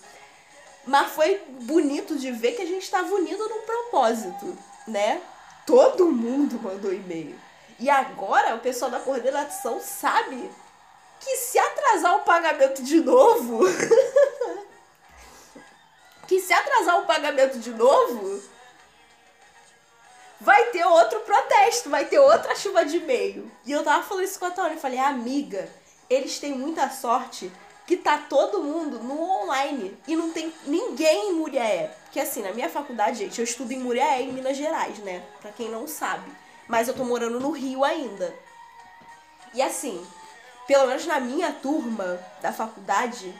Mas 0.86 1.12
foi 1.12 1.42
bonito 1.62 2.18
de 2.18 2.32
ver 2.32 2.54
que 2.54 2.62
a 2.62 2.66
gente 2.66 2.84
estava 2.84 3.14
unido 3.14 3.48
num 3.48 3.62
propósito, 3.62 4.58
né? 4.88 5.22
Todo 5.66 6.12
mundo 6.12 6.60
mandou 6.62 6.94
e-mail. 6.94 7.40
E 7.80 7.90
agora 7.90 8.56
o 8.56 8.60
pessoal 8.60 8.92
da 8.92 9.00
coordenação 9.00 9.80
sabe 9.80 10.50
que 11.20 11.36
se 11.38 11.58
atrasar 11.58 12.18
o 12.18 12.22
pagamento 12.22 12.84
de 12.84 13.00
novo. 13.00 13.64
que 16.28 16.40
se 16.40 16.54
atrasar 16.54 17.00
o 17.00 17.06
pagamento 17.06 17.60
de 17.60 17.72
novo, 17.72 18.42
vai 20.40 20.66
ter 20.72 20.86
outro 20.86 21.20
protesto, 21.22 21.90
vai 21.90 22.06
ter 22.06 22.20
outra 22.20 22.56
chuva 22.56 22.86
de 22.86 22.98
e-mail. 22.98 23.52
E 23.66 23.72
eu 23.72 23.84
tava 23.84 24.04
falando 24.04 24.26
isso 24.26 24.40
com 24.40 24.46
a 24.46 24.52
Tony, 24.52 24.76
eu 24.76 24.80
falei, 24.80 25.00
amiga, 25.00 25.70
eles 26.10 26.40
têm 26.40 26.54
muita 26.54 26.90
sorte 26.90 27.52
que 27.86 27.98
tá 27.98 28.18
todo 28.18 28.64
mundo 28.64 29.00
no 29.00 29.20
online 29.22 29.98
e 30.08 30.16
não 30.16 30.32
tem 30.32 30.54
ninguém 30.66 31.30
em 31.30 31.34
Muriaé. 31.34 31.96
Que 32.12 32.20
assim, 32.20 32.42
na 32.42 32.54
minha 32.54 32.70
faculdade, 32.70 33.20
gente, 33.20 33.40
eu 33.40 33.44
estudo 33.44 33.72
em 33.72 33.80
Muriaé, 33.80 34.22
em 34.22 34.32
Minas 34.32 34.56
Gerais, 34.56 35.00
né? 35.00 35.24
Pra 35.42 35.52
quem 35.52 35.70
não 35.70 35.88
sabe. 35.88 36.30
Mas 36.68 36.88
eu 36.88 36.94
tô 36.94 37.04
morando 37.04 37.40
no 37.40 37.52
Rio 37.52 37.84
ainda. 37.84 38.34
E 39.54 39.62
assim, 39.62 40.06
pelo 40.68 40.88
menos 40.88 41.06
na 41.06 41.20
minha 41.20 41.52
turma 41.54 42.20
da 42.42 42.52
faculdade, 42.52 43.34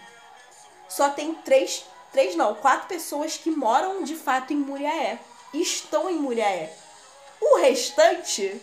só 0.88 1.10
tem 1.10 1.34
três, 1.36 1.86
três 2.12 2.36
não, 2.36 2.54
quatro 2.56 2.88
pessoas 2.88 3.38
que 3.38 3.50
moram 3.50 4.04
de 4.04 4.16
fato 4.16 4.54
em 4.54 4.58
Muriaé. 4.58 5.20
Estão 5.54 6.10
em 6.10 6.18
Muriaé. 6.18 6.76
O 7.40 7.58
restante 7.58 8.62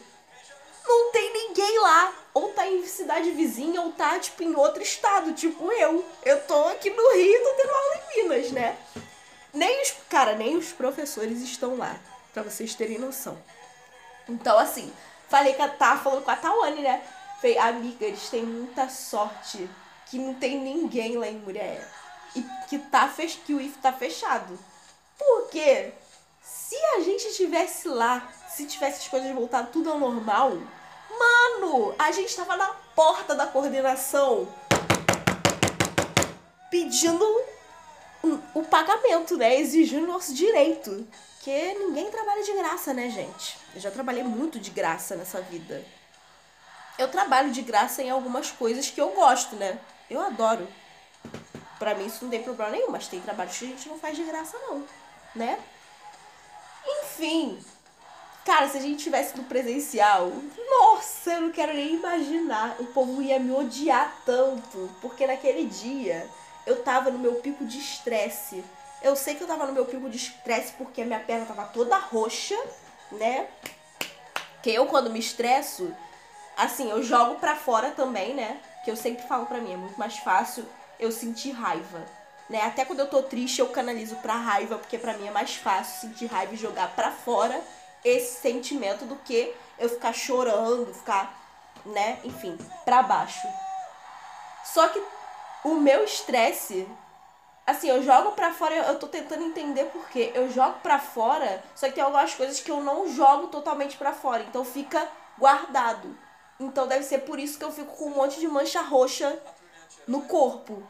não 0.87 1.13
tem 1.13 1.33
ninguém 1.33 1.79
lá. 1.81 2.15
Ou 2.33 2.51
tá 2.51 2.67
em 2.67 2.87
cidade 2.87 3.33
vizinha, 3.33 3.83
ou 3.83 3.91
tá, 3.93 4.19
tipo, 4.21 4.43
em 4.43 4.55
outro 4.55 4.81
estado, 4.83 5.33
tipo 5.33 5.71
eu. 5.73 6.05
Eu 6.25 6.41
tô 6.47 6.69
aqui 6.69 6.89
no 6.91 7.13
Rio 7.13 7.43
tô 7.43 7.55
tendo 7.55 7.71
aula 7.71 7.97
em 7.97 8.23
Minas, 8.23 8.53
né? 8.53 8.79
Nem 9.53 9.83
os. 9.83 9.95
Cara, 10.09 10.37
nem 10.37 10.57
os 10.57 10.73
professores 10.73 11.41
estão 11.43 11.77
lá. 11.77 11.99
Pra 12.33 12.45
vocês 12.45 12.75
terem 12.77 12.99
noção. 12.99 13.37
Então, 14.31 14.59
assim, 14.59 14.93
falei 15.29 15.55
que 15.55 15.69
tava 15.71 16.01
falando 16.01 16.25
com 16.25 16.31
a 16.31 16.37
Tawane, 16.37 16.83
né? 16.83 17.03
Falei, 17.41 17.59
amiga, 17.59 18.05
eles 18.05 18.29
têm 18.29 18.45
muita 18.45 18.89
sorte 18.89 19.69
que 20.07 20.19
não 20.19 20.35
tem 20.35 20.59
ninguém 20.59 21.17
lá 21.17 21.27
em 21.27 21.39
Murié. 21.39 21.85
E 22.37 22.45
que, 22.69 22.79
tá 22.79 23.09
fech... 23.09 23.39
que 23.45 23.53
o 23.53 23.61
IF 23.61 23.79
tá 23.79 23.93
fechado. 23.93 24.57
Porque 25.19 25.93
se 26.41 26.77
a 26.97 27.01
gente 27.01 27.27
estivesse 27.27 27.89
lá, 27.89 28.29
se 28.49 28.67
tivesse 28.67 29.03
as 29.03 29.09
coisas 29.09 29.35
voltado 29.35 29.71
tudo 29.73 29.91
ao 29.91 29.99
normal, 29.99 30.53
mano, 31.19 31.95
a 31.99 32.13
gente 32.13 32.35
tava 32.37 32.57
na 32.57 32.69
porta 32.95 33.35
da 33.35 33.47
coordenação 33.47 34.49
pedindo 36.71 37.25
o 38.55 38.63
pagamento, 38.63 39.37
né? 39.37 39.57
Exigindo 39.57 40.07
nosso 40.07 40.33
direito. 40.33 41.07
Porque 41.41 41.73
ninguém 41.73 42.11
trabalha 42.11 42.43
de 42.43 42.53
graça, 42.53 42.93
né, 42.93 43.09
gente? 43.09 43.57
Eu 43.75 43.81
já 43.81 43.91
trabalhei 43.91 44.23
muito 44.23 44.59
de 44.59 44.71
graça 44.71 45.17
nessa 45.17 45.41
vida. 45.41 45.83
Eu 46.99 47.09
trabalho 47.09 47.51
de 47.51 47.63
graça 47.63 48.03
em 48.03 48.11
algumas 48.11 48.51
coisas 48.51 48.91
que 48.91 49.01
eu 49.01 49.09
gosto, 49.13 49.57
né? 49.57 49.81
Eu 50.11 50.21
adoro. 50.21 50.69
Pra 51.79 51.95
mim 51.95 52.05
isso 52.05 52.25
não 52.25 52.31
tem 52.31 52.43
problema 52.43 52.73
nenhum, 52.73 52.91
mas 52.91 53.09
tem 53.09 53.23
trabalho 53.23 53.49
que 53.49 53.65
a 53.65 53.69
gente 53.69 53.89
não 53.89 53.99
faz 53.99 54.19
de 54.19 54.25
graça, 54.25 54.59
não, 54.69 54.87
né? 55.35 55.59
Enfim. 56.87 57.59
Cara, 58.45 58.69
se 58.69 58.77
a 58.77 58.81
gente 58.83 59.03
tivesse 59.03 59.35
no 59.35 59.45
presencial, 59.45 60.31
nossa, 60.69 61.33
eu 61.33 61.41
não 61.41 61.51
quero 61.53 61.73
nem 61.73 61.95
imaginar. 61.95 62.77
O 62.79 62.85
povo 62.89 63.23
ia 63.23 63.41
me 63.41 63.53
odiar 63.53 64.15
tanto. 64.27 64.91
Porque 65.01 65.27
naquele 65.27 65.65
dia 65.65 66.29
eu 66.67 66.83
tava 66.83 67.11
no 67.11 67.19
meu 67.19 67.37
pico 67.37 67.65
de 67.65 67.79
estresse. 67.79 68.63
Eu 69.03 69.17
sei 69.17 69.35
que 69.35 69.43
eu 69.43 69.47
tava 69.47 69.67
no 69.67 69.73
meu 69.73 69.87
pico 69.87 70.09
de 70.11 70.17
estresse 70.17 70.73
porque 70.73 71.03
a 71.03 71.07
minha 71.07 71.21
perna 71.21 71.47
tava 71.47 71.65
toda 71.69 71.99
roxa, 71.99 72.59
né? 73.13 73.49
Que 74.63 74.71
eu, 74.71 74.87
quando 74.87 75.11
me 75.11 75.19
estresso, 75.19 75.95
assim, 76.57 76.91
eu 76.91 77.03
jogo 77.03 77.37
pra 77.37 77.57
fora 77.57 77.91
também, 77.93 78.35
né? 78.35 78.61
Que 78.85 78.91
eu 78.91 78.97
sempre 78.97 79.27
falo 79.27 79.47
pra 79.47 79.59
mim, 79.59 79.73
é 79.73 79.77
muito 79.77 79.99
mais 79.99 80.19
fácil 80.19 80.67
eu 80.99 81.11
sentir 81.11 81.53
raiva. 81.53 82.05
Né? 82.49 82.61
Até 82.63 82.85
quando 82.85 83.01
eu 83.01 83.09
tô 83.09 83.23
triste, 83.23 83.61
eu 83.61 83.69
canalizo 83.69 84.17
pra 84.17 84.35
raiva, 84.35 84.77
porque 84.77 84.99
pra 84.99 85.17
mim 85.17 85.29
é 85.29 85.31
mais 85.31 85.55
fácil 85.55 86.09
sentir 86.09 86.27
raiva 86.27 86.53
e 86.53 86.57
jogar 86.57 86.95
pra 86.95 87.11
fora 87.13 87.63
esse 88.05 88.41
sentimento 88.41 89.05
do 89.05 89.17
que 89.17 89.55
eu 89.79 89.89
ficar 89.89 90.13
chorando, 90.13 90.93
ficar 90.93 91.41
né? 91.87 92.19
Enfim, 92.25 92.59
pra 92.85 93.03
baixo. 93.03 93.47
Só 94.65 94.89
que 94.89 95.03
o 95.65 95.75
meu 95.75 96.05
estresse, 96.05 96.87
assim, 97.71 97.89
eu 97.89 98.03
jogo 98.03 98.33
pra 98.33 98.53
fora, 98.53 98.75
eu, 98.75 98.85
eu 98.85 98.99
tô 98.99 99.07
tentando 99.07 99.45
entender 99.45 99.87
por 99.87 100.09
quê. 100.09 100.31
Eu 100.35 100.51
jogo 100.51 100.79
pra 100.83 100.99
fora, 100.99 101.63
só 101.75 101.87
que 101.89 101.95
tem 101.95 102.05
algumas 102.05 102.35
coisas 102.35 102.61
que 102.61 102.71
eu 102.71 102.81
não 102.81 103.09
jogo 103.09 103.49
totalmente 103.49 103.97
pra 103.97 104.13
fora, 104.13 104.43
então 104.43 104.65
fica 104.65 105.09
guardado. 105.39 106.17
Então 106.59 106.87
deve 106.87 107.05
ser 107.05 107.21
por 107.21 107.39
isso 107.39 107.59
que 107.59 107.65
eu 107.65 107.73
fico 107.73 107.97
com 107.97 108.07
um 108.07 108.15
monte 108.15 108.39
de 108.39 108.47
mancha 108.47 108.83
roxa 108.83 109.41
no 110.07 110.23
corpo. 110.23 110.83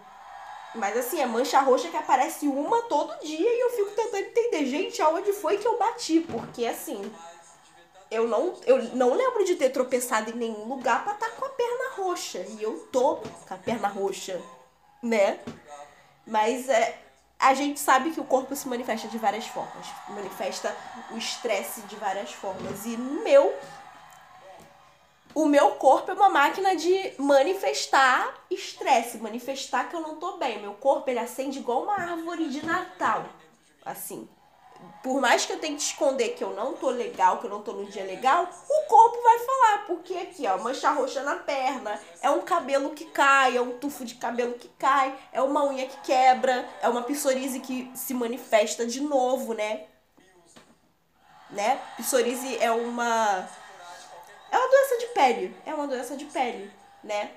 Mas 0.74 0.96
assim, 0.96 1.20
é 1.20 1.26
mancha 1.26 1.60
roxa 1.60 1.88
que 1.88 1.96
aparece 1.96 2.46
uma 2.46 2.82
todo 2.82 3.18
dia 3.24 3.48
e 3.48 3.60
eu 3.60 3.70
fico 3.70 3.90
tentando 3.90 4.24
entender, 4.24 4.66
gente, 4.66 5.02
aonde 5.02 5.32
foi 5.32 5.58
que 5.58 5.66
eu 5.66 5.78
bati? 5.78 6.20
Porque 6.20 6.64
assim, 6.64 7.12
eu 8.10 8.26
não, 8.26 8.54
eu 8.66 8.82
não 8.94 9.14
lembro 9.14 9.44
de 9.44 9.54
ter 9.56 9.70
tropeçado 9.70 10.30
em 10.30 10.34
nenhum 10.34 10.64
lugar 10.64 11.04
pra 11.04 11.14
estar 11.14 11.28
tá 11.28 11.32
com 11.36 11.44
a 11.44 11.48
perna 11.50 11.90
roxa. 11.96 12.38
E 12.38 12.62
eu 12.62 12.88
tô 12.92 13.16
com 13.16 13.54
a 13.54 13.56
perna 13.56 13.88
roxa, 13.88 14.40
né? 15.02 15.40
Mas 16.26 16.68
é, 16.68 16.98
a 17.38 17.54
gente 17.54 17.80
sabe 17.80 18.10
que 18.10 18.20
o 18.20 18.24
corpo 18.24 18.54
se 18.54 18.68
manifesta 18.68 19.08
de 19.08 19.18
várias 19.18 19.46
formas. 19.46 19.86
Manifesta 20.08 20.76
o 21.10 21.16
estresse 21.16 21.82
de 21.82 21.96
várias 21.96 22.32
formas. 22.32 22.84
E 22.86 22.96
no 22.96 23.22
meu 23.22 23.54
o 25.32 25.46
meu 25.46 25.72
corpo 25.72 26.10
é 26.10 26.14
uma 26.14 26.28
máquina 26.28 26.74
de 26.74 27.14
manifestar 27.16 28.34
estresse, 28.50 29.18
manifestar 29.18 29.88
que 29.88 29.94
eu 29.94 30.00
não 30.00 30.16
tô 30.16 30.38
bem. 30.38 30.60
Meu 30.60 30.74
corpo 30.74 31.08
ele 31.08 31.20
acende 31.20 31.60
igual 31.60 31.84
uma 31.84 31.94
árvore 31.94 32.48
de 32.48 32.64
Natal. 32.66 33.24
Assim, 33.84 34.28
por 35.02 35.20
mais 35.20 35.46
que 35.46 35.52
eu 35.52 35.58
tente 35.58 35.82
esconder 35.82 36.30
que 36.30 36.44
eu 36.44 36.50
não 36.50 36.74
tô 36.74 36.90
legal, 36.90 37.38
que 37.38 37.46
eu 37.46 37.50
não 37.50 37.62
tô 37.62 37.72
no 37.72 37.86
dia 37.86 38.04
legal, 38.04 38.48
o 38.68 38.88
corpo 38.88 39.22
vai 39.22 39.38
falar, 39.38 39.86
porque 39.86 40.14
aqui, 40.14 40.46
ó, 40.46 40.58
mancha 40.58 40.90
roxa 40.90 41.22
na 41.22 41.36
perna, 41.36 41.98
é 42.20 42.30
um 42.30 42.42
cabelo 42.42 42.90
que 42.90 43.06
cai, 43.06 43.56
é 43.56 43.62
um 43.62 43.78
tufo 43.78 44.04
de 44.04 44.14
cabelo 44.14 44.54
que 44.54 44.68
cai, 44.78 45.16
é 45.32 45.40
uma 45.40 45.64
unha 45.64 45.86
que 45.86 46.00
quebra, 46.02 46.68
é 46.82 46.88
uma 46.88 47.02
psoríase 47.02 47.60
que 47.60 47.90
se 47.94 48.12
manifesta 48.12 48.86
de 48.86 49.00
novo, 49.00 49.54
né? 49.54 49.84
Né? 51.50 51.80
Psoríase 51.96 52.58
é 52.58 52.70
uma 52.70 53.48
é 54.50 54.58
uma 54.58 54.68
doença 54.68 54.98
de 54.98 55.06
pele. 55.06 55.56
É 55.64 55.74
uma 55.74 55.86
doença 55.86 56.16
de 56.16 56.24
pele, 56.26 56.70
né? 57.02 57.30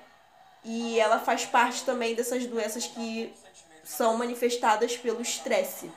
E 0.64 0.98
ela 0.98 1.18
faz 1.18 1.44
parte 1.46 1.84
também 1.84 2.14
dessas 2.14 2.46
doenças 2.46 2.86
que 2.86 3.32
são 3.84 4.16
manifestadas 4.16 4.96
pelo 4.96 5.20
estresse. 5.20 5.90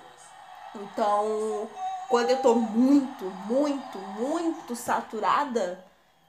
Então, 0.76 1.70
quando 2.10 2.30
eu 2.30 2.42
tô 2.42 2.56
muito, 2.56 3.26
muito, 3.48 3.98
muito 3.98 4.76
saturada, 4.76 5.84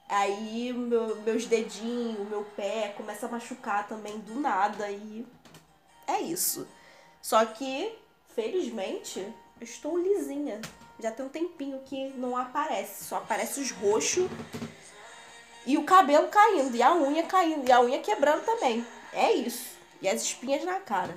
aí 0.09 0.73
meu, 0.73 1.17
meus 1.23 1.47
dedinhos, 1.47 2.29
meu 2.29 2.45
pé 2.57 2.95
começa 2.97 3.27
a 3.27 3.29
machucar 3.29 3.87
também 3.87 4.19
do 4.19 4.41
nada 4.41 4.91
e 4.91 5.27
é 6.07 6.21
isso. 6.21 6.67
Só 7.21 7.45
que, 7.45 7.95
felizmente, 8.35 9.21
eu 9.21 9.65
estou 9.65 9.99
lisinha. 9.99 10.61
Já 10.99 11.13
tem 11.13 11.27
um 11.27 11.29
tempinho 11.29 11.81
que 11.85 12.09
não 12.11 12.37
aparece, 12.37 13.05
só 13.05 13.19
aparece 13.19 13.61
os 13.61 13.71
roxos 13.71 14.29
e 15.67 15.77
o 15.77 15.85
cabelo 15.85 16.29
caindo, 16.29 16.75
e 16.75 16.83
a 16.83 16.95
unha 16.95 17.23
caindo, 17.25 17.69
e 17.69 17.71
a 17.71 17.81
unha 17.81 18.01
quebrando 18.01 18.45
também. 18.45 18.85
É 19.13 19.33
isso. 19.33 19.77
E 20.01 20.09
as 20.09 20.23
espinhas 20.23 20.65
na 20.65 20.81
cara. 20.81 21.15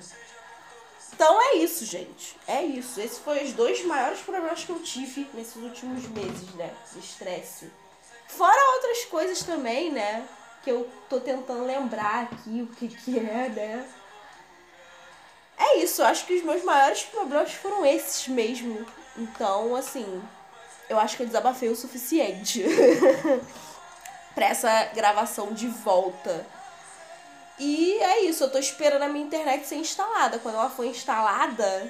Então 1.14 1.40
é 1.40 1.56
isso, 1.56 1.84
gente. 1.84 2.36
É 2.46 2.62
isso. 2.62 3.00
Esses 3.00 3.18
foram 3.18 3.42
os 3.42 3.52
dois 3.52 3.84
maiores 3.84 4.20
problemas 4.20 4.64
que 4.64 4.70
eu 4.70 4.80
tive 4.80 5.28
nesses 5.34 5.56
últimos 5.56 6.06
meses, 6.08 6.54
né? 6.54 6.70
Estresse. 6.96 7.70
Fora 8.28 8.74
outras 8.76 9.04
coisas 9.04 9.42
também, 9.42 9.90
né? 9.90 10.26
Que 10.62 10.70
eu 10.70 10.88
tô 11.08 11.20
tentando 11.20 11.64
lembrar 11.64 12.24
aqui 12.24 12.62
o 12.62 12.74
que 12.74 12.88
que 12.88 13.18
é, 13.18 13.48
né? 13.48 13.88
É 15.58 15.78
isso. 15.78 16.02
Eu 16.02 16.06
acho 16.06 16.26
que 16.26 16.34
os 16.34 16.42
meus 16.42 16.64
maiores 16.64 17.02
problemas 17.04 17.52
foram 17.52 17.84
esses 17.84 18.26
mesmo. 18.28 18.84
Então, 19.16 19.76
assim, 19.76 20.22
eu 20.88 20.98
acho 20.98 21.16
que 21.16 21.22
eu 21.22 21.26
desabafei 21.26 21.68
o 21.68 21.76
suficiente. 21.76 22.64
para 24.34 24.46
essa 24.46 24.84
gravação 24.94 25.52
de 25.52 25.68
volta. 25.68 26.46
E 27.64 27.96
é 28.02 28.22
isso, 28.22 28.42
eu 28.42 28.50
tô 28.50 28.58
esperando 28.58 29.02
a 29.02 29.08
minha 29.08 29.24
internet 29.24 29.64
ser 29.64 29.76
instalada. 29.76 30.40
Quando 30.40 30.56
ela 30.56 30.68
for 30.68 30.84
instalada, 30.84 31.88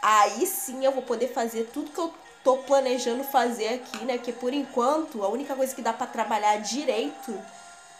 aí 0.00 0.46
sim 0.46 0.84
eu 0.84 0.92
vou 0.92 1.02
poder 1.02 1.32
fazer 1.32 1.64
tudo 1.72 1.90
que 1.90 1.98
eu 1.98 2.14
tô 2.44 2.58
planejando 2.58 3.24
fazer 3.24 3.74
aqui, 3.74 4.04
né? 4.04 4.16
Porque 4.16 4.32
por 4.32 4.54
enquanto, 4.54 5.24
a 5.24 5.28
única 5.28 5.56
coisa 5.56 5.74
que 5.74 5.82
dá 5.82 5.92
para 5.92 6.06
trabalhar 6.06 6.58
direito 6.58 7.36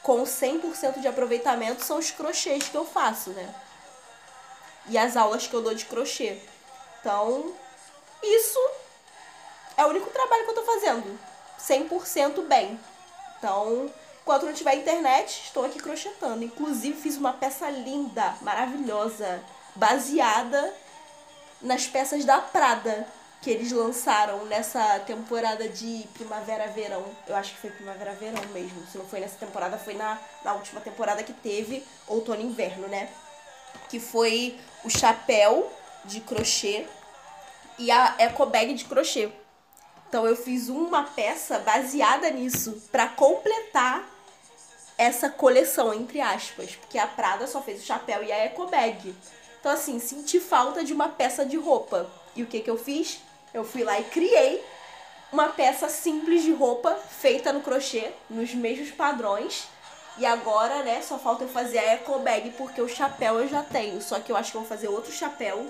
com 0.01 0.23
100% 0.23 1.01
de 1.01 1.09
aproveitamento 1.09 1.85
são 1.85 1.99
os 1.99 2.13
crochês 2.13 2.69
que 2.69 2.77
eu 2.77 2.87
faço, 2.87 3.31
né? 3.31 3.53
E 4.89 4.97
as 4.97 5.17
aulas 5.17 5.45
que 5.45 5.55
eu 5.55 5.61
dou 5.61 5.75
de 5.75 5.87
crochê. 5.87 6.39
Então, 7.01 7.53
isso 8.23 8.61
é 9.77 9.85
o 9.85 9.89
único 9.89 10.09
trabalho 10.11 10.45
que 10.45 10.51
eu 10.51 10.55
tô 10.55 10.63
fazendo. 10.63 11.19
100% 11.59 12.43
bem. 12.43 12.79
Então, 13.39 13.93
enquanto 14.29 14.45
não 14.45 14.53
tiver 14.53 14.75
internet, 14.75 15.45
estou 15.47 15.65
aqui 15.65 15.79
crochetando. 15.79 16.45
Inclusive, 16.45 17.01
fiz 17.01 17.17
uma 17.17 17.33
peça 17.33 17.71
linda, 17.71 18.37
maravilhosa, 18.43 19.43
baseada 19.75 20.75
nas 21.63 21.87
peças 21.87 22.27
da 22.27 22.39
Prada 22.39 23.09
que 23.41 23.49
eles 23.49 23.73
lançaram 23.73 24.45
nessa 24.45 24.99
temporada 25.01 25.67
de 25.67 26.07
primavera-verão. 26.13 27.07
Eu 27.27 27.37
acho 27.37 27.55
que 27.55 27.61
foi 27.61 27.71
primavera-verão 27.71 28.45
mesmo. 28.53 28.87
Se 28.93 28.99
não 28.99 29.07
foi 29.07 29.21
nessa 29.21 29.37
temporada, 29.39 29.79
foi 29.79 29.95
na, 29.95 30.19
na 30.45 30.53
última 30.53 30.83
temporada 30.83 31.23
que 31.23 31.33
teve 31.33 31.83
outono-inverno, 32.07 32.87
né? 32.87 33.09
Que 33.89 33.99
foi 33.99 34.61
o 34.85 34.91
chapéu 34.91 35.73
de 36.05 36.21
crochê 36.21 36.87
e 37.79 37.91
a 37.91 38.15
eco 38.19 38.45
bag 38.45 38.75
de 38.75 38.85
crochê. 38.85 39.33
Então 40.07 40.27
eu 40.27 40.37
fiz 40.37 40.69
uma 40.69 41.05
peça 41.05 41.61
baseada 41.61 42.29
nisso 42.31 42.83
para 42.93 43.09
completar 43.09 44.18
essa 44.99 45.31
coleção 45.31 45.95
entre 45.95 46.21
aspas, 46.21 46.77
porque 46.77 46.99
a 46.99 47.07
Prada 47.07 47.47
só 47.47 47.63
fez 47.63 47.81
o 47.81 47.87
chapéu 47.87 48.23
e 48.23 48.31
a 48.31 48.37
eco 48.37 48.67
bag. 48.67 49.15
Então 49.59 49.73
assim, 49.73 49.99
senti 49.99 50.39
falta 50.39 50.85
de 50.85 50.93
uma 50.93 51.09
peça 51.09 51.47
de 51.47 51.57
roupa. 51.57 52.11
E 52.37 52.43
o 52.43 52.47
que 52.47 52.61
que 52.61 52.69
eu 52.69 52.77
fiz? 52.77 53.21
Eu 53.55 53.65
fui 53.65 53.83
lá 53.85 53.99
e 53.99 54.05
criei 54.05 54.63
uma 55.33 55.49
peça 55.49 55.89
simples 55.89 56.43
de 56.43 56.53
roupa 56.53 56.95
feita 56.95 57.53
no 57.53 57.61
crochê, 57.61 58.13
nos 58.29 58.53
mesmos 58.55 58.91
padrões. 58.91 59.69
E 60.19 60.27
agora, 60.27 60.83
né, 60.83 61.01
só 61.01 61.17
falta 61.17 61.45
eu 61.45 61.49
fazer 61.49 61.79
a 61.79 61.93
eco 61.93 62.19
bag 62.19 62.51
porque 62.59 62.83
o 62.83 62.89
chapéu 62.89 63.39
eu 63.39 63.49
já 63.49 63.63
tenho, 63.63 64.03
só 64.03 64.19
que 64.19 64.33
eu 64.33 64.37
acho 64.37 64.51
que 64.51 64.57
eu 64.57 64.63
vou 64.63 64.69
fazer 64.69 64.89
outro 64.89 65.13
chapéu 65.13 65.65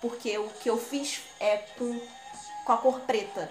porque 0.00 0.38
o 0.38 0.48
que 0.48 0.70
eu 0.70 0.78
fiz 0.78 1.20
é 1.38 1.58
com 1.78 2.00
com 2.64 2.72
a 2.72 2.76
cor 2.78 3.00
preta. 3.00 3.50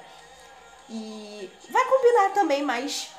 E 0.90 1.50
vai 1.70 1.86
combinar 1.86 2.34
também, 2.34 2.64
mas 2.64 3.10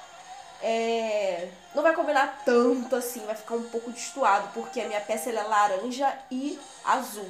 é, 0.63 1.49
não 1.75 1.83
vai 1.83 1.95
combinar 1.95 2.43
tanto 2.45 2.95
assim, 2.97 3.25
vai 3.27 3.35
ficar 3.35 3.55
um 3.55 3.69
pouco 3.69 3.91
destoado, 3.91 4.49
porque 4.53 4.81
a 4.81 4.87
minha 4.87 5.01
peça 5.01 5.31
é 5.31 5.43
laranja 5.43 6.13
e 6.31 6.59
azul. 6.85 7.29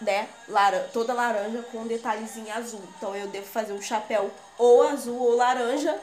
Né? 0.00 0.28
Lara, 0.48 0.88
toda 0.92 1.12
laranja 1.12 1.62
com 1.72 1.78
um 1.78 1.86
detalhezinho 1.86 2.52
azul. 2.54 2.82
Então 2.96 3.16
eu 3.16 3.26
devo 3.28 3.46
fazer 3.46 3.72
um 3.72 3.82
chapéu 3.82 4.30
ou 4.56 4.82
azul 4.82 5.18
ou 5.18 5.36
laranja. 5.36 5.98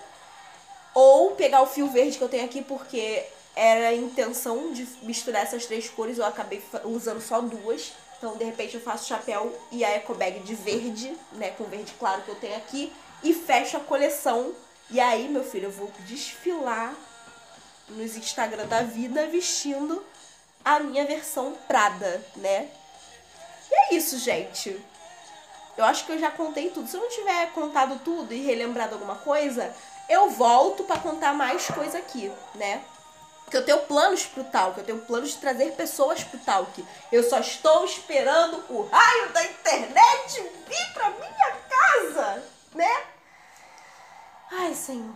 Ou 0.94 1.32
pegar 1.32 1.62
o 1.62 1.68
fio 1.68 1.88
verde 1.88 2.18
que 2.18 2.24
eu 2.24 2.30
tenho 2.30 2.46
aqui, 2.46 2.62
porque 2.62 3.26
era 3.56 3.90
a 3.90 3.94
intenção 3.94 4.72
de 4.74 4.88
misturar 5.02 5.44
essas 5.44 5.66
três 5.66 5.90
cores, 5.90 6.18
eu 6.18 6.26
acabei 6.26 6.64
usando 6.86 7.22
só 7.22 7.42
duas. 7.42 7.94
Então, 8.18 8.38
de 8.38 8.44
repente, 8.44 8.76
eu 8.76 8.82
faço 8.82 9.08
chapéu 9.08 9.54
e 9.72 9.84
a 9.84 9.90
eco 9.90 10.14
bag 10.14 10.40
de 10.40 10.56
verde, 10.56 11.16
né? 11.34 11.52
Com 11.52 11.66
verde 11.66 11.94
claro 12.00 12.22
que 12.22 12.30
eu 12.30 12.36
tenho 12.36 12.56
aqui. 12.56 12.92
E 13.24 13.34
fecho 13.34 13.78
a 13.78 13.82
coleção. 13.82 14.54
E 14.90 15.00
aí, 15.00 15.28
meu 15.28 15.44
filho, 15.44 15.66
eu 15.66 15.72
vou 15.72 15.92
desfilar 16.00 16.94
nos 17.90 18.16
Instagram 18.16 18.66
da 18.68 18.82
vida 18.82 19.28
vestindo 19.28 20.04
a 20.64 20.80
minha 20.80 21.06
versão 21.06 21.56
Prada, 21.68 22.24
né? 22.36 22.70
E 23.72 23.76
é 23.76 23.94
isso, 23.96 24.18
gente. 24.18 24.80
Eu 25.78 25.86
acho 25.86 26.06
que 26.06 26.12
eu 26.14 26.20
já 26.20 26.32
contei 26.32 26.70
tudo. 26.70 26.88
Se 26.88 26.96
eu 26.96 27.02
não 27.02 27.10
tiver 27.10 27.52
contado 27.52 28.00
tudo 28.04 28.34
e 28.34 28.42
relembrado 28.42 28.94
alguma 28.94 29.16
coisa, 29.16 29.76
eu 30.08 30.30
volto 30.30 30.84
para 30.84 31.00
contar 31.00 31.34
mais 31.34 31.68
coisa 31.68 31.98
aqui, 31.98 32.32
né? 32.56 32.84
que 33.50 33.56
eu 33.56 33.64
tenho 33.64 33.80
planos 33.80 34.26
pro 34.26 34.44
Talk, 34.44 34.78
eu 34.78 34.84
tenho 34.84 35.00
planos 35.00 35.30
de 35.30 35.38
trazer 35.38 35.72
pessoas 35.74 36.24
pro 36.24 36.40
Talk. 36.40 36.86
Eu 37.12 37.24
só 37.24 37.40
estou 37.40 37.86
esperando 37.86 38.64
o 38.70 38.90
raio 38.92 39.30
da 39.32 39.44
internet 39.44 40.42
vir 40.68 40.94
pra 40.94 41.10
minha 41.12 41.56
casa, 41.70 42.44
né? 42.74 43.15
Ai, 44.58 44.74
Senhor. 44.74 45.16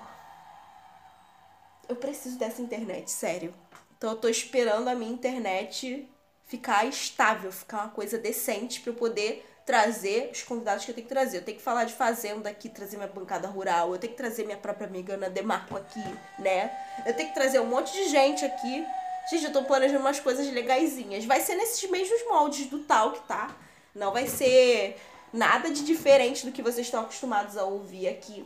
Eu 1.87 1.95
preciso 1.95 2.37
dessa 2.37 2.61
internet, 2.61 3.09
sério. 3.09 3.53
Então 3.97 4.11
eu 4.11 4.17
tô 4.17 4.27
esperando 4.27 4.89
a 4.89 4.95
minha 4.95 5.11
internet 5.11 6.09
ficar 6.45 6.85
estável, 6.85 7.49
ficar 7.49 7.77
uma 7.77 7.89
coisa 7.89 8.17
decente 8.17 8.81
para 8.81 8.91
eu 8.91 8.95
poder 8.95 9.45
trazer 9.65 10.29
os 10.33 10.43
convidados 10.43 10.83
que 10.83 10.91
eu 10.91 10.95
tenho 10.95 11.07
que 11.07 11.13
trazer. 11.13 11.37
Eu 11.37 11.45
tenho 11.45 11.57
que 11.57 11.63
falar 11.63 11.85
de 11.85 11.93
fazenda 11.93 12.49
aqui, 12.49 12.67
trazer 12.67 12.97
minha 12.97 13.07
bancada 13.07 13.47
rural. 13.47 13.93
Eu 13.93 13.97
tenho 13.97 14.11
que 14.11 14.17
trazer 14.17 14.43
minha 14.43 14.57
própria 14.57 14.87
amiga 14.87 15.13
Ana 15.13 15.29
Demarco 15.29 15.77
aqui, 15.77 16.03
né? 16.37 16.69
Eu 17.05 17.15
tenho 17.15 17.29
que 17.29 17.35
trazer 17.35 17.61
um 17.61 17.65
monte 17.65 17.93
de 17.93 18.09
gente 18.09 18.43
aqui. 18.43 18.85
Gente, 19.31 19.45
eu 19.45 19.53
tô 19.53 19.63
planejando 19.63 20.01
umas 20.01 20.19
coisas 20.19 20.51
legaisinhas. 20.51 21.23
Vai 21.23 21.39
ser 21.39 21.55
nesses 21.55 21.89
mesmos 21.89 22.25
moldes 22.27 22.67
do 22.67 22.79
Talk, 22.79 23.21
tá? 23.21 23.55
Não 23.95 24.11
vai 24.11 24.27
ser 24.27 24.97
nada 25.31 25.71
de 25.71 25.85
diferente 25.85 26.45
do 26.45 26.51
que 26.51 26.61
vocês 26.61 26.85
estão 26.85 27.01
acostumados 27.01 27.55
a 27.57 27.63
ouvir 27.63 28.09
aqui. 28.09 28.45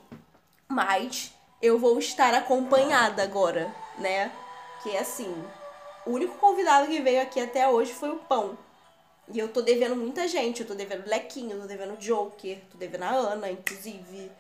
Mas 0.68 1.34
eu 1.62 1.78
vou 1.78 2.00
estar 2.00 2.34
acompanhada 2.34 3.24
agora, 3.24 3.74
né? 3.98 4.32
Que 4.82 4.92
é 4.92 5.00
assim, 5.00 5.34
o 6.06 6.12
único 6.12 6.38
convidado 6.38 6.88
que 6.88 7.02
veio 7.02 7.22
aqui 7.22 7.40
até 7.40 7.68
hoje 7.68 7.94
foi 7.94 8.10
o 8.10 8.18
Pão. 8.18 8.58
E 9.32 9.40
eu 9.40 9.48
tô 9.48 9.62
devendo 9.62 9.96
muita 9.96 10.28
gente. 10.28 10.62
Eu 10.62 10.68
tô 10.68 10.74
devendo 10.74 11.08
Lequinho, 11.08 11.62
tô 11.62 11.68
devendo 11.68 11.98
Joker, 11.98 12.60
tô 12.72 12.78
devendo 12.78 13.04
a 13.04 13.10
Ana, 13.10 13.50
inclusive. 13.50 14.32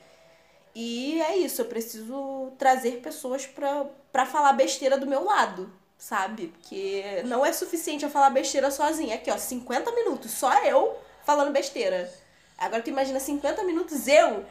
E 0.75 1.21
é 1.21 1.37
isso, 1.37 1.61
eu 1.61 1.65
preciso 1.65 2.51
trazer 2.57 2.99
pessoas 2.99 3.45
pra, 3.45 3.85
pra 4.11 4.25
falar 4.25 4.53
besteira 4.53 4.97
do 4.97 5.05
meu 5.05 5.23
lado, 5.23 5.71
sabe? 5.97 6.47
Porque 6.47 7.21
não 7.25 7.45
é 7.45 7.53
suficiente 7.53 8.03
eu 8.03 8.09
falar 8.09 8.31
besteira 8.31 8.71
sozinha. 8.71 9.15
Aqui, 9.15 9.29
ó, 9.29 9.37
50 9.37 9.91
minutos, 9.91 10.31
só 10.31 10.51
eu 10.65 10.97
falando 11.23 11.51
besteira. 11.51 12.11
Agora 12.57 12.81
tu 12.81 12.89
imagina 12.89 13.19
50 13.19 13.63
minutos 13.63 14.07
eu 14.07 14.45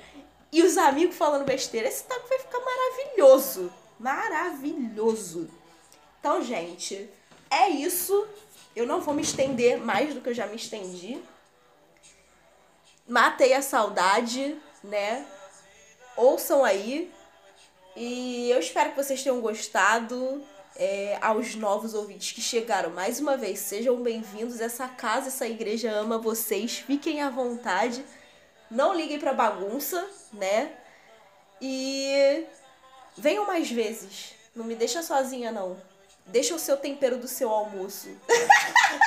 e 0.53 0.62
os 0.62 0.76
amigos 0.76 1.16
falando 1.16 1.46
besteira. 1.46 1.88
Esse 1.88 2.05
taco 2.05 2.28
vai 2.28 2.38
ficar 2.38 2.61
maravilhoso. 2.61 3.72
Maravilhoso. 3.98 5.48
Então, 6.20 6.42
gente, 6.42 7.09
é 7.50 7.70
isso. 7.70 8.28
Eu 8.76 8.86
não 8.86 9.00
vou 9.00 9.14
me 9.14 9.22
estender 9.22 9.78
mais 9.78 10.14
do 10.14 10.20
que 10.20 10.28
eu 10.28 10.34
já 10.34 10.46
me 10.46 10.57
estendi. 10.57 11.18
Matei 13.09 13.55
a 13.55 13.62
saudade, 13.62 14.57
né? 14.84 15.26
Ouçam 16.16 16.64
aí. 16.64 17.11
E 17.96 18.50
eu 18.50 18.61
espero 18.61 18.90
que 18.90 18.96
vocês 18.96 19.22
tenham 19.22 19.40
gostado. 19.40 20.44
É, 20.74 21.18
aos 21.20 21.55
novos 21.55 21.92
ouvintes 21.92 22.32
que 22.32 22.40
chegaram 22.40 22.88
mais 22.88 23.20
uma 23.20 23.36
vez, 23.36 23.59
sejam 23.59 24.03
bem-vindos. 24.03 24.59
Essa 24.59 24.88
casa, 24.88 25.28
essa 25.28 25.46
igreja 25.46 25.90
ama 25.92 26.16
vocês. 26.16 26.78
Fiquem 26.78 27.20
à 27.20 27.28
vontade. 27.28 28.03
Não 28.73 28.95
liguem 28.95 29.18
pra 29.18 29.35
bagunça, 29.35 30.09
né? 30.33 30.75
E 31.61 32.47
venham 33.18 33.47
mais 33.47 33.70
vezes. 33.70 34.35
Não 34.57 34.64
me 34.64 34.75
deixa 34.75 35.03
sozinha, 35.03 35.53
não. 35.53 35.77
Deixa 36.25 36.55
o 36.55 36.59
seu 36.59 36.79
tempero 36.79 37.18
do 37.18 37.29
seu 37.29 37.51
almoço. 37.51 38.09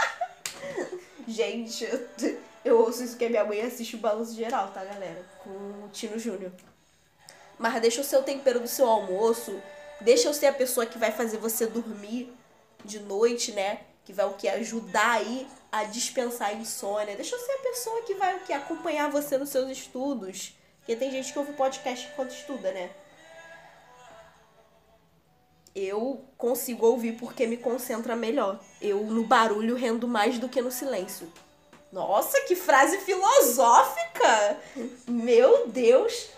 Gente, 1.27 1.83
eu, 1.83 2.07
eu 2.63 2.77
ouço 2.77 3.03
isso 3.03 3.17
que 3.17 3.25
a 3.25 3.29
minha 3.29 3.43
mãe 3.43 3.61
assiste 3.61 3.95
o 3.95 3.99
Balanço 3.99 4.35
Geral, 4.35 4.67
tá, 4.67 4.85
galera? 4.85 5.25
Com 5.43 5.49
o 5.49 5.89
Tino 5.91 6.19
Júnior. 6.19 6.51
Mas 7.57 7.81
deixa 7.81 8.01
o 8.01 8.03
seu 8.03 8.21
tempero 8.21 8.59
do 8.59 8.67
seu 8.67 8.87
almoço. 8.87 9.59
Deixa 9.99 10.27
eu 10.27 10.33
ser 10.35 10.45
a 10.45 10.53
pessoa 10.53 10.85
que 10.85 10.99
vai 10.99 11.11
fazer 11.11 11.37
você 11.37 11.65
dormir 11.65 12.31
de 12.83 12.99
noite, 12.99 13.51
né? 13.51 13.79
Que 14.03 14.13
vai 14.13 14.27
o 14.27 14.33
que? 14.33 14.47
Ajudar 14.47 15.13
aí 15.13 15.47
a 15.79 15.83
dispensar 15.85 16.49
a 16.49 16.53
insônia. 16.53 17.15
Deixa 17.15 17.35
eu 17.35 17.39
ser 17.39 17.51
a 17.51 17.63
pessoa 17.63 18.01
que 18.03 18.15
vai 18.15 18.35
o 18.35 18.39
que? 18.41 18.53
Acompanhar 18.53 19.09
você 19.09 19.37
nos 19.37 19.49
seus 19.49 19.69
estudos. 19.69 20.55
Porque 20.79 20.95
tem 20.95 21.11
gente 21.11 21.31
que 21.31 21.39
ouve 21.39 21.53
podcast 21.53 22.07
enquanto 22.07 22.31
estuda, 22.31 22.71
né? 22.71 22.91
eu 25.75 26.25
consigo 26.37 26.87
ouvir 26.87 27.17
porque 27.17 27.45
me 27.45 27.57
concentra 27.57 28.15
melhor. 28.15 28.57
Eu 28.81 29.03
no 29.03 29.25
barulho 29.25 29.75
rendo 29.75 30.07
mais 30.07 30.39
do 30.39 30.47
que 30.47 30.61
no 30.61 30.71
silêncio. 30.71 31.29
Nossa, 31.91 32.39
que 32.41 32.55
frase 32.55 32.99
filosófica! 32.99 34.57
Meu 35.05 35.67
Deus! 35.67 36.29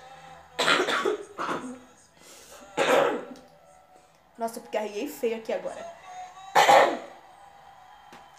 Nossa, 4.38 4.60
eu 4.60 4.64
picarriei 4.64 5.08
feio 5.08 5.38
aqui 5.38 5.54
agora. 5.54 5.98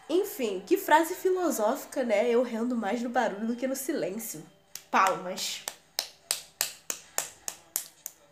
Enfim, 0.09 0.63
que 0.67 0.77
frase 0.77 1.15
filosófica, 1.15 2.03
né? 2.03 2.29
Eu 2.29 2.43
rendo 2.43 2.75
mais 2.75 3.03
no 3.03 3.11
barulho 3.11 3.47
do 3.47 3.57
que 3.57 3.67
no 3.67 3.77
silêncio. 3.77 4.43
Palmas. 4.91 5.63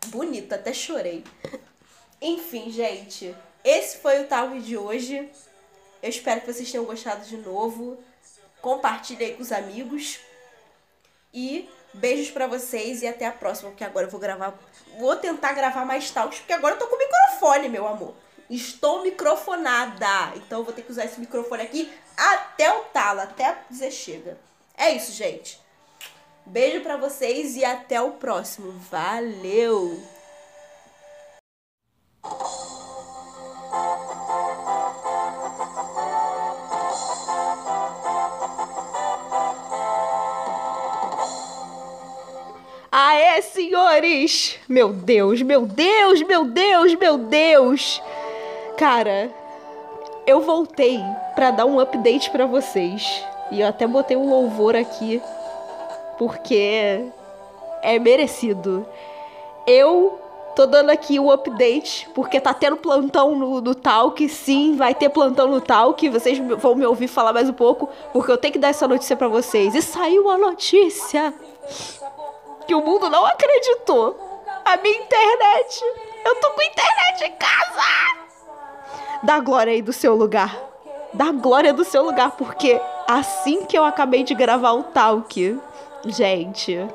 Bonito, 0.07 0.53
até 0.53 0.73
chorei. 0.73 1.23
Enfim, 2.21 2.71
gente, 2.71 3.35
esse 3.63 3.97
foi 3.97 4.21
o 4.21 4.27
Talk 4.27 4.59
de 4.59 4.75
hoje. 4.75 5.29
Eu 6.01 6.09
espero 6.09 6.41
que 6.41 6.51
vocês 6.51 6.71
tenham 6.71 6.85
gostado 6.85 7.25
de 7.25 7.37
novo. 7.37 8.03
Compartilhe 8.61 9.23
aí 9.23 9.33
com 9.35 9.43
os 9.43 9.51
amigos. 9.51 10.19
E 11.31 11.69
beijos 11.93 12.31
para 12.31 12.47
vocês 12.47 13.01
e 13.01 13.07
até 13.07 13.25
a 13.25 13.31
próxima, 13.31 13.69
porque 13.69 13.83
agora 13.83 14.07
eu 14.07 14.09
vou 14.09 14.19
gravar, 14.19 14.57
vou 14.97 15.15
tentar 15.15 15.53
gravar 15.53 15.85
mais 15.85 16.09
talks, 16.09 16.39
porque 16.39 16.53
agora 16.53 16.75
eu 16.75 16.79
tô 16.79 16.87
com 16.87 16.95
o 16.95 16.99
microfone, 16.99 17.69
meu 17.69 17.87
amor. 17.87 18.15
Estou 18.49 19.03
microfonada. 19.03 20.33
Então 20.35 20.59
eu 20.59 20.63
vou 20.63 20.73
ter 20.73 20.81
que 20.81 20.91
usar 20.91 21.05
esse 21.05 21.19
microfone 21.19 21.63
aqui 21.63 21.91
até 22.15 22.71
o 22.73 22.83
talo, 22.85 23.21
até 23.21 23.57
dizer 23.69 23.91
chega. 23.91 24.37
É 24.75 24.91
isso, 24.91 25.11
gente. 25.11 25.59
Beijo 26.45 26.81
para 26.81 26.95
vocês 26.95 27.57
e 27.57 27.65
até 27.65 28.01
o 28.01 28.11
próximo. 28.11 28.71
Valeu! 28.89 30.01
Aê, 42.89 43.41
senhores! 43.41 44.57
Meu 44.69 44.93
Deus, 44.93 45.41
meu 45.41 45.65
Deus, 45.65 46.21
meu 46.23 46.45
Deus, 46.45 46.95
meu 46.95 47.17
Deus! 47.17 48.01
Cara, 48.77 49.29
eu 50.25 50.41
voltei 50.41 51.03
para 51.35 51.51
dar 51.51 51.65
um 51.65 51.79
update 51.79 52.29
para 52.29 52.45
vocês. 52.45 53.23
E 53.51 53.61
eu 53.61 53.67
até 53.67 53.87
botei 53.87 54.15
um 54.15 54.29
louvor 54.29 54.75
aqui, 54.75 55.21
porque 56.17 57.05
é 57.81 57.97
merecido. 57.99 58.85
Eu 59.65 60.19
Tô 60.57 60.65
dando 60.65 60.89
aqui 60.89 61.19
um 61.19 61.29
update, 61.29 62.09
porque 62.15 62.41
tá 62.41 62.51
tendo 62.51 62.77
plantão 62.77 63.35
no, 63.35 63.61
no 63.61 63.75
Talk. 63.75 64.27
Sim, 64.27 64.75
vai 64.75 64.95
ter 64.95 65.07
plantão 65.07 65.47
no 65.47 65.61
Talk. 65.61 66.09
Vocês 66.09 66.39
vão 66.39 66.73
me 66.73 66.83
ouvir 66.83 67.07
falar 67.07 67.31
mais 67.31 67.47
um 67.47 67.53
pouco, 67.53 67.87
porque 68.11 68.31
eu 68.31 68.39
tenho 68.39 68.53
que 68.53 68.57
dar 68.57 68.69
essa 68.69 68.87
notícia 68.87 69.15
para 69.15 69.27
vocês. 69.27 69.75
E 69.75 69.83
saiu 69.83 70.27
a 70.31 70.35
notícia 70.35 71.31
que 72.65 72.73
o 72.73 72.81
mundo 72.81 73.07
não 73.07 73.23
acreditou. 73.23 74.17
A 74.65 74.77
minha 74.77 74.97
internet. 74.97 75.79
Eu 76.25 76.33
tô 76.41 76.49
com 76.49 76.61
internet 76.63 77.23
em 77.25 77.33
casa. 77.33 78.26
Dá 79.23 79.39
glória 79.39 79.73
aí 79.73 79.81
do 79.81 79.93
seu 79.93 80.15
lugar. 80.15 80.57
Dá 81.13 81.31
glória 81.31 81.73
do 81.73 81.83
seu 81.83 82.03
lugar, 82.03 82.31
porque 82.31 82.79
assim 83.07 83.65
que 83.65 83.77
eu 83.77 83.83
acabei 83.83 84.23
de 84.23 84.33
gravar 84.33 84.73
o 84.73 84.83
Talk, 84.83 85.59
gente 86.05 86.87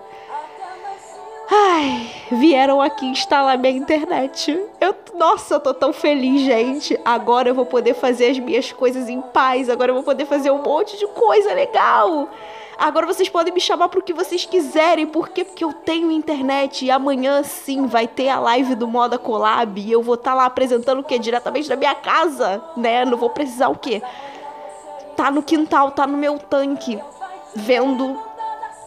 Ai, 1.55 2.11
vieram 2.31 2.81
aqui 2.81 3.05
instalar 3.05 3.59
minha 3.59 3.77
internet. 3.77 4.59
Eu, 4.81 4.95
nossa, 5.15 5.57
eu 5.57 5.61
tô 5.61 5.75
tão 5.75 5.93
feliz, 5.93 6.41
gente. 6.41 6.99
Agora 7.05 7.51
eu 7.51 7.55
vou 7.55 7.67
poder 7.67 7.93
fazer 7.93 8.31
as 8.31 8.39
minhas 8.39 8.73
coisas 8.73 9.07
em 9.07 9.21
paz. 9.21 9.69
Agora 9.69 9.91
eu 9.91 9.95
vou 9.95 10.03
poder 10.03 10.25
fazer 10.25 10.51
um 10.51 10.63
monte 10.63 10.97
de 10.97 11.07
coisa 11.09 11.53
legal. 11.53 12.31
Agora 12.79 13.07
vocês 13.07 13.29
podem 13.29 13.53
me 13.53 13.61
chamar 13.61 13.89
pro 13.89 14.03
que 14.03 14.13
vocês 14.13 14.45
quiserem. 14.45 15.07
Por 15.07 15.29
quê? 15.29 15.45
Porque 15.45 15.65
eu 15.65 15.73
tenho 15.73 16.11
internet. 16.11 16.85
E 16.85 16.91
amanhã 16.91 17.43
sim 17.43 17.87
vai 17.87 18.09
ter 18.09 18.29
a 18.29 18.39
live 18.39 18.75
do 18.75 18.89
Moda 18.89 19.19
Collab. 19.19 19.81
E 19.81 19.91
eu 19.91 20.03
vou 20.03 20.15
estar 20.15 20.33
tá 20.33 20.37
lá 20.37 20.47
apresentando 20.47 21.01
o 21.01 21.05
quê? 21.05 21.19
Diretamente 21.19 21.69
da 21.69 21.77
minha 21.77 21.95
casa, 21.95 22.63
né? 22.77 23.05
Não 23.05 23.17
vou 23.17 23.31
precisar 23.31 23.69
o 23.69 23.77
quê? 23.77 24.03
Tá 25.17 25.31
no 25.31 25.43
quintal, 25.43 25.91
tá 25.91 26.07
no 26.07 26.17
meu 26.17 26.39
tanque. 26.39 26.99
Vendo 27.55 28.19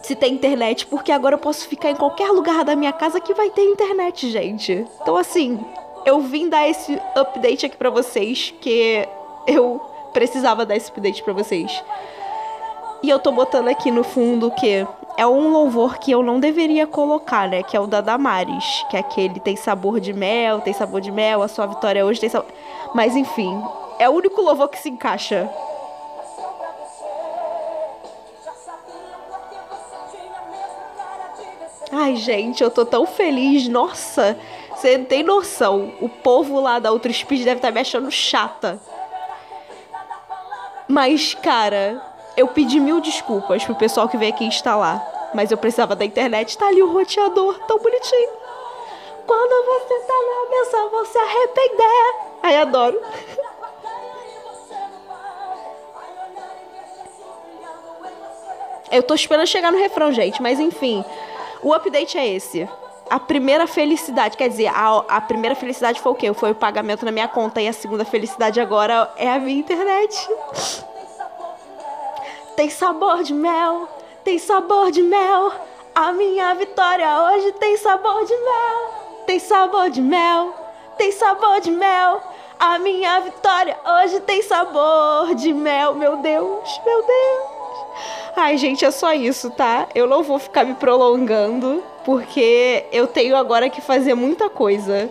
se 0.02 0.14
tem 0.14 0.34
internet, 0.34 0.86
porque 0.86 1.10
agora 1.10 1.34
eu 1.34 1.38
posso 1.38 1.66
ficar 1.66 1.90
em 1.90 1.96
qualquer 1.96 2.30
lugar 2.30 2.64
da 2.64 2.76
minha 2.76 2.92
casa 2.92 3.20
que 3.20 3.34
vai 3.34 3.50
ter 3.50 3.62
internet, 3.62 4.30
gente. 4.30 4.86
Então, 5.02 5.16
assim, 5.16 5.58
eu 6.04 6.20
vim 6.20 6.48
dar 6.48 6.68
esse 6.68 7.00
update 7.16 7.66
aqui 7.66 7.76
pra 7.76 7.90
vocês, 7.90 8.54
que 8.60 9.06
eu 9.48 9.80
precisava 10.12 10.64
dar 10.64 10.76
esse 10.76 10.90
update 10.90 11.22
pra 11.24 11.32
vocês. 11.32 11.82
E 13.06 13.08
eu 13.08 13.20
tô 13.20 13.30
botando 13.30 13.68
aqui 13.68 13.88
no 13.88 14.02
fundo 14.02 14.50
que 14.50 14.84
é 15.16 15.24
um 15.24 15.52
louvor 15.52 15.96
que 15.96 16.10
eu 16.10 16.24
não 16.24 16.40
deveria 16.40 16.88
colocar, 16.88 17.48
né? 17.48 17.62
Que 17.62 17.76
é 17.76 17.80
o 17.80 17.86
da 17.86 18.00
Damares, 18.00 18.84
que 18.90 18.96
é 18.96 18.98
aquele 18.98 19.38
tem 19.38 19.54
sabor 19.54 20.00
de 20.00 20.12
mel, 20.12 20.60
tem 20.60 20.72
sabor 20.72 21.00
de 21.00 21.12
mel, 21.12 21.40
a 21.40 21.46
sua 21.46 21.66
vitória 21.66 22.04
hoje 22.04 22.18
tem 22.18 22.28
sabor. 22.28 22.50
Mas 22.96 23.14
enfim, 23.14 23.62
é 24.00 24.08
o 24.08 24.12
único 24.12 24.42
louvor 24.42 24.68
que 24.68 24.76
se 24.80 24.90
encaixa 24.90 25.48
Ai, 31.92 32.16
gente, 32.16 32.60
eu 32.60 32.72
tô 32.72 32.84
tão 32.84 33.06
feliz. 33.06 33.68
Nossa, 33.68 34.36
você 34.74 34.98
não 34.98 35.04
tem 35.04 35.22
noção. 35.22 35.92
O 36.00 36.08
povo 36.08 36.58
lá 36.58 36.80
da 36.80 36.90
Outro 36.90 37.14
Speed 37.14 37.44
deve 37.44 37.58
estar 37.58 37.68
tá 37.68 37.72
me 37.72 37.80
achando 37.80 38.10
chata. 38.10 38.80
Mas, 40.88 41.34
cara, 41.34 42.15
eu 42.36 42.48
pedi 42.48 42.78
mil 42.78 43.00
desculpas 43.00 43.64
pro 43.64 43.74
pessoal 43.74 44.08
que 44.08 44.16
veio 44.16 44.32
aqui 44.34 44.44
instalar. 44.44 45.02
Mas 45.34 45.50
eu 45.50 45.58
precisava 45.58 45.96
da 45.96 46.04
internet. 46.04 46.56
Tá 46.56 46.68
ali 46.68 46.82
o 46.82 46.92
roteador, 46.92 47.58
tão 47.66 47.78
bonitinho. 47.78 48.30
Quando 49.26 49.66
você 49.66 50.00
tá 50.00 50.14
na 50.14 50.50
mesa, 50.50 50.90
você 50.90 51.18
arrepender. 51.18 52.14
Ai, 52.42 52.56
adoro. 52.58 53.00
Eu 58.90 59.02
tô 59.02 59.14
esperando 59.14 59.46
chegar 59.46 59.72
no 59.72 59.78
refrão, 59.78 60.12
gente, 60.12 60.40
mas 60.40 60.60
enfim. 60.60 61.04
O 61.62 61.74
update 61.74 62.16
é 62.16 62.26
esse. 62.26 62.68
A 63.10 63.18
primeira 63.18 63.66
felicidade, 63.66 64.36
quer 64.36 64.48
dizer, 64.48 64.68
a, 64.68 65.04
a 65.08 65.20
primeira 65.20 65.54
felicidade 65.56 66.00
foi 66.00 66.12
o 66.12 66.14
quê? 66.14 66.32
Foi 66.32 66.52
o 66.52 66.54
pagamento 66.54 67.04
na 67.04 67.10
minha 67.10 67.28
conta 67.28 67.60
e 67.60 67.68
a 67.68 67.72
segunda 67.72 68.04
felicidade 68.04 68.60
agora 68.60 69.10
é 69.16 69.28
a 69.28 69.38
minha 69.38 69.58
internet. 69.58 70.28
Tem 72.56 72.70
sabor 72.70 73.22
de 73.22 73.34
mel, 73.34 73.86
tem 74.24 74.38
sabor 74.38 74.90
de 74.90 75.02
mel. 75.02 75.52
A 75.94 76.10
minha 76.12 76.54
vitória 76.54 77.06
hoje 77.24 77.52
tem 77.52 77.76
sabor 77.76 78.24
de 78.24 78.34
mel. 78.34 78.96
Tem 79.26 79.38
sabor 79.38 79.90
de 79.90 80.00
mel, 80.00 80.54
tem 80.96 81.12
sabor 81.12 81.60
de 81.60 81.70
mel. 81.70 82.22
A 82.58 82.78
minha 82.78 83.20
vitória 83.20 83.76
hoje 83.84 84.20
tem 84.20 84.40
sabor 84.40 85.34
de 85.34 85.52
mel. 85.52 85.94
Meu 85.94 86.16
Deus, 86.16 86.80
meu 86.86 87.02
Deus. 87.02 87.56
Ai, 88.34 88.56
gente, 88.56 88.84
é 88.86 88.90
só 88.90 89.12
isso, 89.12 89.50
tá? 89.50 89.86
Eu 89.94 90.06
não 90.06 90.22
vou 90.22 90.38
ficar 90.38 90.64
me 90.64 90.74
prolongando, 90.74 91.82
porque 92.04 92.86
eu 92.90 93.06
tenho 93.06 93.36
agora 93.36 93.68
que 93.68 93.82
fazer 93.82 94.14
muita 94.14 94.48
coisa. 94.48 95.10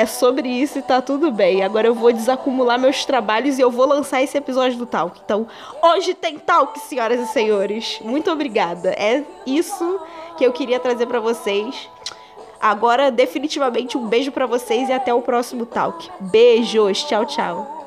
É 0.00 0.06
sobre 0.06 0.48
isso 0.48 0.78
e 0.78 0.82
tá 0.82 1.02
tudo 1.02 1.30
bem. 1.30 1.62
Agora 1.62 1.86
eu 1.86 1.94
vou 1.94 2.10
desacumular 2.10 2.80
meus 2.80 3.04
trabalhos 3.04 3.58
e 3.58 3.60
eu 3.60 3.70
vou 3.70 3.86
lançar 3.86 4.22
esse 4.22 4.34
episódio 4.34 4.78
do 4.78 4.86
Talk. 4.86 5.20
Então, 5.22 5.46
hoje 5.82 6.14
tem 6.14 6.38
Talk, 6.38 6.80
senhoras 6.80 7.20
e 7.20 7.26
senhores. 7.26 8.00
Muito 8.02 8.30
obrigada. 8.30 8.92
É 8.92 9.22
isso 9.44 10.00
que 10.38 10.44
eu 10.46 10.54
queria 10.54 10.80
trazer 10.80 11.04
para 11.04 11.20
vocês. 11.20 11.86
Agora, 12.58 13.10
definitivamente, 13.10 13.98
um 13.98 14.06
beijo 14.06 14.32
para 14.32 14.46
vocês 14.46 14.88
e 14.88 14.92
até 14.94 15.12
o 15.12 15.20
próximo 15.20 15.66
Talk. 15.66 16.10
Beijos. 16.18 17.04
Tchau, 17.04 17.26
tchau. 17.26 17.79